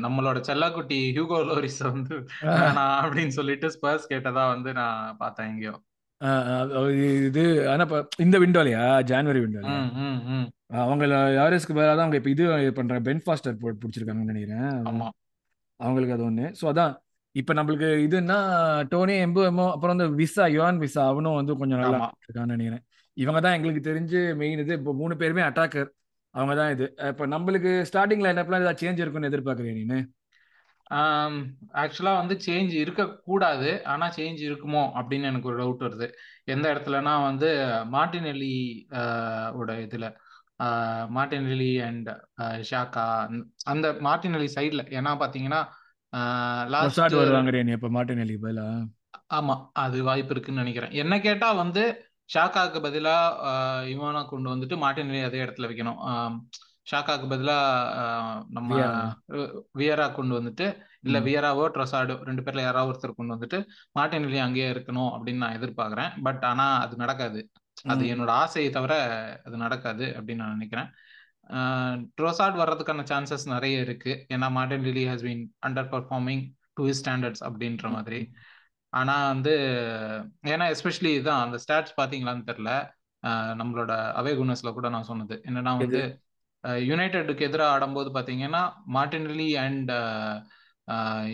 நம்மளோட 0.05 0.41
செல்லாக்குட்டி 0.49 1.01
ஹியூகோ 1.17 1.39
லோரிஸ் 1.51 1.81
வந்து 1.91 2.15
வேணாம் 2.61 2.97
அப்படின்னு 3.03 3.37
சொல்லிட்டு 3.39 3.69
ஸ்பர்ஸ் 3.77 4.11
கேட்டதா 4.13 4.45
வந்து 4.55 4.73
நான் 4.81 5.19
பார்த்தேன் 5.23 5.51
எங்கேயோ. 5.53 5.75
இது 7.29 7.43
ஆனா 7.73 7.85
இந்த 8.25 8.37
விண்டோலையா 8.43 8.85
ஜான்வரி 9.11 9.41
விண்டோல 9.43 9.73
அவங்க 10.85 11.05
யாரஸ்க்கு 11.39 11.77
பதிலாக 11.79 12.05
அவங்க 12.05 12.19
இப்போ 12.21 12.31
இது 12.35 12.45
பண்றாங்க. 12.79 13.03
பென் 13.09 13.25
ஃபாஸ்டர் 13.25 13.61
போட்டு 13.63 13.81
பிடிச்சிருக்காங்கன்னு 13.83 14.33
நினைக்கிறேன். 14.35 14.71
அவங்களுக்கு 15.81 16.17
அது 16.17 16.25
ஒன்று 16.29 16.47
ஸோ 16.61 16.65
அதான். 16.73 16.95
இப்போ 17.35 17.53
நம்மளுக்கு 17.59 17.89
இதுன்னா 18.07 18.37
டோனி 18.93 19.15
எம்பு 19.25 19.41
எம்மோ 19.49 19.67
அப்புறம் 19.73 19.95
வந்து 19.95 20.07
விசா 20.21 20.45
யுவான் 20.55 20.79
விசா 20.85 21.03
அவனும் 21.13 21.39
வந்து 21.39 21.57
கொஞ்சம் 21.61 21.81
நல்லா 21.83 21.99
இருக்கான்னு 22.25 22.55
நினைக்கிறேன். 22.57 22.85
இவங்க 23.17 23.41
தான் 23.41 23.57
எங்களுக்கு 23.59 23.83
தெரிஞ்சு 23.91 24.21
மெயின் 24.43 24.63
இது. 24.65 24.73
இப்போ 24.81 24.93
மூணு 25.01 25.15
பேருமே 25.17 25.43
அட்டாக்கர் 25.49 25.91
அவங்க 26.35 26.55
தான் 26.55 26.73
இது. 26.75 26.87
இப்போ 27.11 27.25
நம்மளுக்கு 27.27 27.71
ஸ்டார்டிங்ல 27.91 28.31
என்ன 28.33 28.45
ஏதாவது 28.61 28.81
சேஞ்ச் 28.83 29.03
இருக்குன்னு 29.03 29.31
எதிர்பார்க்குறேன் 29.31 29.79
நீனு? 29.81 29.99
ஆக்சுவலா 31.83 32.13
வந்து 32.21 32.35
சேஞ்ச் 32.47 32.73
இருக்கக்கூடாது. 32.83 33.71
ஆனா 33.85 34.07
சேஞ்ச் 34.17 34.41
இருக்குமோ 34.49 34.83
அப்படின்னு 34.99 35.31
எனக்கு 35.31 35.49
ஒரு 35.49 35.59
டவுட் 35.63 35.85
வருது. 35.87 36.07
எந்த 36.45 36.67
இடத்துலனா 36.73 37.15
வந்து 37.23 37.49
மார்டினெல்லி 37.97 38.55
ஓட 39.61 39.73
இதுல 39.87 40.09
மார்டினெல்லி 41.17 41.73
அண்ட் 41.87 42.11
ஷாக்கா 42.71 43.07
அந்த 43.65 43.87
மார்டினெல்லி 44.07 44.49
சைட்ல 44.55 44.85
ஏன்னா 44.99 45.13
பாத்தீங்கன்னா 45.23 45.63
லாஸ்ட் 46.75 47.19
வருவாங்க 47.21 47.51
இப்ப 47.79 47.91
மார்டினெல்லி 47.97 48.37
பதிலா? 48.45 48.67
ஆமா 49.39 49.55
அது 49.83 49.97
வாய்ப்பு 50.03 50.33
இருக்குன்னு 50.35 50.63
நினைக்கிறேன். 50.63 50.95
என்ன 51.03 51.15
கேட்டா 51.21 51.49
வந்து 51.63 51.83
ஷாக்காக்கு 52.35 52.79
பதிலா 52.87 53.17
இவனா 53.93 54.23
கொண்டு 54.33 54.49
வந்துட்டு 54.55 54.77
மார்டினெல்லி 54.85 55.23
அதே 55.29 55.41
இடத்துல 55.45 55.69
வைக்கணும். 55.71 56.01
ஷாக்காக்கு 56.91 57.27
பதிலா 57.33 57.57
நம்ம 58.57 58.71
வியரா. 59.81 60.07
கொண்டு 60.19 60.35
வந்துட்டு 60.39 60.67
இல்ல 61.07 61.19
வியராவோ 61.27 61.65
ட்ரொசாடோ 61.75 62.15
ரெண்டு 62.29 62.43
பேர்ல 62.43 62.65
யாராவது 62.67 62.91
ஒருத்தர் 62.91 63.19
கொண்டு 63.19 63.35
வந்துட்டு 63.35 63.59
மார்டினெல்லி 63.99 64.41
அங்கேயே 64.45 64.69
இருக்கணும் 64.73 65.11
அப்படின்னு 65.15 65.43
நான் 65.45 65.59
எதிர்பார்க்கறேன். 65.59 66.13
பட் 66.23 66.45
ஆனா 66.51 66.67
அது 66.85 66.97
நடக்காது. 67.03 67.41
அது 67.93 68.05
என்னோட 68.13 68.31
ஆசையை 68.43 68.71
தவிர 68.77 68.95
அது 69.47 69.57
நடக்காது 69.65 70.07
அப்படின்னு 70.19 70.43
நான் 70.45 70.57
நினைக்கிறேன். 70.59 70.91
ட்ரோசாட் 72.19 72.61
வர்றதுக்கான 72.61 73.03
சான்சஸ் 73.11 73.45
நிறைய 73.55 73.85
இருக்கு. 73.87 74.13
ஏன்னா 74.35 74.49
Martinelli 74.89 75.05
has 75.11 75.27
been 75.27 75.45
underperforming 75.95 76.45
to 76.79 76.87
standards 77.01 77.45
அப்படின்ற 77.49 77.91
மாதிரி. 77.91 78.21
ஆனா 78.99 79.15
வந்து 79.33 79.55
ஏன்னா 80.53 80.67
எஸ்பெஷலி 80.75 81.13
இதான் 81.19 81.43
அந்த 81.45 81.59
ஸ்டாட்ஸ் 81.65 81.99
பாத்தீங்களான்னு 82.01 82.49
தெரியல. 82.51 82.73
நம்மளோட 83.61 83.93
அவே 84.21 84.33
குனஸ்ல 84.41 84.71
கூட 84.75 84.89
நான் 84.95 85.11
சொன்னது. 85.11 85.37
என்னன்னா 85.49 85.73
வந்து 85.81 86.03
யுனைடெடுக்கு 86.89 87.47
எதிராக 87.49 87.73
ஆடும்போது 87.75 88.11
பாத்தீங்கன்னா 88.15 88.63
மார்டினலி 88.97 89.49
அண்ட் 89.65 89.91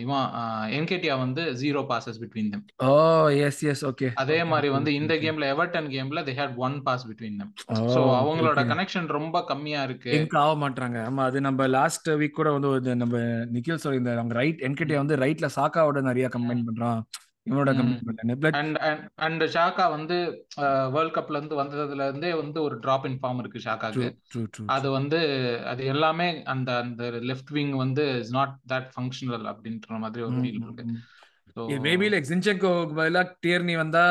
இவன் 0.01 0.27
என்கேடியா 0.77 1.15
வந்து 1.23 1.41
ஜீரோ 1.61 1.81
பாசஸ் 1.89 2.19
பிட்வீன் 2.21 2.51
தம் 2.53 2.63
ஓ 2.87 2.93
எஸ் 3.47 3.59
எஸ் 3.71 3.83
ஓகே 3.89 4.07
அதே 4.21 4.37
மாதிரி 4.51 4.69
வந்து 4.75 4.91
இந்த 4.99 5.13
கேம்ல 5.23 5.47
எவர்டன் 5.53 5.89
கேம்ல 5.95 6.21
they 6.29 6.33
had 6.39 6.55
one 6.65 6.77
pass 6.87 7.05
between 7.09 7.37
them 7.41 7.51
so 7.95 7.99
அவங்களோட 8.21 8.61
கனெக்ஷன் 8.71 9.09
ரொம்ப 9.17 9.43
கம்மியா 9.51 9.81
இருக்கு. 9.87 10.11
லிங்க் 10.15 10.37
ஆக 10.43 10.55
மாட்டாங்க 10.63 10.99
ஆமா 11.09 11.23
அது 11.29 11.41
நம்ம 11.47 11.67
லாஸ்ட் 11.77 12.09
வீக் 12.21 12.39
கூட 12.39 12.51
வந்து 12.57 12.95
நம்ம 13.03 13.19
நிக்கில் 13.55 13.83
சொல்லி 13.83 14.01
இந்த 14.03 14.13
அவங்க 14.17 14.35
ரைட் 14.41 14.63
என்கேடியா 14.69 15.01
வந்து 15.03 15.21
ரைட்ல 15.25 15.49
சாக்காவோட 15.57 16.01
நிறைய 16.09 16.27
கம்பைன் 16.37 16.65
பண்றான். 16.69 17.01
இவனோட 17.47 17.71
அண்ட் 19.25 19.43
ஷாக்கா 19.55 19.85
வந்து 19.89 20.17
வேர்ல்ட் 20.93 21.15
கப்ல 21.15 21.37
இருந்து 21.37 21.59
வந்ததுல 21.61 22.07
இருந்தே 22.09 22.31
வந்து 22.33 22.59
ஒரு 22.61 22.75
டிராப் 22.79 23.05
இன் 23.05 23.19
ஃபார்ம் 23.21 23.39
இருக்கு 23.39 23.65
ஷாக்காக்கு. 23.65 24.07
அது 24.75 24.87
வந்து 24.91 25.19
அது 25.65 25.83
எல்லாமே 25.85 26.27
அந்த 26.45 26.71
அந்த 26.77 27.09
லெஃப்ட் 27.29 27.51
விங் 27.51 27.75
வந்து 27.75 28.05
இஸ் 28.19 28.33
நாட் 28.33 28.55
தட் 28.73 28.89
ஃபங்க்ஷனல் 28.95 29.45
அப்படின்ற 29.51 29.99
மாதிரி 30.05 30.23
ஒரு 30.23 30.37
ஃபீல் 30.37 30.61
இருக்கு. 30.61 30.85
மேபி 31.83 32.07
லைக் 32.11 32.29
ஜின்செங்கோக்கு 32.29 32.95
பதிலா 32.99 33.23
டியர்னி 33.43 33.75
வந்தா 33.75 34.03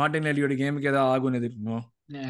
மார்டின் 0.00 0.30
எலியோட 0.32 0.56
கேமுக்கு 0.60 0.90
ஏதாவது 0.92 1.12
ஆகும்னு 1.14 1.40
எதிர்க்கணும்? 1.40 1.84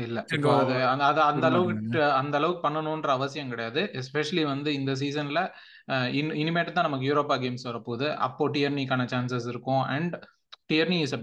இல்ல. 0.04 0.18
அது 0.60 0.74
அது 1.08 1.20
அந்த 1.22 1.46
அளவுக்கு 1.50 2.00
அந்த 2.20 2.34
அளவுக்கு 2.38 2.62
பண்ணணும்ன்ற 2.66 3.10
அவசியம் 3.16 3.50
கிடையாது. 3.50 3.82
எஸ்பெஷலி 4.00 4.44
வந்து 4.44 4.70
இந்த 4.74 4.92
சீசன்ல 4.94 5.40
இனிமேட்டு 6.40 6.72
தான் 6.72 6.88
நமக்கு 6.88 7.08
யூரோப்பா 7.10 7.36
கேம்ஸ் 7.42 7.68
வரப்போகுது. 7.70 8.08
அப்போ 8.26 8.48
டியர்னிக்கான 8.48 9.06
சான்சஸ் 9.12 9.48
இருக்கும். 9.48 9.84
அண்ட் 9.96 10.16
டியர்னி 10.70 10.98
இஸ் 11.06 11.14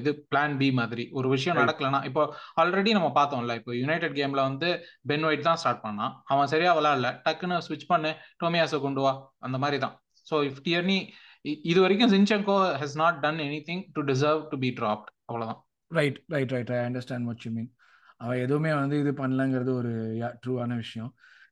இது 0.00 0.10
பிளான் 0.32 0.54
பி 0.60 0.68
மாதிரி. 0.80 1.04
ஒரு 1.18 1.28
விஷயம் 1.34 1.58
நடக்கலனா 1.62 2.00
இப்போ 2.08 2.22
ஆல்ரெடி 2.62 2.92
நம்ம 2.98 3.08
பார்த்தோம்ல 3.18 3.56
இப்போ 3.60 3.72
யுனைடெட் 3.80 4.16
கேம்ல 4.18 4.42
வந்து 4.50 4.68
பென் 5.10 5.26
ஒயிட் 5.30 5.48
தான் 5.48 5.60
ஸ்டார்ட் 5.62 5.82
பண்ணான். 5.86 6.14
அவன் 6.34 6.52
சரியா 6.54 6.72
விளாடல 6.78 7.10
டக்குன்னு 7.26 7.58
ஸ்விட்ச் 7.68 7.90
பண்ணு 7.92 8.12
டோமியாஸை 8.44 8.80
கொண்டு 8.86 9.02
வா 9.06 9.12
அந்த 9.48 9.58
மாதிரி 9.64 9.80
தான். 9.86 9.96
ஸோ 10.30 10.36
இஃப் 10.50 10.62
டியர்னி 10.68 10.98
இது 11.70 11.78
வரைக்கும் 11.84 12.12
Zinchenko 12.14 12.56
has 12.80 12.96
not 13.02 13.20
done 13.24 13.42
anything 13.68 13.84
to 13.96 14.00
deserve 14.12 14.42
to 14.52 14.58
be 14.64 14.70
dropped 14.80 15.10
அவ்வளவுதான். 15.28 15.60
Right 15.98 16.18
right 16.36 16.52
right 16.56 16.72
I 16.76 16.80
understand 16.88 17.26
what 17.28 17.44
you 17.46 17.52
mean 17.58 17.70
அவன் 18.22 18.42
எதுவுமே 18.46 18.72
வந்து 18.80 18.96
இது 19.02 19.12
பண்ணலங்கிறது 19.22 19.72
ஒரு 19.80 19.92
ட்ரூவான 20.42 20.76
விஷயம். 20.82 21.10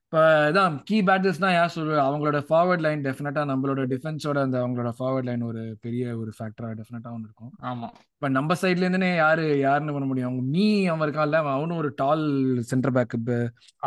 இப்போ 0.08 0.48
இதான் 0.50 0.76
கீ 0.88 1.02
பேட்டில்ஸ்னா 1.02 1.48
யார் 1.52 1.72
சொல்லுவேன் 1.74 2.04
அவங்களோட 2.04 2.38
ஃபார்வர்ட் 2.48 2.84
லைன் 2.84 3.02
டெஃபினட்டாக 3.06 3.48
நம்மளோட 3.50 3.80
டிஃபென்ஸோட 3.90 4.38
அந்த 4.46 4.56
அவங்களோட 4.62 4.90
ஃபார்வர்ட் 4.98 5.24
லைன் 5.24 5.42
ஒரு 5.42 5.76
பெரிய 5.80 6.16
ஒரு 6.18 6.30
ஃபேக்டராக 6.38 6.76
டெஃபினட்டாக 6.78 7.16
ஒன்று 7.16 7.28
இருக்கும். 7.28 7.50
ஆமாம் 7.60 7.92
இப்போ 8.14 8.28
நம்ம 8.28 8.54
சைட்லேருந்துனே 8.62 9.14
யாரு 9.16 9.58
யாருன்னு 9.58 9.92
பண்ண 9.92 10.06
முடியும்? 10.06 10.28
அவங்க 10.30 10.44
மீ 10.54 10.86
அவன் 10.86 11.04
இருக்கான்ல 11.08 11.42
அவனும் 11.56 11.76
ஒரு 11.76 11.92
டால் 11.96 12.24
சென்டர் 12.62 12.92
பேக் 12.92 13.18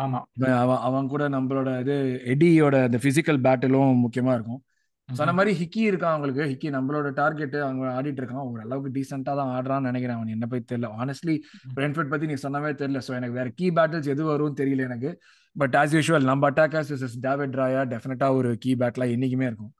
ஆமாம் 0.04 0.28
அவன் 0.64 0.78
அவன் 0.78 1.08
கூட 1.08 1.30
நம்மளோட 1.30 1.80
இது 1.80 1.98
எடியோட 2.26 2.84
அந்த 2.84 3.00
ஃபிசிக்கல் 3.06 3.42
பேட்டிலும் 3.48 4.04
முக்கியமாக 4.06 4.36
இருக்கும். 4.36 4.62
சொன்ன 5.10 5.34
மாதிரி 5.34 5.58
ஹிக்கி 5.60 5.82
இருக்கான் 5.92 6.16
அவங்களுக்கு. 6.16 6.44
ஹிக்கி 6.52 6.70
நம்மளோட 6.78 7.08
டார்கெட் 7.14 7.56
அவங்க 7.56 7.86
ஆடிட்டு 7.98 8.22
இருக்கான். 8.22 8.48
ஒரு 8.52 8.62
அளவுக்கு 8.62 8.96
டீசெண்டா 8.98 9.34
தான் 9.40 9.52
ஆடுறான்னு 9.58 9.90
நினைக்கிறேன் 9.90 10.18
அவன். 10.18 10.28
என்ன 10.28 10.46
போய் 10.46 10.68
தெரியல. 10.72 10.90
ஆனஸ்ட்லி 11.04 11.36
பிரென்ஃபர்ட் 11.76 12.14
பத்தி 12.14 12.26
நீ 12.26 12.34
சொன்னவே 12.34 12.72
தெரியல. 12.82 13.02
ஸோ 13.08 13.14
எனக்கு 13.20 13.40
வேற 13.42 13.50
கீ 13.50 13.70
பேட்டில்ஸ் 13.70 14.14
எது 14.16 14.24
வரும் 14.24 14.56
தெரியல 14.56 14.88
எனக்கு. 14.90 15.12
பட் 15.56 15.76
ஆஸ் 15.82 15.94
யூஷுவல் 15.98 16.28
நம்ம 16.30 16.50
அட்டாக்கர்ஸ் 16.52 16.92
இஸ் 16.96 17.20
டேவிட் 17.28 17.56
ராயா 17.62 17.84
டெஃபினட்டா 17.94 18.28
ஒரு 18.40 18.52
கீ 18.64 18.74
பேட்லா 18.82 19.08
என்னைக்குமே 19.16 19.48
இருக்கும். 19.50 19.74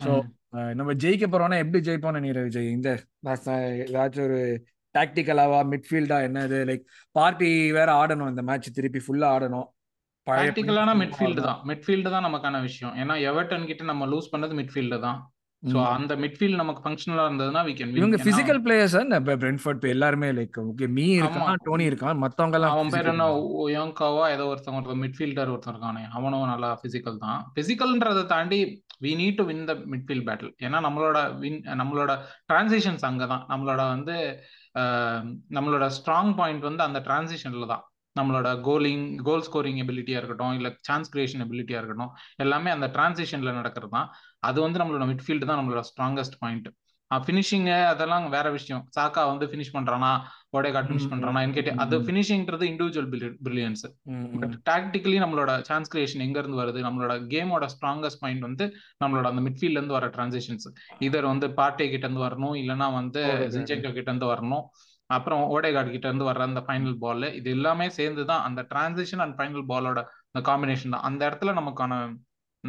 ஸோ 0.00 0.12
நம்ம 0.78 0.90
ஜெயிக்க 1.02 1.24
போறோம்னா 1.30 1.58
எப்படி 1.62 1.80
ஜெயிப்போம்னு 1.86 2.18
நினைக்கிறேன் 2.20 2.48
விஜய் 2.48 2.74
இந்த. 2.76 2.90
ஏதாச்சும் 3.86 4.26
ஒரு 4.28 4.40
டாக்டிக்கலாவா 4.94 5.58
மிட்ஃபீல்டா 5.72 6.18
என்னது? 6.26 6.58
லைக் 6.68 6.84
பார்ட்டி 7.18 7.48
வேற 7.78 7.88
ஆடணும் 8.02 8.30
இந்த 8.32 8.42
மேட்ச் 8.50 8.76
திருப்பி 8.76 9.00
ஃபுல்லா 9.06 9.30
ஆடணும். 9.36 9.66
ப்ராக்டிக்கலான 10.26 10.94
மிட்ஃபீல்டு 11.00 11.42
தான். 11.48 11.58
மிட்ஃபீல்டு 11.70 12.12
தான் 12.14 12.26
நமக்கான 12.28 12.60
விஷயம். 12.68 12.94
ஏன்னா 13.02 13.14
எவர்டன் 13.30 13.68
கிட்ட 13.70 13.84
நம்ம 13.90 14.06
லூஸ் 14.12 14.32
பண்ணது 14.34 14.54
மிட்ஃபீல்டு 14.60 14.98
தான். 15.06 15.18
சோ 15.62 15.78
அந்த 15.92 16.12
மிட்ஃபீல்ட் 16.22 16.58
நமக்கு 16.60 16.82
ஃபங்க்ஷனலா 16.82 17.22
இருந்ததுன்னா 17.28 17.62
வி 17.68 17.72
கேன் 17.76 17.94
இவங்க 18.00 18.18
பிசிக்கல் 18.26 18.60
பிளேயர்ஸ் 18.64 18.96
பிரென்ஃபோர்ட் 19.42 19.78
இப்போ 19.78 19.88
எல்லாருமே 19.94 20.28
லைக் 20.36 20.58
ஓகே 20.64 20.86
மீ 20.96 21.06
இருக்கான் 21.20 21.62
டோனி 21.66 21.84
இருக்கான் 21.90 22.20
மத்தவங்க 22.24 22.58
எல்லாம் 22.58 22.74
அவன் 22.74 22.92
பேர் 22.94 23.10
என்ன? 23.12 23.26
யோங்காவா 23.76 24.24
ஏதோ 24.34 24.46
ஒருத்தவங்க 24.50 24.80
ஒருத்தர் 24.80 25.02
மிட்ஃபீல்டர் 25.04 25.52
ஒருத்தர் 25.54 25.74
இருக்கானே 25.74 26.04
அவனும் 26.18 26.50
நல்லா 26.52 26.70
பிசிக்கல் 26.84 27.18
தான். 27.24 27.40
பிசிக்கல்ன்றதை 27.56 28.24
தாண்டி 28.34 28.60
we 29.04 29.12
need 29.20 29.38
to 29.40 29.46
win 29.50 29.66
the 29.70 29.76
midfield 29.92 30.26
battle 30.28 30.52
ஏன்னா 30.66 30.80
நம்மளோட 30.86 31.18
வின் 31.42 31.60
நம்மளோட 31.82 32.12
டிரான்சிஷன்ஸ் 32.50 33.06
அங்கே 33.10 33.28
தான் 33.32 33.44
நம்மளோட 33.52 33.82
வந்து 33.94 34.16
நம்மளோட 35.56 35.84
ஸ்ட்ராங் 35.98 36.32
பாயிண்ட் 36.38 36.66
வந்து 36.68 36.86
அந்த 36.86 37.00
டிரான்சிஷன்ல 37.06 37.66
தான். 37.74 37.84
நம்மளோட 38.16 38.48
கோலிங் 38.66 39.06
கோல் 39.24 39.44
ஸ்கோரிங் 39.46 39.80
எபிலிட்டியா 39.82 40.18
இருக்கட்டும் 40.20 40.54
இல்ல 40.58 40.68
சான்ஸ் 40.86 41.10
கிரியேஷன் 41.12 41.42
எபிலிட்டியா 41.44 41.78
இருக்கட்டும் 41.80 42.12
எல்லாமே 42.44 42.70
அந்த 42.74 42.86
டிரான்சிஷன்ல 42.94 43.50
நடக்கிறது 43.58 43.92
தான். 43.96 44.08
அது 44.42 44.58
வந்து 44.64 44.80
நம்மளோட 44.82 45.06
மிட்ஃபீல்டு 45.12 45.48
தான் 45.50 45.60
நம்மளோட 45.60 45.82
ஸ்ட்ராங்கஸ்ட் 45.90 46.38
பாயிண்ட் 46.42 46.68
ஃபினிஷிங் 47.10 47.66
அதெல்லாம் 47.90 48.24
வேற 48.34 48.46
விஷயம். 48.56 48.80
சாக்கா 48.96 49.22
வந்து 49.30 49.46
ஃபினிஷ் 49.50 49.72
பண்றானா? 49.74 50.08
ஓடேகாட் 50.56 50.88
ஃபினிஷ் 50.88 51.10
பண்றானா? 51.12 51.40
கேட்டு 51.56 51.72
அது 51.84 51.96
ஃபினிஷிங்ன்றது 52.06 52.64
இண்டிவிஜுவல் 52.70 53.08
பிரில்லியன்ஸ் 53.46 53.84
பட் 54.40 54.56
டாக்டிக்கலி 54.70 55.18
நம்மளோட 55.24 55.52
சான்ஸ் 55.68 55.90
கிரியேஷன் 55.92 56.24
எங்க 56.26 56.36
இருந்து 56.42 56.60
வருது? 56.62 56.80
நம்மளோட 56.86 57.14
கேமோட 57.34 57.68
ஸ்ட்ராங்கஸ்ட் 57.74 58.20
பாயிண்ட் 58.24 58.46
வந்து 58.48 58.66
நம்மளோட 59.04 59.26
அந்த 59.32 59.44
மிட்ஃபீல்ட்ல 59.46 59.80
இருந்து 59.80 59.98
வர 59.98 60.08
டிரான்சிஷன்ஸ் 60.16 60.68
இதர் 61.08 61.30
வந்து 61.32 61.48
பார்ட்டே 61.60 61.88
கிட்ட 61.94 62.04
இருந்து 62.08 62.26
வரணும் 62.26 62.56
இல்லைன்னா 62.62 62.88
வந்து 62.98 63.22
ஜின்செங்கோ 63.54 63.92
கிட்ட 63.98 64.08
இருந்து 64.10 64.32
வரணும். 64.34 64.64
அப்புறம் 65.10 65.42
ஓடேகார்டு 65.54 65.90
கிட்ட 65.94 66.06
இருந்து 66.10 66.28
வர்ற 66.28 66.42
அந்த 66.50 66.62
ஃபைனல் 66.66 66.96
பால் 67.02 67.26
இது 67.38 67.48
எல்லாமே 67.56 67.86
சேர்ந்து 67.98 68.22
தான் 68.30 68.44
அந்த 68.48 68.60
டிரான்சிஷன் 68.70 69.22
அண்ட் 69.24 69.36
ஃபைனல் 69.40 69.66
பாலோட 69.72 69.98
அந்த 70.30 70.40
காம்பினேஷன் 70.48 70.94
தான். 70.94 71.04
அந்த 71.08 71.22
இடத்துல 71.28 71.52
நமக்கான 71.60 71.92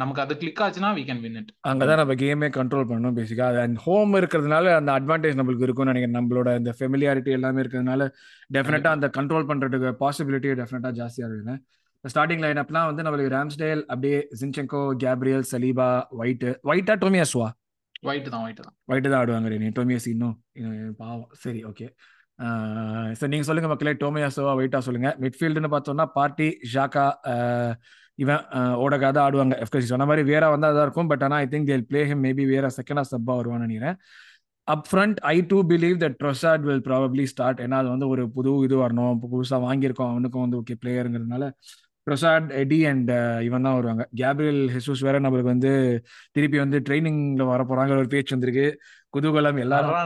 நமக்கு 0.00 0.22
அது 0.24 0.34
கிளிக் 0.40 0.62
ஆச்சுன்னா 0.64 0.90
வி 0.98 1.02
கேன் 1.08 1.22
வின் 1.24 1.38
இட் 1.40 1.50
அங்கதான் 1.70 2.00
நம்ம 2.00 2.14
கேமே 2.22 2.48
கண்ட்ரோல் 2.58 2.88
பண்ணணும் 2.90 3.16
பேசிக்கா 3.18 3.46
அண்ட் 3.64 3.78
ஹோம் 3.86 4.12
இருக்கிறதுனால 4.20 4.74
அந்த 4.80 4.90
அட்வான்டேஜ் 4.98 5.38
நம்மளுக்கு 5.40 5.66
இருக்கும்னு 5.66 5.92
நினைக்கிறேன். 5.92 6.18
நம்மளோட 6.18 6.56
இந்த 6.60 6.72
ஃபெமிலியாரிட்டி 6.78 7.32
எல்லாமே 7.38 7.62
இருக்கிறதுனால 7.64 8.08
டெஃபினட்டா 8.56 8.92
அந்த 8.96 9.08
கண்ட்ரோல் 9.18 9.48
பண்றதுக்கு 9.50 9.92
பாசிபிலிட்டி 10.04 10.50
டெஃபினட்டா 10.60 10.92
ஜாஸ்தியா 11.00 11.28
இருக்குங்க 11.28 11.56
ஸ்டார்டிங் 12.04 12.42
லைன் 12.44 12.60
அப்லாம் 12.62 12.88
வந்து 12.90 13.04
நம்மளுக்கு 13.06 13.34
ராம்ஸ்டேல் 13.36 13.82
அப்படியே 13.92 14.18
ஜின்செங்கோ 14.40 14.82
கேப்ரியல் 15.04 15.46
சலீபா 15.52 15.88
ஒயிட் 16.20 16.46
ஒயிட்டா 16.70 16.96
டோமியாஸ்வா 17.04 17.48
ஒயிட் 18.08 18.28
தான் 18.34 18.44
ஒயிட் 18.46 18.60
தான். 18.66 18.74
ஒயிட் 18.90 19.08
தான் 19.12 19.20
ஆடுவாங்க 19.20 19.56
நீ 19.64 19.70
டோமியாஸ் 19.78 20.06
இன்னும் 20.12 20.36
பாவம். 21.00 21.30
சரி 21.44 21.60
ஓகே 21.70 21.86
சார் 23.18 23.30
நீங்கள் 23.32 23.48
சொல்லுங்கள் 23.48 23.72
மக்களே 23.72 23.94
டோமியாசோவா 24.02 24.52
வெயிட்டா 24.58 24.80
சொல்லுங்கள் 24.86 25.16
மிட்ஃபீல்டுன்னு 25.22 25.70
பார்த்தோம்னா 25.72 26.06
பார்ட்டி 26.18 26.48
ஷாக்கா 26.74 27.06
இவன் 28.22 28.42
ஓடகா 28.84 29.08
தான் 29.16 29.24
ஆடுவாங்க. 29.26 29.56
எஃப்கசி 29.64 29.88
சொன்ன 29.92 30.06
மாதிரி 30.10 30.22
வேற 30.32 30.44
வந்தால் 30.54 30.76
தான் 30.78 30.86
இருக்கும். 30.86 31.10
பட் 31.12 31.24
ஆனால் 31.26 31.40
I 31.44 31.46
think 31.52 31.68
they'll 31.70 31.86
play 31.90 32.00
him 32.10 32.22
maybe 32.26 32.44
வேற 32.54 32.68
செகண்டா 32.78 33.04
சப்பா 33.12 33.34
வருவான்னு 33.40 33.66
நினைக்கிறேன். 33.66 33.96
Up 34.68 34.86
front 34.88 35.18
I 35.32 35.36
do 35.50 35.58
believe 35.72 35.98
that 36.04 36.16
Trossard 36.22 36.64
will 36.68 36.82
probably 36.88 37.24
start 37.32 37.60
ஏன்னா 37.66 37.76
அது 37.82 37.88
வந்து 37.94 38.08
ஒரு 38.14 38.24
புது 38.36 38.52
இது 38.66 38.76
வரணும். 38.84 39.20
புதுசாக 39.34 39.60
வாங்கியிருக்கோம். 39.68 40.10
அவனுக்கும் 40.14 40.44
வந்து 40.46 40.58
ஓகே 40.62 40.76
பிளேயருங்கிறதுனால 40.82 41.46
ப்ரொசாட் 42.06 42.50
எடி 42.60 42.80
அண்ட் 42.90 43.10
இவன் 43.46 43.66
தான் 43.66 43.76
வருவாங்க. 43.78 44.04
கேப்ரியல் 44.20 44.60
ஹெசூஸ் 44.74 45.02
வேற 45.06 45.16
நம்மளுக்கு 45.24 45.52
வந்து 45.54 45.72
திருப்பி 46.36 46.58
வந்து 46.64 46.78
ட்ரைனிங்ல 46.86 47.46
வர 47.52 47.62
போறாங்க 47.70 47.98
ஒரு 48.02 48.10
பேச்சு 48.14 48.34
வந்திருக்கு. 48.36 48.68
குதூகலம் 49.14 49.60
எல்லாரும் 49.64 49.96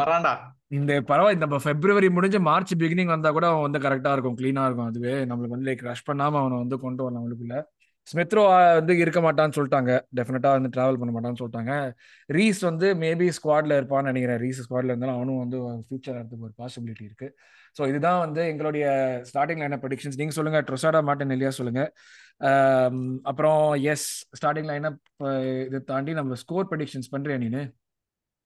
வராண்டா 0.00 0.34
இந்த 0.70 0.92
பரவாயில்ல 1.10 1.42
நம்ம 1.44 1.58
பிப்ரவரி 1.66 2.08
முடிஞ்சு 2.16 2.38
மார்ச் 2.48 2.72
பிகினிங் 2.80 3.12
வந்தா 3.14 3.30
கூட 3.36 3.46
அவன் 3.50 3.64
வந்து 3.66 3.80
கரெக்டா 3.84 4.10
இருக்கும் 4.14 4.36
கிளீனா 4.40 4.62
இருக்கும் 4.68 4.88
அதுவே. 4.90 5.14
நம்மளுக்கு 5.30 5.54
வந்து 5.56 5.68
லைக் 5.68 5.84
ரஷ் 5.90 6.08
பண்ணாம 6.08 6.38
அவனை 6.42 6.56
வந்து 6.62 6.76
கொண்டு 6.84 7.02
வரலாம் 7.04 7.22
அவளுக்குள்ள 7.22 7.56
ஸ்மித்ரோ 8.08 8.42
வந்து 8.78 8.92
இருக்க 9.02 9.20
மாட்டான்னு 9.26 9.56
சொல்லிட்டாங்க. 9.56 9.92
டெஃபினட்டா 10.18 10.50
வந்து 10.56 10.70
டிராவல் 10.74 10.98
பண்ண 11.00 11.12
மாட்டான்னு 11.14 11.40
சொல்லிட்டாங்க. 11.40 11.72
ரீஸ் 12.36 12.60
வந்து 12.68 12.86
மேபி 13.02 13.26
ஸ்குவாட்ல 13.38 13.78
இருப்பான்னு 13.80 14.10
நினைக்கிறேன். 14.12 14.40
ரீஸ் 14.44 14.60
ஸ்குவாட்ல 14.66 14.92
இருந்தாலும் 14.92 15.16
அவனும் 15.18 15.40
வந்து 15.44 15.58
ஃபியூச்சர் 15.86 16.16
வரதுக்கு 16.18 16.46
ஒரு 16.48 16.54
பாசிபிலிட்டி 16.62 17.04
இருக்கு. 17.08 17.28
ஸோ 17.76 17.82
இதுதான் 17.90 18.20
வந்து 18.24 18.42
எங்களுடைய 18.52 18.86
ஸ்டார்டிங் 19.30 19.64
என்ன 19.66 19.78
ப்ரொடிக்ஷன்ஸ் 19.82 20.20
நீங்க 20.20 20.34
சொல்லுங்க 20.38 20.60
ட்ரொசாடா 20.70 21.02
மாட்டேன் 21.10 21.34
இல்லையா 21.36 21.52
சொல்லுங்க. 21.60 21.82
அப்புறம் 23.32 23.60
எஸ் 23.94 24.08
ஸ்டார்டிங் 24.40 24.70
லைன் 24.72 24.88
இதை 25.68 25.80
தாண்டி 25.92 26.12
நம்ம 26.20 26.34
ஸ்கோர் 26.44 26.70
ப்ரொடிக்ஷன்ஸ் 26.72 27.12
பண்றேன் 27.16 27.42
நீனு? 27.46 27.62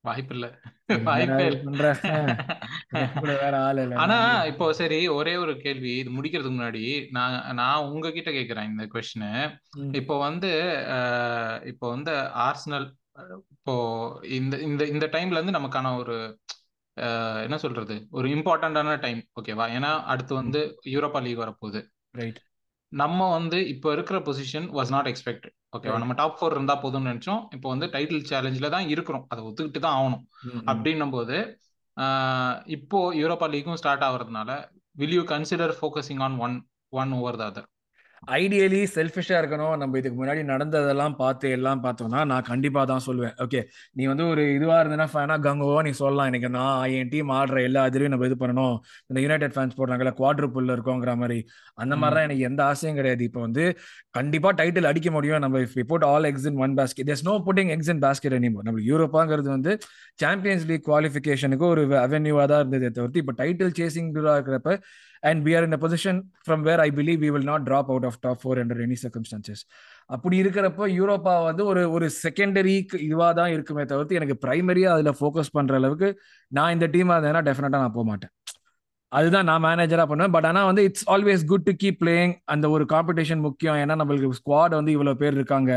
வாய்ப்பு 0.04 0.34
இல்ல. 0.36 0.46
வாய்ப்பே 1.06 1.44
வேற 3.34 3.54
ஆள் 3.60 3.80
இல்ல. 3.82 3.94
ஆனா 4.02 4.16
இப்போ 4.50 4.66
சரி 4.78 4.98
ஒரே 5.16 5.34
ஒரு 5.42 5.52
கேள்வி 5.60 5.92
இது 5.98 6.10
முடிக்கிறதுக்கு 6.16 6.56
முன்னாடி 6.56 6.82
நான் 7.16 7.36
நான் 7.60 7.86
உங்ககிட்ட 7.88 8.30
கேக்குறேன் 8.30 8.68
இந்த 8.70 8.84
கொஸ்டின் 8.92 9.28
இப்போ 10.00 10.14
வந்து 10.24 10.50
இப்போ 11.72 11.86
வந்து 11.94 12.14
ஆர்சனல் 12.46 12.86
இப்போ 13.54 13.74
இந்த 14.38 14.54
இந்த 14.66 14.82
இந்த 14.92 15.06
டைம்ல 15.14 15.38
இருந்து 15.38 15.58
நமக்கான 15.58 15.94
ஒரு 15.98 16.16
என்ன 17.44 17.56
சொல்றது? 17.62 17.94
ஒரு 18.12 18.26
இம்பார்ட்டன்டான 18.34 18.96
டைம் 19.04 19.20
ஓகேவா 19.38 19.66
ஏன்னா 19.76 19.90
அடுத்து 20.12 20.32
வந்து 20.40 20.60
யூரோப்பா 20.94 21.20
லீக் 21.24 21.42
வரப்போகுது. 21.42 21.80
ரைட் 22.14 22.40
நம்ம 22.92 23.28
வந்து 23.34 23.58
இப்போ 23.74 23.88
இருக்கிற 23.92 24.16
பொசிஷன் 24.26 24.66
வாஸ் 24.76 24.90
நாட் 24.90 25.08
எக்ஸ்பெக்டட் 25.08 25.54
ஓகேவா 25.72 25.98
நம்ம 26.02 26.14
டாப் 26.20 26.36
ஃபோர் 26.38 26.54
இருந்தா 26.56 26.74
போதும்னு 26.82 27.10
நினைச்சோம். 27.10 27.42
இப்போ 27.56 27.68
வந்து 27.72 27.86
டைட்டில் 27.94 28.26
சேலஞ்சில 28.30 28.68
தான் 28.74 28.88
இருக்கிறோம் 28.94 29.24
அதை 29.32 29.42
ஒத்துக்கிட்டு 29.48 29.80
தான் 29.86 29.96
ஆகணும். 29.98 30.24
அப்படின்னும் 30.72 31.14
போது 31.16 31.36
இப்போ 32.76 32.98
யூரோப்பா 33.20 33.46
லீக்கும் 33.54 33.78
start 33.80 34.04
ஆகுறதுனால 34.08 34.50
will 34.96 35.16
you 35.16 35.22
consider 35.32 35.74
focusing 35.78 36.22
on 36.26 36.36
one 36.44 36.54
one 36.92 37.12
over 37.18 37.38
the 37.40 37.44
other 37.50 37.68
ideally 38.22 38.80
செல்ஃபிஷா 38.94 39.36
இருக்கணும். 39.40 39.72
நம்ம 39.80 39.98
இதுக்கு 40.00 40.16
முன்னாடி 40.18 40.42
நடந்ததெல்லாம் 40.50 41.14
பார்த்து 41.20 41.46
எல்லாம் 41.56 41.80
பார்த்தோம்னா 41.84 42.20
நான் 42.32 42.46
கண்டிப்பா 42.50 42.82
தான் 42.90 43.02
சொல்லுவேன். 43.06 43.34
ஓகே 43.44 43.60
நீ 43.98 44.02
வந்து 44.10 44.24
ஒரு 44.32 44.42
இதுவா 44.56 44.76
இருந்தனா 44.82 45.06
ஃபேனா 45.12 45.36
கங்கோவா 45.46 45.80
நீ 45.86 45.92
சொல்லலாம். 46.02 46.28
எனக்கு 46.32 46.48
நான் 46.58 46.92
என் 46.98 47.10
டீம் 47.14 47.32
ஆடுற 47.38 47.62
எல்லா 47.68 47.82
இதுலையும் 47.90 48.14
நம்ம 48.14 48.28
இது 48.30 48.38
பண்ணணும். 48.44 48.76
இந்த 49.10 49.18
யுனைடெட் 49.24 49.54
ஃபேன்ஸ் 49.56 49.76
போடுறாங்கல்ல 49.78 50.12
குவாட்ருப்புல்ல 50.20 50.76
இருக்கோங்கிற 50.76 51.14
மாதிரி. 51.22 51.38
அந்த 51.84 51.94
மாதிரிலாம் 52.02 52.26
எனக்கு 52.28 52.46
எந்த 52.50 52.62
ஆசையும் 52.70 52.98
கிடையாது. 53.00 53.24
இப்போ 53.30 53.42
வந்து 53.46 53.64
கண்டிப்பா 54.18 54.52
டைட்டில் 54.62 54.90
அடிக்க 54.92 55.10
முடியும். 55.18 55.42
நம்ம 55.46 55.60
if 55.66 55.78
put 55.92 56.08
all 56.12 56.30
eggs 56.32 56.48
in 56.52 56.60
one 56.66 56.76
basket 56.80 57.08
there's 57.10 57.26
no 57.30 57.36
putting 57.48 57.72
eggs 57.76 57.92
in 57.94 58.02
basket 58.06 58.36
anymore 58.40 58.66
நம்ம 58.68 58.84
யூரோப்பாங்கிறது 58.92 59.50
வந்து 59.56 59.74
சாம்பியன்ஸ் 60.24 60.66
லீக் 60.72 60.88
குவாலிஃபிகேஷனுக்கு 60.90 61.66
ஒரு 61.74 61.84
அவென்யூவா 62.06 62.44
தான் 62.52 62.62
இருந்ததே 62.64 62.90
தவிர்த்து 62.98 63.22
இப்போ 63.24 63.34
டைட்டில் 63.42 63.74
சேசிங் 63.80 64.12
இருக்கிறப்ப 64.16 64.78
and 65.22 65.40
we 65.46 65.52
are 65.56 65.66
in 65.68 65.78
position 65.84 66.18
from 66.44 66.62
where 66.68 66.80
I 66.80 66.88
believe 66.90 67.20
we 67.24 67.30
will 67.30 67.48
not 67.52 67.64
drop 67.68 67.90
out 67.94 68.06
of 68.10 68.18
top 68.20 68.40
four 68.42 68.60
under 68.62 68.82
any 68.86 68.98
circumstances 69.04 69.62
அப்படி 70.06 70.36
இருக்கிறப்ப 70.42 70.88
யூரோப்பா 70.98 71.34
வந்து 71.44 71.64
ஒரு 71.64 71.82
ஒரு 71.90 72.06
செகண்டரி 72.22 72.76
இதுவாக 73.06 73.32
தான் 73.40 73.52
இருக்குமே 73.56 73.84
தவிர்த்து 73.84 74.18
எனக்கு 74.20 74.36
பிரைமரியா 74.46 74.90
அதில் 74.96 75.18
ஃபோக்கஸ் 75.20 75.54
பண்ணுற 75.58 75.80
அளவுக்கு 75.82 76.10
நான் 76.52 76.74
இந்த 76.78 76.88
டீமாக 76.94 77.16
இருந்தேன்னா 77.18 77.44
டெஃபினட்டா 77.50 77.82
நான் 77.84 77.96
போக 77.98 78.06
மாட்டேன். 78.10 78.32
அதுதான் 79.18 79.46
நான் 79.50 79.64
மேனேஜராக 79.66 80.06
பண்ணுவேன். 80.10 80.34
பட் 80.36 80.46
ஆனால் 80.50 80.68
வந்து 80.70 80.82
it's 80.88 81.06
always 81.14 81.42
good 81.50 81.66
to 81.68 81.72
keep 81.82 81.98
playing 82.02 82.32
அந்த 82.54 82.66
ஒரு 82.74 82.84
காம்படிஷன் 82.92 83.42
முக்கியம். 83.46 83.78
ஏன்னா 83.82 83.96
நம்மளுக்கு 84.00 84.38
ஸ்குவாட் 84.40 84.76
வந்து 84.78 84.92
இவ்வளோ 84.96 85.14
பேர் 85.22 85.36
இருக்காங்க. 85.40 85.70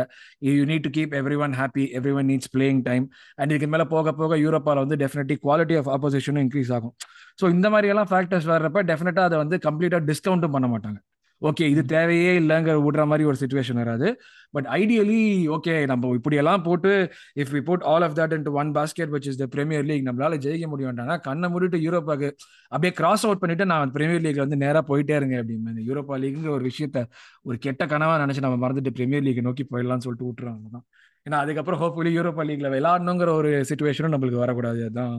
You 0.47 0.65
need 0.71 0.85
to 0.87 0.91
keep 0.97 1.15
everyone 1.45 1.55
happy 1.61 1.85
everyone 2.19 2.29
needs 2.33 2.51
playing 2.55 2.81
time 2.89 3.07
and 3.39 3.53
இதுக்கு 3.55 3.71
மேலே 3.75 3.87
போக 3.95 4.13
போக 4.21 4.37
யூரோப்பால 4.45 4.85
வந்து 4.85 4.99
டெஃபினெட்லி 5.03 5.37
குவாலிட்டி 5.47 5.77
ஆஃப் 5.81 5.91
ஆப்போசிஷனும் 5.95 6.43
இன்க்ரீஸ் 6.45 6.71
ஆகும். 6.77 6.95
ஸோ 7.41 7.47
இந்த 7.57 7.69
மாதிரி 7.75 7.89
எல்லாம் 7.95 8.09
ஃபேக்டர்ஸ் 8.13 8.49
வர்றப்ப 8.53 8.85
டெஃபினட்டாக 8.91 9.29
அதை 9.31 9.39
வந்து 9.43 9.57
கம்ப்ளீட்டாக 9.67 10.03
டிஸ்கவுண்ட்டும் 10.11 10.55
பண்ண 10.57 10.69
மாட்டாங்க. 10.73 10.99
ஓகே 11.41 11.65
இது 11.73 11.81
தேவையே 11.85 12.39
இல்லைங்கிற 12.39 12.75
விடுற 12.85 13.05
மாதிரி 13.05 13.23
ஒரு 13.29 13.37
சுச்சுவேஷன் 13.39 13.79
வராது. 13.81 14.07
பட் 14.51 14.67
ஐடியலி 14.71 15.19
ஓகே 15.55 15.85
நம்ம 15.85 16.11
இப்படியெல்லாம் 16.15 16.63
போட்டு 16.63 16.91
if 17.35 17.51
we 17.55 17.61
put 17.61 17.83
all 17.83 18.01
of 18.01 18.15
that 18.19 18.33
into 18.37 18.49
one 18.51 18.69
basket 18.71 19.11
which 19.15 19.27
is 19.31 19.37
the 19.37 19.45
Premier 19.45 19.83
League 19.83 20.05
நம்மளால 20.09 20.37
ஜெயிக்க 20.45 20.67
முடியும்ட்டாங்க 20.73 21.15
கண்ணை 21.19 21.49
மூடிட்டு 21.49 21.79
யூரோப்பாக்கு 21.85 22.29
அப்படியே 22.67 22.93
கிராஸ் 22.93 23.25
அவுட் 23.25 23.39
பண்ணிட்டு 23.39 23.65
நான் 23.65 23.91
பிரீமியர் 23.91 24.21
லீக்ல 24.21 24.45
வந்து 24.45 24.57
நேராக 24.57 24.83
போயிட்டே 24.91 25.15
இருங்க 25.15 25.35
அப்படின்னு. 25.43 25.73
இந்த 25.73 25.83
யூரோப்பா 25.89 26.17
லீக்ங்கிற 26.23 26.49
ஒரு 26.49 26.71
விஷயத்த 26.71 27.01
ஒரு 27.41 27.57
கெட்ட 27.57 27.85
கனவா 27.85 28.15
நினைச்சு 28.23 28.45
நம்ம 28.47 28.59
மறந்துட்டு 28.67 28.95
பிரீமியர் 28.99 29.23
லீக் 29.23 29.41
நோக்கி 29.41 29.65
போயிடலாம்னு 29.71 30.05
சொல்லிட்டு 30.07 30.29
விட்டுருவாங்க 30.29 30.69
தான் 30.71 30.85
ஏன்னா 31.25 31.37
அதுக்கப்புறம் 31.43 31.81
ஹோப்ஃபுல்லி 31.81 32.13
யூரோப்பா 32.17 32.43
லீக்ல 32.49 32.69
விளையாடணுங்கிற 32.75 33.29
ஒரு 33.41 33.51
சுச்சுவேஷனும் 33.69 34.15
நம்மளுக்கு 34.15 34.43
வரக்கூடாது. 34.45 34.81
அதுதான் 34.83 35.15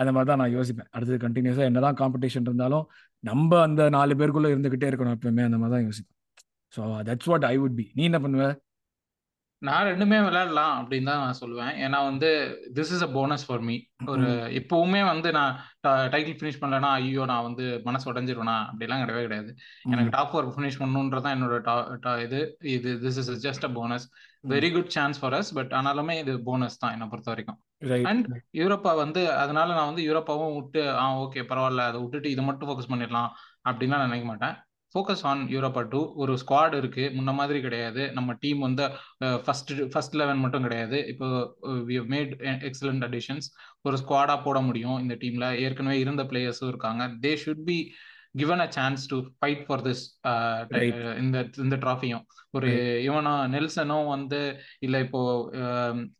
அந்த 0.00 0.10
மாதிரி 0.14 0.28
தான் 0.30 0.40
நான் 0.42 0.54
யோசிப்பேன். 0.58 0.88
அடுத்தது 0.96 1.18
கண்டினியூஸாக 1.26 1.68
என்னதான் 1.70 1.98
காம்படிஷன் 2.02 2.46
இருந்தாலும் 2.48 2.84
நம்ம 3.30 3.60
அந்த 3.66 3.82
நாலு 3.96 4.12
பேருக்குள்ள 4.20 4.48
இருந்துகிட்டே 4.54 4.88
இருக்கணும் 4.90 5.16
எப்பவுமே 5.18 5.44
அந்த 5.48 5.58
மாதிரி 5.62 5.74
தான் 5.76 5.86
யோசிப்பேன். 5.88 6.16
So 6.74 6.80
that's 7.08 7.30
what 7.32 7.46
I 7.52 7.54
would 7.62 7.78
be 7.80 7.86
நீ 7.98 8.02
என்ன 8.10 8.18
பண்ணுவ? 8.24 8.44
நான் 9.62 9.88
ரெண்டுமே 9.88 10.18
விளையாடலாம் 10.26 10.74
அப்படின்னு 10.80 11.08
தான் 11.10 11.22
நான் 11.24 11.38
சொல்லுவேன். 11.40 11.72
ஏன்னா 11.84 11.98
வந்து 12.08 12.28
this 12.76 12.92
is 12.96 13.04
a 13.06 13.08
bonus 13.16 13.44
for 13.46 13.64
me 13.68 13.74
ஒரு 14.12 14.28
இப்பவுமே 14.60 15.00
வந்து 15.10 15.28
நான் 15.38 15.52
டைட்டில் 16.12 16.38
ஃபினிஷ் 16.38 16.60
பண்ணலன்னா 16.62 16.90
ஐயோ 17.00 17.24
நான் 17.32 17.46
வந்து 17.48 17.64
மனசு 17.88 18.08
உடஞ்சிருவேனா? 18.12 18.56
அப்படிலாம் 18.70 19.02
கிடையவே 19.02 19.24
கிடையாது. 19.26 19.50
எனக்கு 19.92 20.14
டாப் 20.16 20.30
ஃபோர் 20.32 20.48
ஃபினிஷ் 20.56 20.80
பண்ணணுன்றதான் 20.82 21.36
என்னோட 21.36 21.58
இது. 22.26 22.40
இது 22.76 22.92
this 23.04 23.20
is 23.22 23.30
just 23.46 23.66
a 23.68 23.72
bonus 23.78 24.06
very 24.54 24.70
good 24.76 24.94
chance 24.96 25.20
for 25.22 25.36
us 25.40 25.52
but 25.58 25.74
ஆனாலுமே 25.80 26.16
இது 26.22 26.34
போனஸ் 26.48 26.80
தான் 26.82 26.94
என்னை 26.96 27.08
பொறுத்த 27.12 27.30
வரைக்கும். 27.32 27.58
அண்ட் 28.10 28.26
யூரோப்பா 28.60 28.92
வந்து 29.02 29.20
அதனால 29.42 29.68
நான் 29.78 29.90
வந்து 29.90 30.06
யூரோப்பாவும் 30.08 30.56
விட்டு 30.58 30.82
ஆ 31.02 31.06
ஓகே 31.24 31.42
பரவாயில்ல 31.50 31.84
அதை 31.90 32.00
விட்டுட்டு 32.02 32.34
இதை 32.34 32.44
மட்டும் 32.48 32.68
ஃபோக்கஸ் 32.70 32.92
பண்ணிடலாம் 32.92 33.30
அப்படின்லாம் 33.68 34.04
நினைக்க 34.06 34.26
மாட்டேன். 34.32 34.56
ஃபோக்கஸ் 34.92 35.24
ஆன் 35.30 35.42
யூரோப்பா 35.54 35.82
டூ 35.92 36.00
ஒரு 36.22 36.32
ஸ்குவாட் 36.42 36.74
இருக்கு. 36.80 37.04
முன்ன 37.16 37.32
மாதிரி 37.40 37.58
கிடையாது. 37.66 38.02
நம்ம 38.16 38.30
டீம் 38.44 38.60
வந்து 38.66 38.84
ஃபர்ஸ்ட் 39.44 39.72
ஃபர்ஸ்ட் 39.92 40.16
லெவன் 40.20 40.42
மட்டும் 40.44 40.64
கிடையாது. 40.66 40.98
இப்போ 41.12 41.28
மேட் 42.14 42.32
எக்ஸலண்ட் 42.68 43.06
அடிஷன்ஸ் 43.08 43.48
ஒரு 43.88 43.98
ஸ்குவாடா 44.02 44.36
போட 44.46 44.60
முடியும் 44.68 44.98
இந்த 45.04 45.16
டீம்ல 45.24 45.48
ஏற்கனவே 45.66 45.98
இருந்த 46.04 46.24
பிளேயர்ஸும் 46.32 46.72
இருக்காங்க. 46.72 47.02
They 47.24 47.32
should 47.44 47.64
be 47.70 47.78
given 48.34 48.62
a 48.64 48.68
chance 48.76 49.02
to 49.12 49.16
fight 49.38 49.62
for 49.66 49.82
this 49.86 50.02
இந்த 51.22 51.38
இந்த 51.64 51.76
ட்ராஃபியும் 51.84 52.24
ஒரு 52.58 52.68
இவனா 53.06 53.32
நெல்சனும் 53.54 54.10
வந்து 54.12 54.40
இல்ல 54.86 54.96
இப்போ 55.06 55.20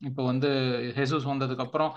இப்போ 0.08 0.22
வந்து 0.30 0.50
ஹெசூஸ் 0.98 1.28
வந்ததுக்கு 1.30 1.64
அப்புறம் 1.66 1.92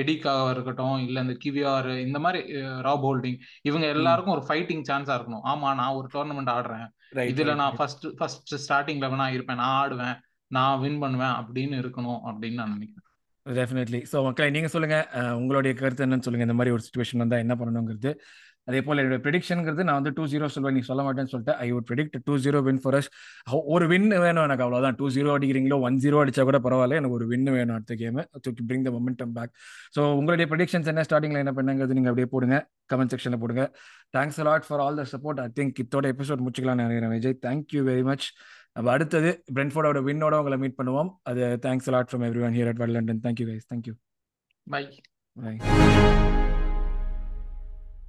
எடிக்காக 0.00 0.50
இருக்கட்டும் 0.54 0.98
இல்ல 1.06 1.24
இந்த 1.26 1.36
கிவிஆர் 1.44 1.90
இந்த 2.06 2.20
மாதிரி 2.26 2.40
ராப் 2.88 3.06
ஹோல்டிங் 3.08 3.38
இவங்க 3.70 3.86
எல்லாருக்கும் 3.96 4.36
ஒரு 4.36 4.44
ஃபைட்டிங் 4.48 4.84
சான்ஸா 4.90 5.16
இருக்கணும். 5.18 5.44
ஆமா 5.52 5.70
நான் 5.80 5.96
ஒரு 5.98 6.08
டோர்னமெண்ட் 6.14 6.52
ஆடுறேன். 6.56 6.86
இதுல 7.32 7.54
நான் 7.62 7.76
ஃபர்ஸ்ட் 7.80 8.06
ஃபர்ஸ்ட் 8.20 8.54
ஸ்டார்டிங் 8.66 9.02
லெவனா 9.04 9.28
இருப்பேன். 9.36 9.60
நான் 9.64 9.76
ஆடுவேன். 9.82 10.16
நான் 10.50 10.80
வின் 10.84 11.02
பண்ணுவேன் 11.04 11.36
அப்படின்னு 11.40 11.76
இருக்கணும் 11.82 12.20
அப்படின்னு 12.30 12.60
நான் 12.62 12.74
நினைக்கிறேன். 12.76 13.02
டெஃபினெட்லி 13.46 13.98
ஸோ 14.10 14.16
மக்களை 14.26 14.46
நீங்கள் 14.54 14.72
சொல்லுங்கள் 14.74 15.06
உங்களுடைய 15.40 15.72
கருத்து 15.80 16.04
என்னன்னு 16.06 16.26
சொல்லுங்கள் 16.26 16.48
இந்த 16.48 16.56
மாதிரி 16.58 16.74
ஒரு 16.76 16.84
சுச்சுவேஷன் 16.86 17.22
வந்தால் 17.22 17.42
என்ன 17.44 17.54
பண்ணணுங்கிறது. 17.60 18.12
அதே 18.68 18.80
போல் 18.86 19.00
என்னோட 19.02 19.18
ப்ரெடிக்ஷனுங்கிறது 19.24 19.82
நான் 19.88 19.98
வந்து 19.98 20.12
டூ 20.16 20.24
ஜீரோ 20.32 20.46
சொல்லுவேன் 20.54 20.76
நீ 20.78 20.82
சொல்ல 20.88 21.02
மாட்டேன்னு 21.06 21.32
சொல்லிட்டு 21.32 21.54
I 21.64 21.66
would 21.74 21.86
predict 21.90 22.16
two 22.28 22.34
zero 22.44 22.60
win 22.68 22.80
for 22.84 22.96
us 23.00 23.08
ஒரு 23.74 23.86
வின் 23.92 24.08
வேணும் 24.24 24.44
எனக்கு 24.46 24.64
அவ்வளோதான் 24.66 24.96
டூ 25.00 25.08
ஜீரோ 25.16 25.30
அடிக்கிறீங்களோ 25.36 25.78
ஒன் 25.88 25.98
ஜீரோ 26.04 26.20
அடிச்சா 26.22 26.44
கூட 26.48 26.60
பரவாயில்ல 26.66 26.98
எனக்கு 27.00 27.18
ஒரு 27.18 27.28
வின் 27.32 27.50
வேணும் 27.56 27.76
அடுத்த 27.76 27.96
game 28.02 28.24
to 28.46 28.64
bring 28.70 28.86
the 28.88 28.92
momentum 28.96 29.34
back 29.38 29.52
so 29.96 30.00
உங்களுடைய 30.20 30.48
ப்ரெடிக்ஷன்ஸ் 30.52 30.90
என்ன? 30.92 31.04
ஸ்டார்டிங்கில் 31.08 31.42
என்ன 31.44 31.54
பண்ணுங்கிறது 31.58 31.96
நீங்கள் 31.98 32.12
அப்படியே 32.12 32.30
போடுங்க. 32.34 32.58
கமெண்ட் 32.92 33.12
செக்ஷனில் 33.14 33.42
போடுங்க. 33.44 33.62
Thanks 34.16 34.40
a lot 34.44 34.66
for 34.68 34.82
all 34.86 34.98
the 35.02 35.06
support 35.14 35.40
I 35.44 35.48
think 35.58 35.80
இத்தோட 35.84 36.06
எபிசோட் 36.14 36.42
முடிச்சுக்கலாம் 36.44 36.80
நினைக்கிறேன் 36.82 37.14
விஜய். 37.16 37.38
தேங்க்யூ 37.46 37.82
வெரி 37.90 38.04
மச் 38.10 38.26
நம்ம 38.78 38.90
அடுத்தது 38.96 39.30
பிரென்ஃபோர்டோட 39.56 40.00
வின்னோட 40.08 40.40
உங்களை 40.42 40.58
மீட் 40.64 40.78
பண்ணுவோம். 40.80 41.10
அது 41.30 41.44
thanks 41.66 41.88
a lot 41.92 42.10
from 42.10 42.26
everyone 42.48 42.56
here 42.58 42.70
at 42.72 42.94
London 42.96 43.22
thank you 43.26 43.48
guys 43.52 43.68
thank you 43.72 43.94
bye 44.66 44.84
bye 45.36 45.54